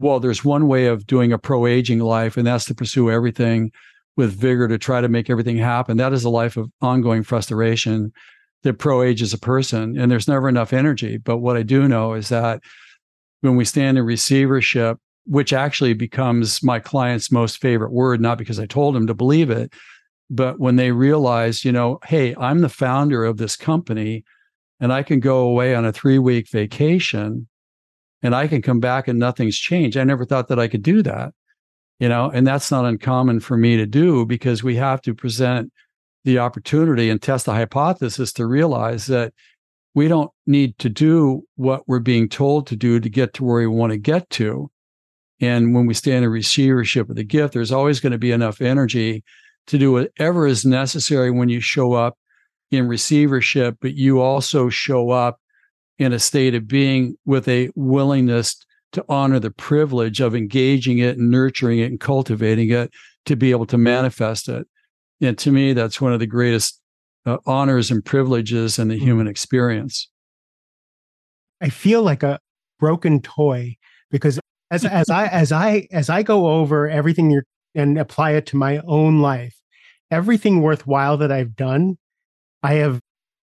well 0.00 0.20
there's 0.20 0.44
one 0.44 0.66
way 0.66 0.86
of 0.86 1.06
doing 1.06 1.32
a 1.32 1.38
pro 1.38 1.66
aging 1.66 2.00
life 2.00 2.36
and 2.36 2.46
that's 2.46 2.66
to 2.66 2.74
pursue 2.74 3.10
everything 3.10 3.70
with 4.16 4.38
vigor 4.38 4.66
to 4.66 4.78
try 4.78 5.00
to 5.00 5.08
make 5.08 5.30
everything 5.30 5.56
happen. 5.56 5.96
That 5.96 6.12
is 6.12 6.24
a 6.24 6.30
life 6.30 6.56
of 6.56 6.68
ongoing 6.82 7.22
frustration 7.22 8.12
that 8.64 8.74
pro 8.74 9.02
age 9.02 9.22
is 9.22 9.32
a 9.32 9.38
person 9.38 9.96
and 9.96 10.10
there's 10.10 10.26
never 10.26 10.48
enough 10.48 10.72
energy. 10.72 11.18
But 11.18 11.38
what 11.38 11.56
i 11.56 11.62
do 11.62 11.86
know 11.86 12.14
is 12.14 12.28
that 12.30 12.60
when 13.42 13.54
we 13.54 13.64
stand 13.64 13.96
in 13.96 14.04
receivership 14.04 14.98
which 15.24 15.52
actually 15.52 15.92
becomes 15.92 16.62
my 16.62 16.80
client's 16.80 17.30
most 17.30 17.60
favorite 17.60 17.92
word 17.92 18.20
not 18.20 18.38
because 18.38 18.58
i 18.58 18.66
told 18.66 18.96
him 18.96 19.06
to 19.06 19.14
believe 19.14 19.50
it 19.50 19.72
but 20.30 20.58
when 20.58 20.76
they 20.76 20.92
realize, 20.92 21.64
you 21.64 21.72
know, 21.72 21.98
hey, 22.04 22.34
I'm 22.36 22.58
the 22.58 22.68
founder 22.68 23.24
of 23.24 23.38
this 23.38 23.56
company 23.56 24.24
and 24.80 24.92
I 24.92 25.02
can 25.02 25.20
go 25.20 25.40
away 25.40 25.74
on 25.74 25.84
a 25.84 25.92
three 25.92 26.18
week 26.18 26.48
vacation 26.50 27.48
and 28.22 28.34
I 28.34 28.46
can 28.46 28.62
come 28.62 28.80
back 28.80 29.08
and 29.08 29.18
nothing's 29.18 29.58
changed. 29.58 29.96
I 29.96 30.04
never 30.04 30.24
thought 30.24 30.48
that 30.48 30.58
I 30.58 30.68
could 30.68 30.82
do 30.82 31.02
that, 31.02 31.32
you 31.98 32.08
know, 32.08 32.30
and 32.30 32.46
that's 32.46 32.70
not 32.70 32.84
uncommon 32.84 33.40
for 33.40 33.56
me 33.56 33.76
to 33.76 33.86
do 33.86 34.26
because 34.26 34.62
we 34.62 34.76
have 34.76 35.00
to 35.02 35.14
present 35.14 35.72
the 36.24 36.38
opportunity 36.38 37.08
and 37.08 37.22
test 37.22 37.46
the 37.46 37.54
hypothesis 37.54 38.32
to 38.34 38.46
realize 38.46 39.06
that 39.06 39.32
we 39.94 40.08
don't 40.08 40.30
need 40.46 40.78
to 40.78 40.88
do 40.88 41.42
what 41.56 41.88
we're 41.88 42.00
being 42.00 42.28
told 42.28 42.66
to 42.66 42.76
do 42.76 43.00
to 43.00 43.08
get 43.08 43.34
to 43.34 43.44
where 43.44 43.60
we 43.60 43.66
want 43.66 43.92
to 43.92 43.98
get 43.98 44.28
to. 44.30 44.70
And 45.40 45.74
when 45.74 45.86
we 45.86 45.94
stand 45.94 46.18
in 46.18 46.24
a 46.24 46.30
receivership 46.30 47.08
of 47.08 47.16
the 47.16 47.24
gift, 47.24 47.54
there's 47.54 47.72
always 47.72 48.00
going 48.00 48.12
to 48.12 48.18
be 48.18 48.32
enough 48.32 48.60
energy 48.60 49.24
to 49.68 49.78
do 49.78 49.92
whatever 49.92 50.46
is 50.46 50.64
necessary 50.64 51.30
when 51.30 51.48
you 51.48 51.60
show 51.60 51.92
up 51.92 52.18
in 52.70 52.88
receivership, 52.88 53.76
but 53.80 53.94
you 53.94 54.20
also 54.20 54.68
show 54.68 55.10
up 55.10 55.38
in 55.98 56.12
a 56.12 56.18
state 56.18 56.54
of 56.54 56.68
being 56.68 57.16
with 57.24 57.48
a 57.48 57.70
willingness 57.74 58.56
to 58.92 59.04
honor 59.08 59.38
the 59.38 59.50
privilege 59.50 60.20
of 60.20 60.34
engaging 60.34 60.98
it 60.98 61.18
and 61.18 61.30
nurturing 61.30 61.78
it 61.78 61.90
and 61.90 62.00
cultivating 62.00 62.70
it 62.70 62.90
to 63.26 63.36
be 63.36 63.50
able 63.50 63.66
to 63.66 63.78
manifest 63.78 64.48
it. 64.48 64.66
And 65.20 65.36
to 65.38 65.50
me, 65.50 65.72
that's 65.72 66.00
one 66.00 66.12
of 66.12 66.20
the 66.20 66.26
greatest 66.26 66.80
uh, 67.26 67.38
honors 67.46 67.90
and 67.90 68.04
privileges 68.04 68.78
in 68.78 68.88
the 68.88 68.94
mm-hmm. 68.94 69.04
human 69.04 69.28
experience. 69.28 70.08
I 71.60 71.68
feel 71.68 72.02
like 72.02 72.22
a 72.22 72.38
broken 72.78 73.20
toy 73.20 73.76
because 74.10 74.38
as 74.70 74.84
as 74.84 75.10
I 75.10 75.26
as 75.26 75.50
I 75.50 75.88
as 75.90 76.08
I 76.08 76.22
go 76.22 76.46
over 76.46 76.88
everything 76.88 77.30
you're 77.30 77.44
and 77.74 77.98
apply 77.98 78.32
it 78.32 78.46
to 78.46 78.56
my 78.56 78.80
own 78.86 79.20
life, 79.20 79.57
everything 80.10 80.62
worthwhile 80.62 81.16
that 81.18 81.32
I've 81.32 81.56
done, 81.56 81.98
I 82.62 82.74
have 82.74 83.00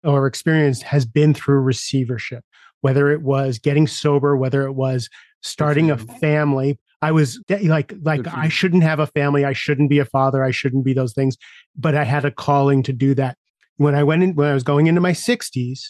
or 0.02 0.26
experienced 0.26 0.82
has 0.82 1.06
been 1.06 1.34
through 1.34 1.60
receivership, 1.60 2.44
whether 2.82 3.10
it 3.10 3.22
was 3.22 3.58
getting 3.58 3.86
sober, 3.86 4.36
whether 4.36 4.62
it 4.66 4.72
was 4.72 5.08
starting 5.42 5.90
a 5.90 5.96
family. 5.96 6.78
I 7.00 7.12
was 7.12 7.42
like, 7.48 7.94
like 8.02 8.26
I 8.26 8.48
shouldn't 8.48 8.82
have 8.82 8.98
a 8.98 9.06
family. 9.06 9.44
I 9.44 9.52
shouldn't 9.52 9.90
be 9.90 9.98
a 9.98 10.04
father. 10.04 10.44
I 10.44 10.50
shouldn't 10.50 10.84
be 10.84 10.92
those 10.92 11.12
things. 11.12 11.36
But 11.76 11.94
I 11.94 12.04
had 12.04 12.24
a 12.24 12.30
calling 12.30 12.82
to 12.84 12.92
do 12.92 13.14
that. 13.14 13.36
When 13.76 13.94
I 13.94 14.04
went 14.04 14.22
in, 14.22 14.34
when 14.34 14.48
I 14.48 14.54
was 14.54 14.62
going 14.62 14.86
into 14.86 15.00
my 15.00 15.12
60s, 15.12 15.80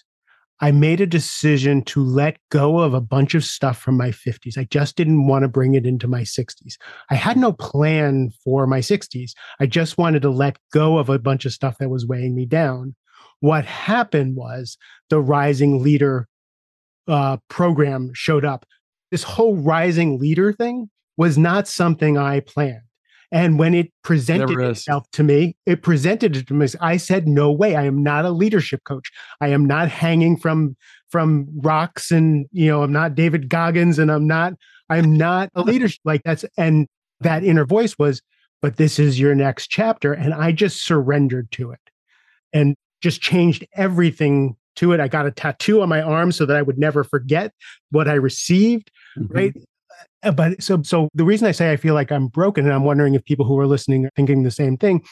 I 0.60 0.70
made 0.70 1.00
a 1.00 1.06
decision 1.06 1.82
to 1.82 2.02
let 2.02 2.38
go 2.50 2.78
of 2.78 2.94
a 2.94 3.00
bunch 3.00 3.34
of 3.34 3.44
stuff 3.44 3.78
from 3.78 3.96
my 3.96 4.10
50s. 4.10 4.56
I 4.56 4.64
just 4.64 4.96
didn't 4.96 5.26
want 5.26 5.42
to 5.42 5.48
bring 5.48 5.74
it 5.74 5.84
into 5.84 6.06
my 6.06 6.22
60s. 6.22 6.74
I 7.10 7.14
had 7.16 7.36
no 7.36 7.52
plan 7.52 8.30
for 8.42 8.66
my 8.66 8.78
60s. 8.78 9.32
I 9.58 9.66
just 9.66 9.98
wanted 9.98 10.22
to 10.22 10.30
let 10.30 10.58
go 10.72 10.98
of 10.98 11.08
a 11.08 11.18
bunch 11.18 11.44
of 11.44 11.52
stuff 11.52 11.78
that 11.78 11.90
was 11.90 12.06
weighing 12.06 12.34
me 12.34 12.46
down. 12.46 12.94
What 13.40 13.64
happened 13.64 14.36
was 14.36 14.78
the 15.10 15.20
Rising 15.20 15.82
Leader 15.82 16.28
uh, 17.08 17.38
program 17.48 18.12
showed 18.14 18.44
up. 18.44 18.64
This 19.10 19.22
whole 19.22 19.56
Rising 19.56 20.18
Leader 20.18 20.52
thing 20.52 20.88
was 21.16 21.36
not 21.36 21.68
something 21.68 22.16
I 22.16 22.40
planned. 22.40 22.80
And 23.34 23.58
when 23.58 23.74
it 23.74 23.90
presented 24.04 24.60
itself 24.60 25.10
to 25.10 25.24
me, 25.24 25.56
it 25.66 25.82
presented 25.82 26.36
it 26.36 26.46
to 26.46 26.54
me. 26.54 26.68
I 26.80 26.96
said, 26.96 27.26
"No 27.26 27.50
way! 27.50 27.74
I 27.74 27.82
am 27.82 28.00
not 28.00 28.24
a 28.24 28.30
leadership 28.30 28.84
coach. 28.84 29.10
I 29.40 29.48
am 29.48 29.64
not 29.64 29.88
hanging 29.88 30.36
from 30.36 30.76
from 31.08 31.48
rocks, 31.52 32.12
and 32.12 32.46
you 32.52 32.68
know, 32.68 32.84
I'm 32.84 32.92
not 32.92 33.16
David 33.16 33.48
Goggins, 33.48 33.98
and 33.98 34.12
I'm 34.12 34.28
not. 34.28 34.52
I'm 34.88 35.16
not 35.16 35.50
a 35.56 35.62
leadership 35.64 36.00
like 36.04 36.22
that's." 36.24 36.44
And 36.56 36.86
that 37.22 37.42
inner 37.42 37.64
voice 37.64 37.98
was, 37.98 38.22
"But 38.62 38.76
this 38.76 39.00
is 39.00 39.18
your 39.18 39.34
next 39.34 39.66
chapter," 39.66 40.12
and 40.12 40.32
I 40.32 40.52
just 40.52 40.84
surrendered 40.84 41.50
to 41.52 41.72
it, 41.72 41.80
and 42.52 42.76
just 43.02 43.20
changed 43.20 43.66
everything 43.74 44.54
to 44.76 44.92
it. 44.92 45.00
I 45.00 45.08
got 45.08 45.26
a 45.26 45.32
tattoo 45.32 45.82
on 45.82 45.88
my 45.88 46.02
arm 46.02 46.30
so 46.30 46.46
that 46.46 46.56
I 46.56 46.62
would 46.62 46.78
never 46.78 47.02
forget 47.02 47.52
what 47.90 48.06
I 48.06 48.14
received. 48.14 48.92
Mm-hmm. 49.18 49.36
Right. 49.36 49.54
Uh, 50.22 50.32
but 50.32 50.62
so 50.62 50.82
so 50.82 51.08
the 51.14 51.24
reason 51.24 51.46
I 51.46 51.52
say 51.52 51.72
I 51.72 51.76
feel 51.76 51.94
like 51.94 52.10
I'm 52.10 52.28
broken, 52.28 52.64
and 52.64 52.74
I'm 52.74 52.84
wondering 52.84 53.14
if 53.14 53.24
people 53.24 53.44
who 53.46 53.58
are 53.58 53.66
listening 53.66 54.06
are 54.06 54.10
thinking 54.16 54.42
the 54.42 54.50
same 54.50 54.76
thing, 54.76 55.02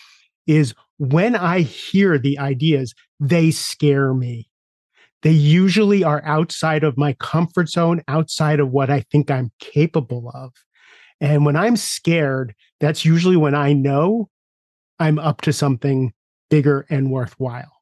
is 0.47 0.75
when 0.99 1.37
I 1.37 1.61
hear 1.61 2.19
the 2.19 2.39
ideas, 2.39 2.95
they 3.21 3.51
scare 3.51 4.15
me. 4.15 4.49
They 5.23 5.31
usually 5.31 6.03
are 6.03 6.23
outside 6.25 6.83
of 6.83 6.99
my 6.99 7.13
comfort 7.15 7.69
zone, 7.69 8.03
outside 8.09 8.59
of 8.59 8.71
what 8.71 8.91
I 8.91 9.05
think 9.13 9.31
I'm 9.31 9.53
capable 9.61 10.31
of. 10.35 10.53
And 11.21 11.47
when 11.47 11.57
I'm 11.57 11.77
scared, 11.77 12.55
that's 12.81 13.05
usually 13.05 13.37
when 13.37 13.55
I 13.55 13.73
know 13.73 14.29
I'm 14.99 15.21
up 15.21 15.43
to 15.43 15.53
something 15.53 16.13
bigger 16.51 16.87
and 16.91 17.11
worthwhile 17.13 17.82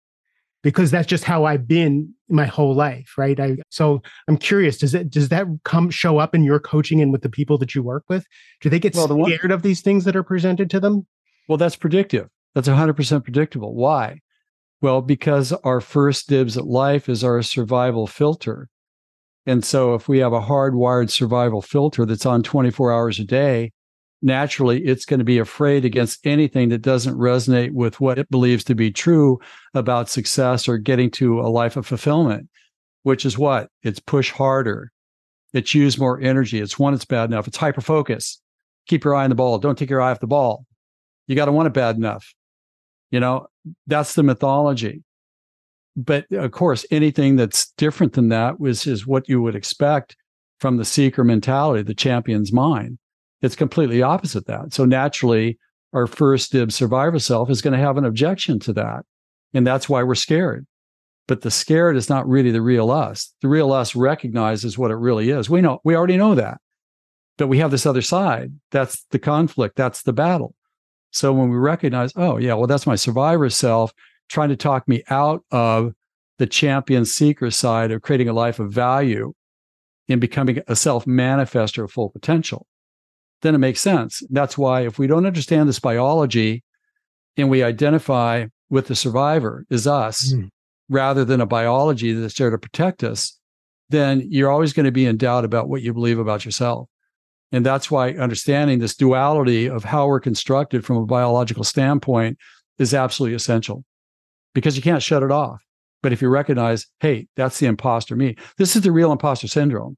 because 0.63 0.91
that's 0.91 1.07
just 1.07 1.25
how 1.25 1.45
I've 1.45 1.67
been 1.67 2.13
my 2.29 2.45
whole 2.45 2.75
life, 2.75 3.15
right? 3.17 3.39
I 3.39 3.57
so 3.71 4.03
I'm 4.29 4.37
curious, 4.37 4.79
does 4.79 4.93
that 4.93 5.11
does 5.11 5.29
that 5.31 5.47
come 5.65 5.91
show 5.91 6.19
up 6.19 6.35
in 6.35 6.45
your 6.45 6.61
coaching 6.61 7.01
and 7.01 7.13
with 7.13 7.23
the 7.23 7.31
people 7.31 7.59
that 7.59 7.75
you 7.75 7.83
work 7.83 8.05
with? 8.09 8.27
Do 8.61 8.69
they 8.69 8.79
get 8.79 8.95
well, 8.95 9.07
the 9.07 9.25
scared 9.25 9.45
one, 9.45 9.53
of 9.53 9.63
these 9.63 9.81
things 9.81 10.05
that 10.05 10.17
are 10.17 10.23
presented 10.23 10.71
to 10.71 10.81
them? 10.81 11.07
Well, 11.49 11.59
that's 11.59 11.77
predictive. 11.77 12.29
That's 12.55 12.69
100% 12.69 13.25
predictable. 13.25 13.75
Why? 13.75 14.21
Well, 14.83 15.03
because 15.03 15.53
our 15.53 15.81
first 15.81 16.29
dibs 16.29 16.57
at 16.57 16.67
life 16.67 17.09
is 17.09 17.23
our 17.23 17.43
survival 17.43 18.07
filter. 18.07 18.69
And 19.47 19.65
so 19.65 19.95
if 19.95 20.09
we 20.09 20.19
have 20.19 20.33
a 20.33 20.41
hardwired 20.41 21.11
survival 21.11 21.63
filter 21.63 22.07
that's 22.07 22.27
on 22.27 22.43
24 22.43 22.93
hours 22.93 23.19
a 23.19 23.25
day, 23.25 23.73
naturally 24.23 24.85
it's 24.85 25.05
going 25.05 25.19
to 25.19 25.25
be 25.25 25.39
afraid 25.39 25.85
against 25.85 26.27
anything 26.27 26.69
that 26.71 26.83
doesn't 26.83 27.17
resonate 27.17 27.73
with 27.73 28.01
what 28.01 28.19
it 28.19 28.31
believes 28.31 28.65
to 28.65 28.75
be 28.75 28.91
true 28.91 29.41
about 29.75 30.09
success 30.09 30.69
or 30.69 30.79
getting 30.79 31.11
to 31.11 31.41
a 31.41 31.49
life 31.49 31.77
of 31.77 31.87
fulfillment, 31.87 32.49
which 33.03 33.25
is 33.25 33.39
what? 33.39 33.71
It's 33.83 34.01
push 34.01 34.31
harder. 34.31 34.93
It's 35.53 35.75
use 35.75 35.99
more 35.99 36.21
energy. 36.21 36.61
It's 36.61 36.79
one, 36.79 36.95
it's 36.95 37.05
bad 37.05 37.31
enough. 37.31 37.49
It's 37.49 37.57
hyper 37.57 37.81
focus. 37.81 38.41
Keep 38.87 39.05
your 39.05 39.15
eye 39.15 39.25
on 39.25 39.31
the 39.31 39.37
ball. 39.37 39.59
Don't 39.59 39.77
take 39.77 39.91
your 39.91 40.03
eye 40.03 40.11
off 40.11 40.21
the 40.21 40.27
ball. 40.27 40.65
You 41.27 41.37
got 41.37 41.47
to 41.47 41.53
want 41.53 41.67
it 41.67 41.75
bad 41.75 41.97
enough. 41.97 42.35
You 43.11 43.21
know, 43.21 43.47
that's 43.87 44.15
the 44.15 44.23
mythology. 44.23 45.03
But 45.97 46.31
of 46.33 46.53
course, 46.53 46.87
anything 46.91 47.37
that's 47.37 47.73
different 47.73 48.13
than 48.13 48.29
that 48.29 48.61
was 48.61 48.87
is 48.87 49.07
what 49.07 49.29
you 49.29 49.43
would 49.43 49.57
expect 49.57 50.17
from 50.61 50.77
the 50.77 50.85
seeker 50.85 51.25
mentality, 51.25 51.83
the 51.83 51.95
champion's 51.95 52.53
mind 52.53 52.99
it's 53.43 53.57
completely 53.57 54.03
opposite 54.03 54.47
that. 54.47 54.75
So 54.75 54.85
naturally, 54.85 55.59
our 55.93 56.07
first 56.07 56.53
dib 56.53 56.73
survivor 56.73 57.19
self 57.19 57.51
is 57.51 57.63
going 57.63 57.73
to 57.73 57.85
have 57.85 57.97
an 57.97 58.05
objection 58.05 58.59
to 58.61 58.73
that. 58.75 59.05
And 59.55 59.67
that's 59.67 59.89
why 59.89 60.03
we're 60.03 60.15
scared 60.15 60.67
But 61.27 61.41
the 61.43 61.51
scared 61.51 61.97
is 61.97 62.09
not 62.09 62.29
really 62.29 62.51
the 62.51 62.63
real 62.63 62.91
us. 62.91 63.35
The 63.41 63.49
real 63.49 63.73
us 63.73 63.97
recognizes 63.97 64.79
what 64.79 64.91
it 64.91 64.97
really 64.97 65.31
is. 65.31 65.51
We 65.51 65.61
know, 65.61 65.81
we 65.85 65.97
already 65.97 66.17
know 66.17 66.35
that. 66.35 66.59
But 67.39 67.49
we 67.49 67.59
have 67.59 67.71
this 67.71 67.87
other 67.87 68.03
side. 68.03 68.53
That's 68.71 69.05
the 69.11 69.19
conflict. 69.19 69.77
That's 69.77 70.03
the 70.03 70.13
battle. 70.13 70.55
So 71.13 71.33
when 71.33 71.51
we 71.51 71.57
recognize, 71.57 72.13
oh, 72.15 72.37
yeah, 72.37 72.55
well, 72.55 72.67
that's 72.67 72.87
my 72.87 72.95
survivor 72.97 73.51
self 73.51 73.93
trying 74.29 74.51
to 74.51 74.57
talk 74.57 74.87
me 74.87 75.03
out 75.11 75.43
of 75.51 75.93
the 76.39 76.47
champion 76.47 77.05
seeker 77.05 77.51
side 77.51 77.91
of 77.91 78.03
creating 78.03 78.29
a 78.29 78.33
life 78.33 78.61
of 78.61 78.73
value 78.73 79.33
and 80.09 80.21
becoming 80.21 80.61
a 80.69 80.77
self 80.77 81.05
manifester 81.05 81.85
of 81.85 81.91
full 81.91 82.11
potential, 82.11 82.67
then 83.43 83.55
it 83.55 83.59
makes 83.59 83.81
sense. 83.81 84.23
That's 84.31 84.59
why 84.59 84.83
if 84.83 84.99
we 84.99 85.07
don't 85.07 85.27
understand 85.27 85.69
this 85.69 85.81
biology 85.81 86.63
and 87.37 87.51
we 87.51 87.63
identify 87.63 88.47
with 88.69 88.87
the 88.87 88.95
survivor 88.95 89.65
is 89.71 89.87
us 89.87 90.33
mm. 90.33 90.49
rather 90.89 91.25
than 91.25 91.41
a 91.41 91.47
biology 91.47 92.13
that's 92.13 92.35
there 92.35 92.51
to 92.51 92.59
protect 92.59 93.03
us, 93.03 93.39
then 93.89 94.23
you're 94.29 94.51
always 94.51 94.73
going 94.73 94.87
to 94.87 94.93
be 94.93 95.07
in 95.07 95.17
doubt 95.17 95.45
about 95.45 95.69
what 95.69 95.83
you 95.83 95.93
believe 95.93 96.19
about 96.19 96.45
yourself. 96.45 96.89
And 97.53 97.67
that's 97.67 97.91
why 97.91 98.13
understanding 98.13 98.79
this 98.79 98.95
duality 98.95 99.69
of 99.69 99.83
how 99.83 100.07
we're 100.07 100.21
constructed 100.21 100.85
from 100.85 100.99
a 100.99 101.07
biological 101.07 101.65
standpoint 101.65 102.39
is 102.79 102.95
absolutely 102.95 103.35
essential 103.35 103.85
because 104.55 104.77
you 104.77 104.83
can't 104.83 105.03
shut 105.03 105.23
it 105.23 105.33
off. 105.33 105.61
But 106.03 106.13
if 106.13 106.23
you 106.23 106.29
recognize, 106.29 106.87
hey, 107.01 107.27
that's 107.37 107.59
the 107.59 107.67
imposter 107.67 108.17
me, 108.17 108.37
this 108.57 108.77
is 108.77 108.83
the 108.83 108.93
real 108.93 109.13
imposter 109.13 109.49
syndrome. 109.49 109.97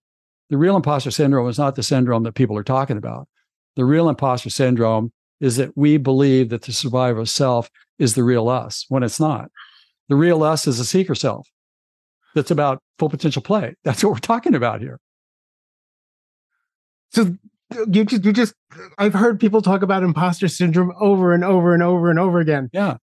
The 0.51 0.57
real 0.57 0.76
imposter 0.76 1.11
syndrome 1.11 1.49
is 1.49 1.59
not 1.59 1.76
the 1.76 1.82
syndrome 1.82 2.24
that 2.24 2.34
people 2.34 2.57
are 2.57 2.64
talking 2.64 2.97
about. 2.97 3.28
The 3.77 3.85
real 3.85 4.09
imposter 4.09 4.51
syndrome 4.51 5.12
is 5.41 5.57
that 5.57 5.77
we 5.77 5.97
believe 5.97 6.51
that 6.51 6.62
the 6.62 6.73
survivor 6.73 7.27
self 7.27 7.68
is 7.99 8.14
the 8.14 8.25
real 8.25 8.49
us 8.49 8.87
when 8.89 9.03
it's 9.03 9.20
not. 9.20 9.51
The 10.09 10.16
real 10.16 10.43
us 10.43 10.66
is 10.66 10.79
a 10.79 10.85
seeker 10.85 11.14
self 11.14 11.49
that's 12.35 12.51
about 12.51 12.81
full 12.99 13.09
potential 13.09 13.43
play. 13.43 13.75
That's 13.85 14.03
what 14.03 14.12
we're 14.12 14.18
talking 14.18 14.55
about 14.55 14.81
here. 14.81 14.99
So 17.11 17.37
you 17.89 18.05
just 18.05 18.25
you 18.25 18.33
just 18.33 18.55
I've 18.99 19.14
heard 19.14 19.41
people 19.41 19.62
talk 19.62 19.83
about 19.83 20.03
imposter 20.03 20.49
syndrome 20.49 20.93
over 21.01 21.33
and 21.33 21.45
over 21.45 21.75
and 21.75 21.83
over 21.83 22.11
and 22.11 22.18
over 22.18 22.41
again. 22.41 22.70
Yeah. 22.73 22.97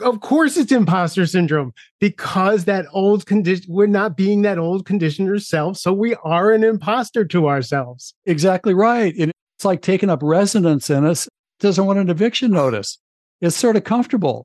Of 0.00 0.20
course 0.20 0.56
it's 0.56 0.72
imposter 0.72 1.26
syndrome 1.26 1.72
because 2.00 2.64
that 2.64 2.86
old 2.92 3.26
condition 3.26 3.66
we're 3.68 3.86
not 3.86 4.16
being 4.16 4.42
that 4.42 4.58
old 4.58 4.84
conditioner 4.84 5.38
self, 5.38 5.76
so 5.76 5.92
we 5.92 6.14
are 6.24 6.52
an 6.52 6.64
imposter 6.64 7.24
to 7.26 7.48
ourselves. 7.48 8.14
Exactly 8.26 8.74
right. 8.74 9.14
And 9.18 9.32
it's 9.62 9.64
like 9.64 9.80
taking 9.80 10.10
up 10.10 10.18
residence 10.24 10.90
in 10.90 11.06
us. 11.06 11.28
Doesn't 11.60 11.86
want 11.86 12.00
an 12.00 12.10
eviction 12.10 12.50
notice. 12.50 12.98
It's 13.40 13.54
sort 13.54 13.76
of 13.76 13.84
comfortable. 13.84 14.44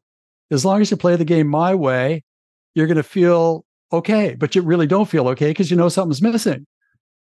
As 0.52 0.64
long 0.64 0.80
as 0.80 0.92
you 0.92 0.98
play 0.98 1.16
the 1.16 1.26
game 1.26 1.48
my 1.48 1.74
way, 1.74 2.24
you're 2.76 2.86
going 2.86 2.98
to 2.98 3.04
feel 3.04 3.66
okay, 3.92 4.36
but 4.36 4.54
you 4.54 4.62
really 4.62 4.86
don't 4.86 5.10
feel 5.10 5.28
okay 5.30 5.50
because 5.50 5.72
you 5.72 5.78
know 5.78 5.90
something's 5.90 6.22
missing 6.22 6.66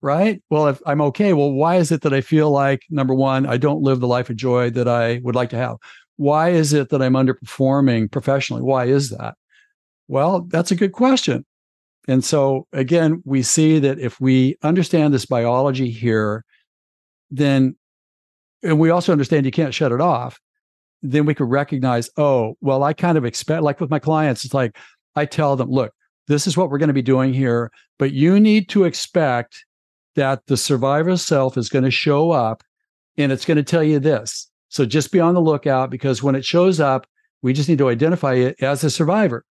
right? 0.01 0.41
Well, 0.49 0.69
if 0.69 0.82
I'm 0.86 1.01
okay, 1.01 1.34
well, 1.34 1.51
why 1.51 1.75
is 1.75 1.91
it 1.91 2.03
that 2.03 2.13
I 2.13 2.21
feel 2.21 2.49
like 2.51 2.84
number 2.89 3.13
one, 3.13 3.45
I 3.45 3.57
don't 3.57 3.82
live 3.82 3.99
the 3.99 4.07
life 4.07 4.30
of 4.30 4.38
joy 4.38 4.69
that 4.69 4.88
I 4.88 5.19
would 5.25 5.36
like 5.36 5.49
to 5.49 5.57
have? 5.57 5.75
Why 6.15 6.51
is 6.51 6.71
it 6.71 6.88
that 6.88 7.01
I'm 7.01 7.15
underperforming 7.15 8.09
professionally? 8.09 8.61
Why 8.61 8.86
is 8.86 9.09
that? 9.09 9.36
Well, 10.07 10.47
that's 10.47 10.71
a 10.71 10.77
good 10.77 10.93
question. 10.93 11.45
And 12.07 12.23
so 12.23 12.65
again, 12.71 13.21
we 13.25 13.43
see 13.43 13.77
that 13.80 13.99
if 13.99 14.21
we 14.21 14.55
understand 14.63 15.13
this 15.13 15.25
biology 15.25 15.91
here, 15.91 16.45
then, 17.32 17.75
and 18.63 18.80
we 18.80 18.89
also 18.89 19.11
understand 19.11 19.45
you 19.45 19.51
can't 19.51 19.73
shut 19.73 19.91
it 19.91 20.01
off, 20.01 20.39
then 21.01 21.25
we 21.25 21.34
could 21.34 21.49
recognize, 21.49 22.09
oh, 22.17 22.55
well, 22.61 22.84
I 22.84 22.93
kind 22.93 23.17
of 23.17 23.25
expect, 23.25 23.63
like 23.63 23.80
with 23.80 23.89
my 23.89 23.99
clients, 23.99 24.43
it's 24.43 24.53
like 24.53 24.77
I 25.15 25.25
tell 25.25 25.55
them, 25.55 25.69
look, 25.69 25.93
this 26.27 26.45
is 26.45 26.57
what 26.57 26.69
we're 26.69 26.77
going 26.77 26.88
to 26.88 26.93
be 26.93 27.01
doing 27.01 27.34
here, 27.34 27.71
but 27.97 28.11
you 28.11 28.39
need 28.39 28.69
to 28.69 28.84
expect 28.84 29.65
that 30.15 30.45
the 30.47 30.57
survivor 30.57 31.15
self 31.17 31.57
is 31.57 31.69
going 31.69 31.86
to 31.86 31.91
show 31.91 32.32
up 32.32 32.63
and 33.17 33.32
it's 33.32 33.45
going 33.45 33.57
to 33.57 33.63
tell 33.63 33.84
you 33.84 33.99
this. 33.99 34.49
So 34.69 34.86
just 34.86 35.11
be 35.11 35.19
on 35.19 35.34
the 35.34 35.41
lookout 35.41 35.89
because 35.89 36.21
when 36.21 36.36
it 36.36 36.45
shows 36.45 36.80
up, 36.80 37.07
we 37.41 37.53
just 37.53 37.69
need 37.69 37.77
to 37.80 37.89
identify 37.89 38.34
it 38.36 38.61
as 38.61 38.84
a 38.84 38.89
survivor. 38.89 39.45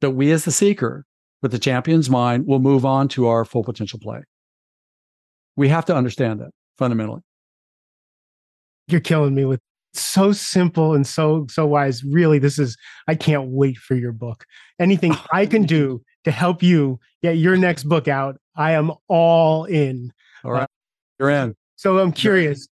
But 0.00 0.12
we, 0.12 0.32
as 0.32 0.44
the 0.44 0.52
seeker, 0.52 1.04
with 1.42 1.52
the 1.52 1.58
champion's 1.58 2.10
mind, 2.10 2.46
will 2.46 2.58
move 2.58 2.84
on 2.84 3.08
to 3.08 3.28
our 3.28 3.44
full 3.44 3.62
potential 3.62 4.00
play. 4.02 4.22
We 5.56 5.68
have 5.68 5.84
to 5.86 5.94
understand 5.94 6.40
that 6.40 6.50
fundamentally. 6.78 7.22
You're 8.86 9.00
killing 9.00 9.34
me 9.34 9.44
with 9.44 9.60
so 9.92 10.32
simple 10.32 10.94
and 10.94 11.06
so 11.06 11.46
so 11.50 11.66
wise. 11.66 12.02
Really, 12.04 12.38
this 12.38 12.58
is 12.58 12.76
I 13.06 13.14
can't 13.14 13.48
wait 13.50 13.76
for 13.76 13.94
your 13.94 14.12
book. 14.12 14.44
Anything 14.78 15.14
I 15.32 15.46
can 15.46 15.64
do 15.64 16.02
to 16.24 16.30
help 16.30 16.62
you 16.62 16.98
get 17.22 17.36
your 17.36 17.56
next 17.56 17.84
book 17.84 18.08
out, 18.08 18.38
I 18.56 18.72
am 18.72 18.92
all 19.08 19.64
in. 19.64 20.12
All 20.44 20.52
right. 20.52 20.62
Uh, 20.62 20.66
You're 21.18 21.30
in. 21.30 21.56
So 21.76 21.98
I'm 21.98 22.12
curious. 22.12 22.68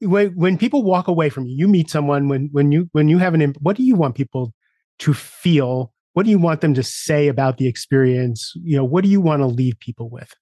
When 0.00 0.30
when 0.36 0.58
people 0.58 0.82
walk 0.82 1.08
away 1.08 1.30
from 1.30 1.46
you, 1.46 1.56
you 1.56 1.68
meet 1.68 1.90
someone 1.90 2.28
when 2.28 2.48
when 2.52 2.72
you 2.72 2.88
when 2.92 3.08
you 3.08 3.18
have 3.18 3.34
an 3.34 3.54
what 3.60 3.76
do 3.76 3.82
you 3.82 3.94
want 3.94 4.14
people 4.14 4.52
to 5.00 5.14
feel? 5.14 5.92
What 6.14 6.24
do 6.24 6.30
you 6.30 6.38
want 6.38 6.62
them 6.62 6.74
to 6.74 6.82
say 6.82 7.28
about 7.28 7.58
the 7.58 7.68
experience? 7.68 8.52
You 8.56 8.76
know, 8.76 8.84
what 8.84 9.04
do 9.04 9.10
you 9.10 9.20
want 9.20 9.42
to 9.42 9.46
leave 9.46 9.78
people 9.80 10.08
with? 10.10 10.32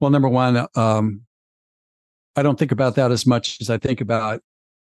Well, 0.00 0.10
number 0.10 0.28
one, 0.28 0.66
um, 0.76 1.22
I 2.36 2.42
don't 2.42 2.58
think 2.58 2.72
about 2.72 2.94
that 2.94 3.10
as 3.10 3.26
much 3.26 3.60
as 3.60 3.68
I 3.68 3.78
think 3.78 4.00
about 4.00 4.40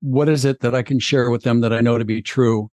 what 0.01 0.29
is 0.29 0.45
it 0.45 0.61
that 0.61 0.75
I 0.75 0.83
can 0.83 0.99
share 0.99 1.31
with 1.31 1.43
them 1.43 1.61
that 1.63 1.73
I 1.73 1.81
know 1.81 1.99
to 1.99 2.05
be 2.05 2.23
true 2.23 2.71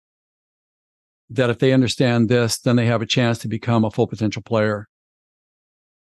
that 1.29 1.49
if 1.49 1.59
they 1.59 1.73
understand 1.73 2.29
this, 2.29 2.59
then 2.59 2.75
they 2.75 2.85
have 2.85 3.01
a 3.01 3.05
chance 3.05 3.39
to 3.39 3.47
become 3.47 3.83
a 3.83 3.91
full 3.91 4.07
potential 4.07 4.41
player. 4.41 4.87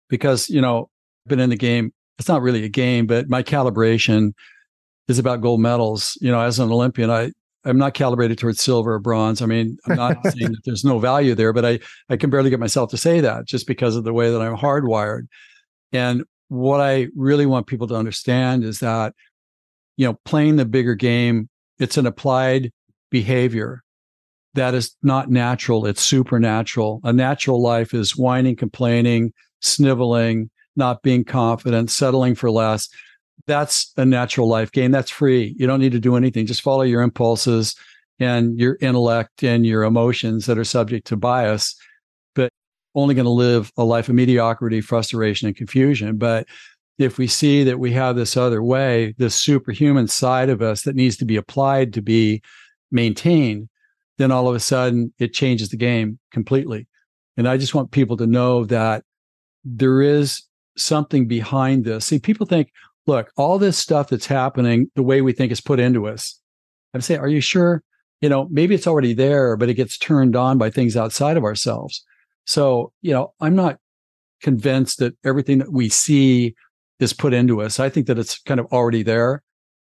Because, 0.09 0.49
you 0.49 0.61
know, 0.61 0.89
I've 1.25 1.29
been 1.29 1.41
in 1.41 1.51
the 1.51 1.57
game, 1.57 1.93
it's 2.19 2.29
not 2.29 2.43
really 2.43 2.65
a 2.65 2.69
game, 2.69 3.07
but 3.07 3.29
my 3.29 3.43
calibration 3.43 4.33
is 5.09 5.19
about 5.19 5.41
gold 5.41 5.61
medals. 5.61 6.19
You 6.21 6.31
know, 6.31 6.41
as 6.41 6.59
an 6.59 6.71
Olympian, 6.71 7.11
I, 7.11 7.31
I'm 7.65 7.79
not 7.79 7.95
calibrated 7.95 8.39
towards 8.39 8.61
silver 8.61 8.95
or 8.95 8.99
bronze. 8.99 9.41
I 9.43 9.47
mean, 9.47 9.77
I'm 9.87 9.97
not 9.97 10.17
saying 10.33 10.53
that 10.53 10.61
there's 10.65 10.85
no 10.85 10.99
value 10.99 11.35
there, 11.35 11.53
but 11.53 11.65
I, 11.65 11.79
I 12.09 12.17
can 12.17 12.31
barely 12.31 12.51
get 12.51 12.59
myself 12.61 12.91
to 12.91 12.97
say 12.97 13.21
that 13.21 13.47
just 13.47 13.67
because 13.67 13.97
of 13.97 14.05
the 14.05 14.13
way 14.13 14.31
that 14.31 14.43
I'm 14.43 14.57
hardwired. 14.57 15.29
And 15.93 16.25
what 16.49 16.81
I 16.81 17.09
really 17.17 17.47
want 17.47 17.67
people 17.67 17.87
to 17.89 17.95
understand 17.95 18.65
is 18.65 18.81
that, 18.81 19.15
you 19.97 20.07
know, 20.07 20.19
playing 20.25 20.57
the 20.57 20.65
bigger 20.65 20.95
game, 20.95 21.49
it's 21.79 21.97
an 21.97 22.07
applied 22.07 22.73
behavior 23.11 23.83
that 24.55 24.75
is 24.75 24.95
not 25.03 25.31
natural. 25.31 25.87
It's 25.87 26.03
supernatural. 26.03 27.01
A 27.05 27.13
natural 27.13 27.63
life 27.63 27.95
is 27.95 28.17
whining, 28.17 28.57
complaining, 28.57 29.33
sniveling, 29.61 30.51
not 30.77 31.03
being 31.03 31.25
confident, 31.25 31.91
settling 31.91 32.35
for 32.35 32.51
less. 32.51 32.89
That's 33.47 33.93
a 33.97 34.05
natural 34.05 34.49
life 34.49 34.73
game. 34.73 34.91
That's 34.91 35.11
free. 35.11 35.55
You 35.59 35.67
don't 35.67 35.81
need 35.81 35.93
to 35.93 36.01
do 36.01 36.17
anything. 36.17 36.47
Just 36.47 36.63
follow 36.63 36.83
your 36.83 37.03
impulses 37.03 37.75
and 38.19 38.59
your 38.59 38.77
intellect 38.81 39.43
and 39.43 39.67
your 39.67 39.85
emotions 39.85 40.47
that 40.47 40.59
are 40.59 40.65
subject 40.65 41.07
to 41.09 41.17
bias, 41.17 41.75
only 42.95 43.15
going 43.15 43.25
to 43.25 43.31
live 43.31 43.73
a 43.77 43.85
life 43.85 44.09
of 44.09 44.15
mediocrity, 44.15 44.81
frustration, 44.81 45.49
and 45.49 45.57
confusion. 45.57 46.19
But 46.19 46.47
if 46.99 47.19
we 47.19 47.27
see 47.27 47.65
that 47.65 47.79
we 47.79 47.93
have 47.93 48.17
this 48.17 48.37
other 48.37 48.63
way, 48.63 49.15
this 49.19 49.35
superhuman 49.35 50.09
side 50.09 50.51
of 50.51 50.63
us 50.63 50.83
that 50.83 50.97
needs 50.97 51.17
to 51.19 51.25
be 51.25 51.37
applied 51.37 51.93
to 51.95 52.03
be 52.03 52.43
maintained, 52.91 53.69
then 54.19 54.31
all 54.31 54.49
of 54.49 54.55
a 54.55 54.61
sudden 54.61 55.13
it 55.19 55.33
changes 55.33 55.71
the 55.71 55.77
game 55.77 56.19
completely. 56.31 56.87
And 57.37 57.49
I 57.49 57.57
just 57.57 57.75
want 57.75 57.91
people 57.91 58.17
to 58.19 58.27
know 58.27 58.65
that 58.67 59.05
there 59.65 60.03
is 60.03 60.43
something 60.77 61.27
behind 61.27 61.85
this. 61.85 62.05
See, 62.07 62.19
people 62.19 62.47
think, 62.47 62.71
look, 63.07 63.33
all 63.37 63.59
this 63.59 63.79
stuff 63.79 64.09
that's 64.09 64.27
happening, 64.27 64.91
the 64.95 65.03
way 65.03 65.23
we 65.23 65.33
think 65.33 65.51
is 65.51 65.61
put 65.61 65.81
into 65.81 66.07
us. 66.07 66.39
I'm 66.95 67.01
saying, 67.01 67.21
are 67.21 67.29
you 67.29 67.41
sure? 67.41 67.83
You 68.21 68.29
know, 68.29 68.49
maybe 68.51 68.75
it's 68.75 68.87
already 68.87 69.15
there, 69.15 69.57
but 69.57 69.69
it 69.69 69.75
gets 69.75 69.99
turned 69.99 70.37
on 70.37 70.59
by 70.59 70.71
things 70.71 70.97
outside 70.97 71.37
of 71.37 71.45
ourselves. 71.45 72.05
So, 72.45 72.93
you 73.03 73.13
know, 73.13 73.33
I'm 73.41 73.55
not 73.55 73.79
convinced 74.43 74.99
that 74.99 75.15
everything 75.25 75.59
that 75.59 75.73
we 75.73 75.89
see 75.89 76.55
is 76.99 77.13
put 77.13 77.33
into 77.33 77.63
us. 77.63 77.81
I 77.81 77.89
think 77.89 78.07
that 78.07 78.19
it's 78.19 78.39
kind 78.41 78.61
of 78.61 78.67
already 78.67 79.03
there 79.03 79.43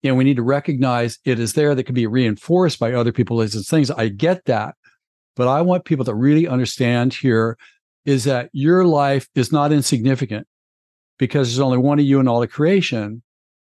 and 0.05 0.16
we 0.16 0.24
need 0.24 0.36
to 0.36 0.42
recognize 0.42 1.18
it 1.24 1.38
is 1.38 1.55
there 1.55 1.74
that 1.74 1.84
can 1.84 1.94
be 1.94 2.07
reinforced 2.07 2.78
by 2.78 2.92
other 2.92 3.12
people 3.12 3.40
as 3.40 3.68
things. 3.68 3.90
I 3.90 4.09
get 4.09 4.44
that. 4.47 4.74
But 5.34 5.49
I 5.49 5.61
want 5.61 5.84
people 5.84 6.05
to 6.07 6.14
really 6.14 6.49
understand 6.49 7.12
here 7.12 7.59
is 8.05 8.24
that 8.24 8.49
your 8.53 8.84
life 8.84 9.28
is 9.34 9.53
not 9.53 9.72
insignificant 9.72 10.47
because 11.18 11.49
there's 11.49 11.61
only 11.61 11.78
one 11.78 11.99
of 11.99 12.07
you 12.07 12.20
in 12.20 12.28
all 12.28 12.42
of 12.42 12.51
creation. 12.51 13.22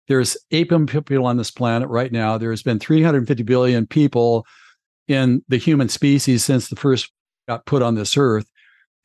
There's 0.09 0.37
8 0.51 0.69
billion 0.69 0.87
people 0.87 1.27
on 1.27 1.37
this 1.37 1.51
planet 1.51 1.89
right 1.89 2.13
now. 2.13 2.37
There's 2.37 2.63
been 2.63 2.79
350 2.79 3.43
billion 3.45 3.87
people 3.87 4.45
in 5.09 5.43
the 5.49 5.57
human 5.57 5.89
species 5.89 6.45
since 6.45 6.69
the 6.69 6.77
first 6.77 7.11
got 7.49 7.65
put 7.67 7.83
on 7.83 7.95
this 7.95 8.17
earth. 8.17 8.47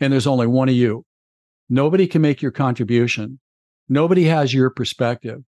And 0.02 0.12
there's 0.12 0.28
only 0.28 0.48
one 0.48 0.68
of 0.68 0.76
you. 0.76 1.06
Nobody 1.70 2.08
can 2.08 2.22
make 2.22 2.42
your 2.42 2.52
contribution. 2.52 3.40
Nobody 3.88 4.26
has 4.26 4.54
your 4.54 4.70
perspective. 4.70 5.42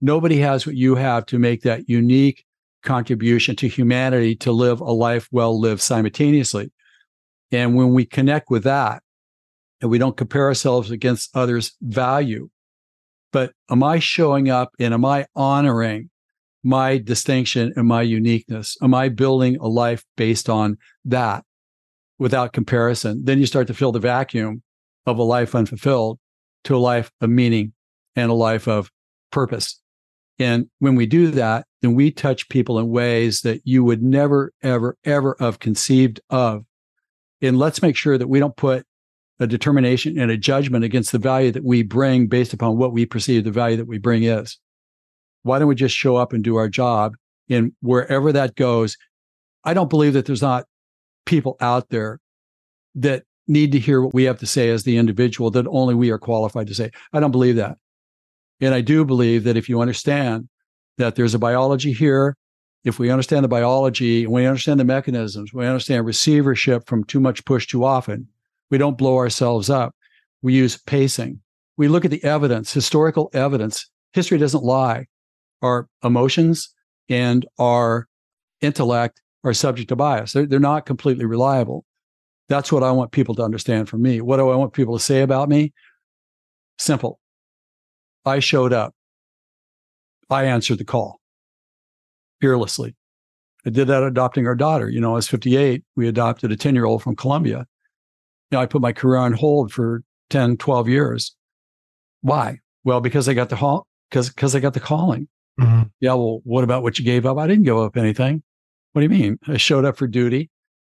Nobody 0.00 0.38
has 0.38 0.66
what 0.66 0.76
you 0.76 0.94
have 0.94 1.26
to 1.26 1.38
make 1.38 1.62
that 1.62 1.88
unique 1.88 2.44
contribution 2.82 3.56
to 3.56 3.66
humanity 3.66 4.36
to 4.36 4.52
live 4.52 4.80
a 4.80 4.92
life 4.92 5.26
well 5.32 5.58
lived 5.58 5.80
simultaneously. 5.80 6.70
And 7.50 7.74
when 7.74 7.94
we 7.94 8.04
connect 8.04 8.50
with 8.50 8.64
that 8.64 9.02
and 9.80 9.90
we 9.90 9.98
don't 9.98 10.16
compare 10.16 10.44
ourselves 10.44 10.90
against 10.90 11.34
others' 11.34 11.72
value, 11.80 12.50
but 13.32 13.52
am 13.70 13.82
I 13.82 13.98
showing 13.98 14.50
up 14.50 14.70
and 14.78 14.92
am 14.92 15.04
I 15.04 15.26
honoring 15.34 16.10
my 16.62 16.98
distinction 16.98 17.72
and 17.76 17.88
my 17.88 18.02
uniqueness? 18.02 18.76
Am 18.82 18.94
I 18.94 19.08
building 19.08 19.56
a 19.56 19.66
life 19.66 20.04
based 20.16 20.48
on 20.48 20.76
that 21.06 21.44
without 22.24 22.54
comparison? 22.54 23.22
Then 23.22 23.38
you 23.38 23.44
start 23.44 23.66
to 23.66 23.74
fill 23.74 23.92
the 23.92 23.98
vacuum 23.98 24.62
of 25.04 25.18
a 25.18 25.22
life 25.22 25.54
unfulfilled 25.54 26.18
to 26.64 26.74
a 26.74 26.78
life 26.78 27.12
of 27.20 27.28
meaning 27.28 27.74
and 28.16 28.30
a 28.30 28.34
life 28.34 28.66
of 28.66 28.90
purpose. 29.30 29.78
And 30.38 30.70
when 30.78 30.94
we 30.94 31.04
do 31.04 31.30
that, 31.32 31.66
then 31.82 31.94
we 31.94 32.10
touch 32.10 32.48
people 32.48 32.78
in 32.78 32.88
ways 32.88 33.42
that 33.42 33.60
you 33.64 33.84
would 33.84 34.02
never, 34.02 34.54
ever, 34.62 34.96
ever 35.04 35.36
have 35.38 35.58
conceived 35.58 36.18
of. 36.30 36.64
And 37.42 37.58
let's 37.58 37.82
make 37.82 37.94
sure 37.94 38.16
that 38.16 38.28
we 38.28 38.38
don't 38.38 38.56
put 38.56 38.86
a 39.38 39.46
determination 39.46 40.18
and 40.18 40.30
a 40.30 40.38
judgment 40.38 40.82
against 40.82 41.12
the 41.12 41.18
value 41.18 41.52
that 41.52 41.62
we 41.62 41.82
bring 41.82 42.26
based 42.26 42.54
upon 42.54 42.78
what 42.78 42.94
we 42.94 43.04
perceive 43.04 43.44
the 43.44 43.50
value 43.50 43.76
that 43.76 43.86
we 43.86 43.98
bring 43.98 44.22
is. 44.22 44.58
Why 45.42 45.58
don't 45.58 45.68
we 45.68 45.74
just 45.74 45.94
show 45.94 46.16
up 46.16 46.32
and 46.32 46.42
do 46.42 46.56
our 46.56 46.70
job? 46.70 47.16
And 47.50 47.72
wherever 47.82 48.32
that 48.32 48.54
goes, 48.54 48.96
I 49.62 49.74
don't 49.74 49.90
believe 49.90 50.14
that 50.14 50.24
there's 50.24 50.40
not 50.40 50.64
people 51.24 51.56
out 51.60 51.88
there 51.90 52.20
that 52.94 53.24
need 53.46 53.72
to 53.72 53.78
hear 53.78 54.00
what 54.00 54.14
we 54.14 54.24
have 54.24 54.38
to 54.38 54.46
say 54.46 54.70
as 54.70 54.84
the 54.84 54.96
individual 54.96 55.50
that 55.50 55.66
only 55.68 55.94
we 55.94 56.10
are 56.10 56.18
qualified 56.18 56.66
to 56.66 56.74
say. 56.74 56.90
I 57.12 57.20
don't 57.20 57.30
believe 57.30 57.56
that. 57.56 57.76
And 58.60 58.74
I 58.74 58.80
do 58.80 59.04
believe 59.04 59.44
that 59.44 59.56
if 59.56 59.68
you 59.68 59.80
understand 59.80 60.48
that 60.98 61.16
there's 61.16 61.34
a 61.34 61.38
biology 61.38 61.92
here, 61.92 62.36
if 62.84 62.98
we 62.98 63.10
understand 63.10 63.44
the 63.44 63.48
biology 63.48 64.26
we 64.26 64.46
understand 64.46 64.78
the 64.78 64.84
mechanisms, 64.84 65.52
we 65.52 65.66
understand 65.66 66.06
receivership 66.06 66.86
from 66.86 67.04
too 67.04 67.20
much 67.20 67.44
push 67.44 67.66
too 67.66 67.84
often, 67.84 68.28
we 68.70 68.78
don't 68.78 68.98
blow 68.98 69.16
ourselves 69.16 69.70
up. 69.70 69.94
We 70.42 70.54
use 70.54 70.76
pacing. 70.76 71.40
We 71.76 71.88
look 71.88 72.04
at 72.04 72.10
the 72.10 72.22
evidence, 72.22 72.72
historical 72.72 73.30
evidence. 73.32 73.88
History 74.12 74.38
doesn't 74.38 74.62
lie. 74.62 75.06
Our 75.62 75.88
emotions 76.02 76.72
and 77.08 77.46
our 77.58 78.06
intellect 78.60 79.20
are 79.44 79.54
subject 79.54 79.90
to 79.90 79.96
bias. 79.96 80.32
They're, 80.32 80.46
they're 80.46 80.58
not 80.58 80.86
completely 80.86 81.26
reliable. 81.26 81.84
That's 82.48 82.72
what 82.72 82.82
I 82.82 82.90
want 82.90 83.12
people 83.12 83.34
to 83.36 83.42
understand 83.42 83.88
from 83.88 84.02
me. 84.02 84.20
What 84.20 84.38
do 84.38 84.50
I 84.50 84.56
want 84.56 84.72
people 84.72 84.98
to 84.98 85.04
say 85.04 85.22
about 85.22 85.48
me? 85.48 85.72
Simple. 86.78 87.20
I 88.24 88.40
showed 88.40 88.72
up. 88.72 88.94
I 90.30 90.44
answered 90.44 90.78
the 90.78 90.84
call 90.84 91.20
fearlessly. 92.40 92.96
I 93.66 93.70
did 93.70 93.88
that 93.88 94.02
adopting 94.02 94.46
our 94.46 94.54
daughter. 94.54 94.88
You 94.90 95.00
know, 95.00 95.12
I 95.12 95.14
was 95.14 95.28
58. 95.28 95.84
We 95.96 96.08
adopted 96.08 96.52
a 96.52 96.56
10 96.56 96.74
year 96.74 96.84
old 96.84 97.02
from 97.02 97.16
Colombia. 97.16 97.66
You 98.50 98.56
know, 98.56 98.60
I 98.60 98.66
put 98.66 98.82
my 98.82 98.92
career 98.92 99.18
on 99.18 99.32
hold 99.32 99.72
for 99.72 100.02
10, 100.30 100.56
12 100.58 100.88
years. 100.88 101.34
Why? 102.20 102.60
Well, 102.84 103.00
because 103.00 103.28
I 103.28 103.34
got 103.34 103.48
the 103.48 103.56
call, 103.56 103.86
because, 104.10 104.28
because 104.28 104.54
I 104.54 104.60
got 104.60 104.74
the 104.74 104.80
calling. 104.80 105.28
Mm-hmm. 105.58 105.84
Yeah. 106.00 106.14
Well, 106.14 106.40
what 106.44 106.64
about 106.64 106.82
what 106.82 106.98
you 106.98 107.04
gave 107.04 107.24
up? 107.24 107.38
I 107.38 107.46
didn't 107.46 107.64
give 107.64 107.78
up 107.78 107.96
anything. 107.96 108.42
What 108.94 109.00
do 109.00 109.12
you 109.12 109.22
mean? 109.22 109.40
I 109.48 109.56
showed 109.56 109.84
up 109.84 109.96
for 109.96 110.06
duty 110.06 110.50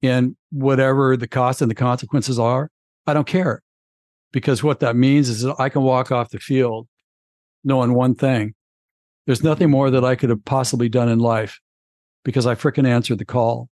and 0.03 0.36
whatever 0.51 1.16
the 1.16 1.26
cost 1.26 1.62
and 1.62 1.70
the 1.70 1.74
consequences 1.74 2.38
are, 2.38 2.70
I 3.07 3.14
don't 3.14 3.26
care. 3.26 3.62
Because 4.32 4.62
what 4.62 4.80
that 4.80 4.97
means 4.97 5.30
is 5.30 5.40
that 5.40 5.57
I 5.59 5.70
can 5.70 5.80
walk 5.80 6.12
off 6.12 6.28
the 6.28 6.38
field 6.38 6.88
knowing 7.64 7.94
one 7.94 8.14
thing. 8.14 8.53
There's 9.24 9.42
nothing 9.42 9.70
more 9.70 9.90
that 9.90 10.05
I 10.05 10.14
could 10.14 10.28
have 10.28 10.44
possibly 10.44 10.90
done 10.90 11.09
in 11.09 11.20
life 11.20 11.59
because 12.22 12.47
I 12.47 12.55
fricking 12.55 12.86
answered 12.86 13.18
the 13.18 13.24
call. 13.24 13.70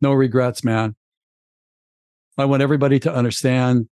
No 0.00 0.12
regrets, 0.12 0.62
man. 0.62 0.94
I 2.38 2.44
want 2.44 2.62
everybody 2.62 3.00
to 3.00 3.12
understand 3.12 3.88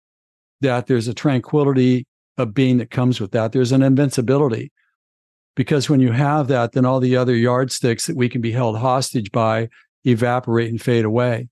that 0.61 0.89
there's 0.89 1.07
a 1.07 1.15
tranquility 1.15 2.05
of 2.37 2.53
being 2.53 2.79
that 2.79 2.91
comes 2.91 3.21
with 3.21 3.31
that. 3.31 3.53
There's 3.53 3.71
an 3.71 3.83
invincibility 3.83 4.73
because 5.57 5.91
when 5.91 6.01
you 6.01 6.13
have 6.13 6.47
that, 6.49 6.73
then 6.73 6.85
all 6.85 7.01
the 7.01 7.17
other 7.17 7.35
yardsticks 7.35 8.07
that 8.07 8.17
we 8.17 8.29
can 8.29 8.41
be 8.41 8.53
held 8.53 8.79
hostage 8.79 9.33
by 9.33 9.69
evaporate 10.05 10.71
and 10.71 10.81
fade 10.81 11.05
away. 11.05 11.49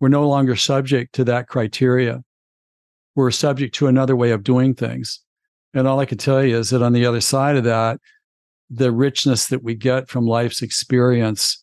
We're 0.00 0.08
no 0.08 0.28
longer 0.28 0.56
subject 0.56 1.14
to 1.14 1.24
that 1.24 1.48
criteria. 1.48 2.22
We're 3.14 3.30
subject 3.30 3.74
to 3.76 3.86
another 3.86 4.16
way 4.16 4.32
of 4.32 4.42
doing 4.42 4.74
things. 4.74 5.20
And 5.72 5.88
all 5.88 6.00
I 6.00 6.04
can 6.04 6.18
tell 6.18 6.44
you 6.44 6.58
is 6.58 6.70
that 6.70 6.82
on 6.82 6.92
the 6.92 7.06
other 7.06 7.20
side 7.20 7.56
of 7.56 7.64
that, 7.64 8.00
the 8.68 8.92
richness 8.92 9.46
that 9.46 9.62
we 9.62 9.74
get 9.74 10.08
from 10.08 10.26
life's 10.26 10.62
experience, 10.62 11.62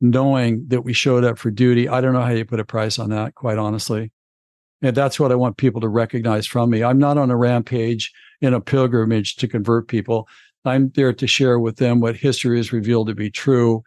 knowing 0.00 0.64
that 0.68 0.82
we 0.82 0.92
showed 0.92 1.24
up 1.24 1.38
for 1.38 1.50
duty, 1.50 1.88
I 1.88 2.00
don't 2.00 2.12
know 2.12 2.22
how 2.22 2.30
you 2.30 2.44
put 2.44 2.60
a 2.60 2.64
price 2.64 2.98
on 2.98 3.10
that, 3.10 3.34
quite 3.34 3.58
honestly. 3.58 4.12
And 4.82 4.96
that's 4.96 5.18
what 5.18 5.32
I 5.32 5.36
want 5.36 5.56
people 5.56 5.80
to 5.80 5.88
recognize 5.88 6.46
from 6.46 6.70
me. 6.70 6.82
I'm 6.82 6.98
not 6.98 7.18
on 7.18 7.30
a 7.30 7.36
rampage 7.36 8.12
in 8.40 8.54
a 8.54 8.60
pilgrimage 8.60 9.36
to 9.36 9.48
convert 9.48 9.88
people. 9.88 10.28
I'm 10.64 10.90
there 10.90 11.12
to 11.12 11.26
share 11.26 11.58
with 11.58 11.76
them 11.76 12.00
what 12.00 12.16
history 12.16 12.58
has 12.58 12.72
revealed 12.72 13.08
to 13.08 13.14
be 13.14 13.30
true, 13.30 13.82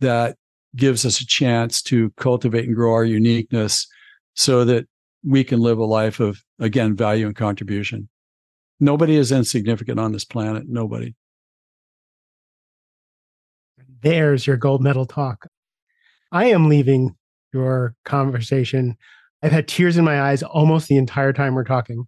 that 0.00 0.36
gives 0.76 1.04
us 1.06 1.20
a 1.20 1.26
chance 1.26 1.82
to 1.82 2.10
cultivate 2.16 2.66
and 2.66 2.74
grow 2.74 2.92
our 2.92 3.04
uniqueness 3.04 3.86
so 4.34 4.64
that 4.64 4.86
we 5.24 5.42
can 5.42 5.60
live 5.60 5.78
a 5.78 5.84
life 5.84 6.20
of, 6.20 6.42
again, 6.60 6.94
value 6.94 7.26
and 7.26 7.34
contribution. 7.34 8.08
Nobody 8.78 9.16
is 9.16 9.32
insignificant 9.32 9.98
on 9.98 10.12
this 10.12 10.24
planet. 10.24 10.64
Nobody. 10.68 11.14
There's 14.02 14.46
your 14.46 14.56
gold 14.56 14.82
medal 14.82 15.06
talk. 15.06 15.48
I 16.30 16.46
am 16.46 16.68
leaving 16.68 17.16
your 17.52 17.96
conversation. 18.04 18.96
I've 19.42 19.50
had 19.50 19.66
tears 19.66 19.96
in 19.96 20.04
my 20.04 20.20
eyes 20.20 20.42
almost 20.42 20.86
the 20.88 20.96
entire 20.96 21.32
time 21.32 21.54
we're 21.54 21.64
talking. 21.64 22.06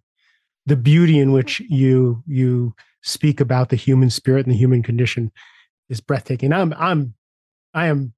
The 0.67 0.77
beauty 0.77 1.19
in 1.19 1.31
which 1.31 1.59
you 1.61 2.23
you 2.27 2.73
speak 3.01 3.39
about 3.39 3.69
the 3.69 3.75
human 3.75 4.09
spirit 4.09 4.45
and 4.45 4.53
the 4.53 4.59
human 4.59 4.83
condition 4.83 5.31
is 5.89 6.01
breathtaking. 6.01 6.53
I'm 6.53 6.73
I'm 6.77 7.13
I 7.73 7.87
am 7.87 8.13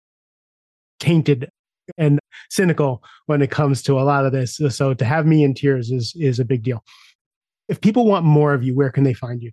tainted 0.99 1.49
and 1.97 2.19
cynical 2.49 3.03
when 3.25 3.41
it 3.41 3.51
comes 3.51 3.81
to 3.83 3.99
a 3.99 4.03
lot 4.03 4.25
of 4.25 4.31
this. 4.31 4.59
So 4.69 4.93
to 4.93 5.05
have 5.05 5.25
me 5.25 5.43
in 5.43 5.53
tears 5.53 5.91
is 5.91 6.13
is 6.15 6.39
a 6.39 6.45
big 6.45 6.63
deal 6.63 6.83
if 7.67 7.81
people 7.81 8.05
want 8.05 8.25
more 8.25 8.53
of 8.53 8.63
you, 8.63 8.73
where 8.75 8.91
can 8.91 9.03
they 9.03 9.13
find 9.13 9.41
you? 9.41 9.51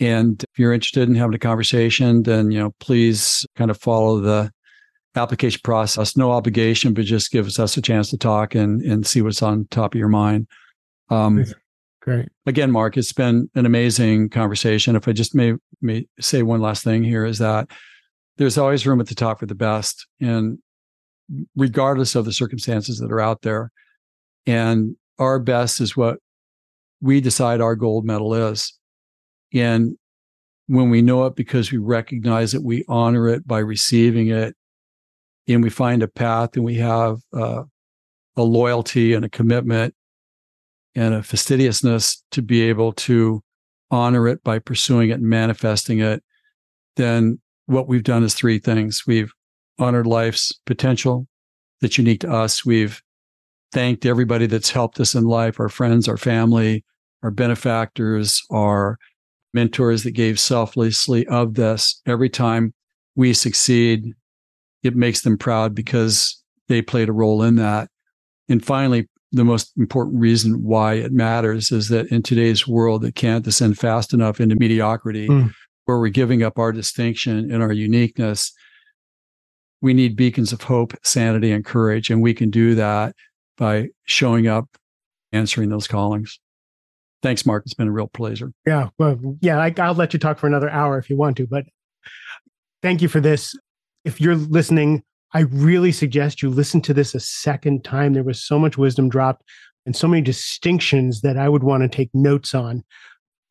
And 0.02 0.42
if 0.42 0.58
you're 0.58 0.72
interested 0.72 1.08
in 1.08 1.14
having 1.14 1.34
a 1.34 1.38
conversation, 1.38 2.24
then, 2.24 2.50
you 2.50 2.58
know, 2.58 2.74
please 2.80 3.46
kind 3.54 3.70
of 3.70 3.78
follow 3.78 4.18
the 4.18 4.50
application 5.14 5.60
process. 5.62 6.16
No 6.16 6.32
obligation, 6.32 6.92
but 6.92 7.04
just 7.04 7.30
give 7.30 7.46
us 7.46 7.76
a 7.76 7.80
chance 7.80 8.10
to 8.10 8.18
talk 8.18 8.56
and, 8.56 8.82
and 8.82 9.06
see 9.06 9.22
what's 9.22 9.42
on 9.42 9.68
top 9.70 9.94
of 9.94 9.98
your 9.98 10.08
mind. 10.08 10.48
Um, 11.08 11.44
Great. 12.00 12.28
Again, 12.46 12.72
Mark, 12.72 12.96
it's 12.96 13.12
been 13.12 13.48
an 13.54 13.64
amazing 13.64 14.30
conversation. 14.30 14.96
If 14.96 15.06
I 15.06 15.12
just 15.12 15.36
may, 15.36 15.52
may 15.80 16.04
say 16.18 16.42
one 16.42 16.60
last 16.60 16.82
thing 16.82 17.04
here 17.04 17.24
is 17.24 17.38
that 17.38 17.70
there's 18.38 18.58
always 18.58 18.84
room 18.84 19.00
at 19.00 19.06
the 19.06 19.14
top 19.14 19.38
for 19.38 19.46
the 19.46 19.54
best. 19.54 20.04
And 20.20 20.58
regardless 21.54 22.16
of 22.16 22.24
the 22.24 22.32
circumstances 22.32 22.98
that 22.98 23.12
are 23.12 23.20
out 23.20 23.42
there, 23.42 23.70
and 24.46 24.96
our 25.20 25.38
best 25.38 25.80
is 25.80 25.96
what 25.96 26.18
we 27.00 27.20
decide 27.20 27.60
our 27.60 27.76
gold 27.76 28.04
medal 28.04 28.34
is. 28.34 28.76
And 29.54 29.96
when 30.66 30.90
we 30.90 31.02
know 31.02 31.26
it 31.26 31.36
because 31.36 31.72
we 31.72 31.78
recognize 31.78 32.54
it, 32.54 32.62
we 32.62 32.84
honor 32.88 33.28
it 33.28 33.46
by 33.46 33.58
receiving 33.58 34.28
it, 34.28 34.54
and 35.48 35.62
we 35.62 35.70
find 35.70 36.02
a 36.02 36.08
path 36.08 36.50
and 36.56 36.64
we 36.64 36.76
have 36.76 37.18
uh, 37.34 37.62
a 38.36 38.42
loyalty 38.42 39.12
and 39.12 39.24
a 39.24 39.28
commitment 39.28 39.94
and 40.94 41.14
a 41.14 41.22
fastidiousness 41.22 42.22
to 42.30 42.42
be 42.42 42.62
able 42.62 42.92
to 42.92 43.42
honor 43.90 44.28
it 44.28 44.42
by 44.42 44.58
pursuing 44.58 45.10
it 45.10 45.14
and 45.14 45.28
manifesting 45.28 46.00
it, 46.00 46.22
then 46.96 47.40
what 47.66 47.88
we've 47.88 48.02
done 48.02 48.24
is 48.24 48.34
three 48.34 48.58
things. 48.58 49.02
We've 49.06 49.32
honored 49.78 50.06
life's 50.06 50.52
potential 50.66 51.26
that's 51.80 51.98
unique 51.98 52.20
to 52.20 52.32
us. 52.32 52.64
We've 52.64 53.02
thanked 53.72 54.06
everybody 54.06 54.46
that's 54.46 54.70
helped 54.70 55.00
us 55.00 55.14
in 55.14 55.24
life, 55.24 55.58
our 55.60 55.68
friends, 55.68 56.08
our 56.08 56.16
family, 56.16 56.84
our 57.22 57.30
benefactors, 57.30 58.42
our 58.50 58.98
mentors 59.52 60.02
that 60.04 60.12
gave 60.12 60.40
selflessly 60.40 61.26
of 61.26 61.54
this. 61.54 62.00
Every 62.06 62.28
time 62.28 62.74
we 63.14 63.34
succeed, 63.34 64.14
it 64.82 64.96
makes 64.96 65.22
them 65.22 65.38
proud 65.38 65.74
because 65.74 66.42
they 66.68 66.82
played 66.82 67.08
a 67.08 67.12
role 67.12 67.42
in 67.42 67.56
that. 67.56 67.88
And 68.48 68.64
finally, 68.64 69.08
the 69.32 69.44
most 69.44 69.72
important 69.78 70.20
reason 70.20 70.62
why 70.62 70.94
it 70.94 71.12
matters 71.12 71.72
is 71.72 71.88
that 71.88 72.06
in 72.08 72.22
today's 72.22 72.68
world 72.68 73.04
it 73.04 73.14
can't 73.14 73.44
descend 73.44 73.78
fast 73.78 74.12
enough 74.12 74.40
into 74.40 74.54
mediocrity 74.56 75.26
mm. 75.26 75.52
where 75.86 75.98
we're 75.98 76.08
giving 76.08 76.42
up 76.42 76.58
our 76.58 76.70
distinction 76.70 77.50
and 77.50 77.62
our 77.62 77.72
uniqueness 77.72 78.52
we 79.80 79.94
need 79.94 80.16
beacons 80.16 80.52
of 80.52 80.62
hope 80.62 80.92
sanity 81.02 81.50
and 81.50 81.64
courage 81.64 82.10
and 82.10 82.22
we 82.22 82.34
can 82.34 82.50
do 82.50 82.74
that 82.74 83.16
by 83.56 83.88
showing 84.04 84.46
up 84.46 84.68
answering 85.32 85.70
those 85.70 85.88
callings 85.88 86.38
Thanks, 87.22 87.46
Mark. 87.46 87.62
It's 87.64 87.74
been 87.74 87.88
a 87.88 87.92
real 87.92 88.08
pleasure. 88.08 88.52
Yeah. 88.66 88.88
Well, 88.98 89.18
yeah, 89.40 89.58
I, 89.58 89.72
I'll 89.78 89.94
let 89.94 90.12
you 90.12 90.18
talk 90.18 90.38
for 90.38 90.46
another 90.46 90.68
hour 90.68 90.98
if 90.98 91.08
you 91.08 91.16
want 91.16 91.36
to, 91.36 91.46
but 91.46 91.64
thank 92.82 93.00
you 93.00 93.08
for 93.08 93.20
this. 93.20 93.56
If 94.04 94.20
you're 94.20 94.34
listening, 94.34 95.04
I 95.32 95.40
really 95.40 95.92
suggest 95.92 96.42
you 96.42 96.50
listen 96.50 96.80
to 96.82 96.94
this 96.94 97.14
a 97.14 97.20
second 97.20 97.84
time. 97.84 98.12
There 98.12 98.24
was 98.24 98.42
so 98.42 98.58
much 98.58 98.76
wisdom 98.76 99.08
dropped 99.08 99.44
and 99.86 99.96
so 99.96 100.08
many 100.08 100.22
distinctions 100.22 101.20
that 101.22 101.36
I 101.36 101.48
would 101.48 101.62
want 101.62 101.82
to 101.82 101.88
take 101.88 102.10
notes 102.12 102.54
on 102.54 102.84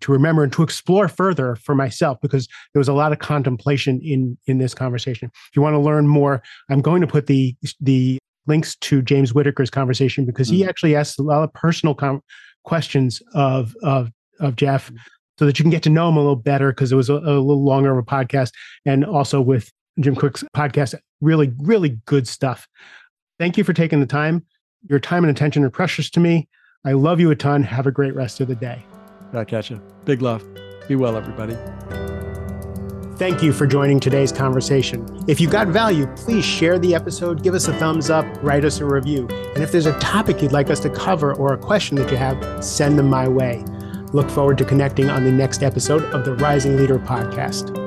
to 0.02 0.12
remember 0.12 0.44
and 0.44 0.52
to 0.54 0.64
explore 0.64 1.08
further 1.08 1.56
for 1.56 1.76
myself 1.76 2.18
because 2.22 2.48
there 2.74 2.80
was 2.80 2.88
a 2.88 2.94
lot 2.94 3.12
of 3.12 3.20
contemplation 3.20 4.00
in 4.02 4.38
in 4.48 4.58
this 4.58 4.74
conversation. 4.74 5.30
If 5.50 5.56
you 5.56 5.62
want 5.62 5.76
to 5.76 5.80
learn 5.80 6.08
more, 6.08 6.42
I'm 6.70 6.82
going 6.82 7.02
to 7.02 7.08
put 7.08 7.28
the 7.28 7.56
the 7.80 8.18
links 8.48 8.76
to 8.76 9.02
James 9.02 9.34
Whittaker's 9.34 9.70
conversation 9.70 10.26
because 10.26 10.50
he 10.50 10.64
mm. 10.64 10.68
actually 10.68 10.96
asked 10.96 11.20
a 11.20 11.24
lot 11.24 11.44
of 11.44 11.54
personal 11.54 11.94
com- 11.94 12.24
questions 12.64 13.22
of 13.34 13.76
of 13.84 14.12
of 14.40 14.56
Jeff 14.56 14.92
mm. 14.92 14.98
so 15.38 15.46
that 15.46 15.60
you 15.60 15.64
can 15.64 15.70
get 15.70 15.84
to 15.84 15.90
know 15.90 16.10
him 16.10 16.18
a 16.18 16.20
little 16.20 16.36
better 16.36 16.72
because 16.72 16.92
it 16.92 16.96
was 16.96 17.10
a, 17.10 17.16
a, 17.16 17.40
little 17.40 17.64
longer 17.64 17.92
of 17.92 17.98
a 17.98 18.04
podcast 18.04 18.52
and 18.86 19.06
also 19.06 19.40
with 19.42 19.72
Jim 20.00 20.16
Kwik's 20.16 20.44
podcast 20.56 20.96
really 21.22 21.54
really 21.60 22.00
good 22.06 22.28
stuff. 22.28 22.68
Thank 23.40 23.58
you 23.58 23.64
for 23.64 23.74
taking 23.74 24.00
the 24.00 24.06
time. 24.06 24.46
Your 24.90 25.00
time 25.00 25.24
and 25.24 25.32
attention 25.32 25.64
are 25.64 25.70
precious 25.70 26.10
to 26.12 26.20
me. 26.20 26.48
I 26.86 26.94
love 26.94 27.20
you 27.20 27.30
a 27.32 27.36
ton. 27.36 27.64
Have 27.64 27.88
a 27.88 27.92
great 27.92 28.16
rest 28.16 28.40
of 28.40 28.48
the 28.48 28.56
day. 28.56 28.84
Back 29.32 29.48
catch 29.50 29.70
you. 29.70 29.82
Big 30.06 30.22
love. 30.22 30.44
Be 30.88 30.96
well, 30.96 31.16
everybody. 31.16 31.56
Thank 33.22 33.44
you 33.44 33.54
for 33.54 33.68
joining 33.68 34.00
today's 34.00 34.32
conversation. 34.32 35.06
If 35.28 35.40
you 35.40 35.48
got 35.48 35.68
value, 35.68 36.08
please 36.16 36.44
share 36.44 36.80
the 36.80 36.96
episode, 36.96 37.44
give 37.44 37.54
us 37.54 37.68
a 37.68 37.74
thumbs 37.74 38.10
up, 38.10 38.26
write 38.42 38.66
us 38.66 38.80
a 38.80 38.86
review. 38.86 39.28
And 39.54 39.62
if 39.62 39.72
there's 39.72 39.86
a 39.86 39.94
topic 40.00 40.42
you'd 40.42 40.52
like 40.52 40.72
us 40.72 40.80
to 40.80 40.90
cover 40.90 41.36
or 41.36 41.54
a 41.54 41.58
question 41.60 41.98
that 41.98 42.10
you 42.10 42.18
have, 42.18 42.66
send 42.66 42.98
them 42.98 43.12
my 43.12 43.28
way. 43.28 43.64
Look 44.12 44.28
forward 44.28 44.58
to 44.58 44.66
connecting 44.66 45.12
on 45.12 45.24
the 45.24 45.32
next 45.32 45.62
episode 45.62 46.04
of 46.16 46.26
the 46.26 46.34
Rising 46.34 46.78
Leader 46.78 46.98
podcast. 46.98 47.81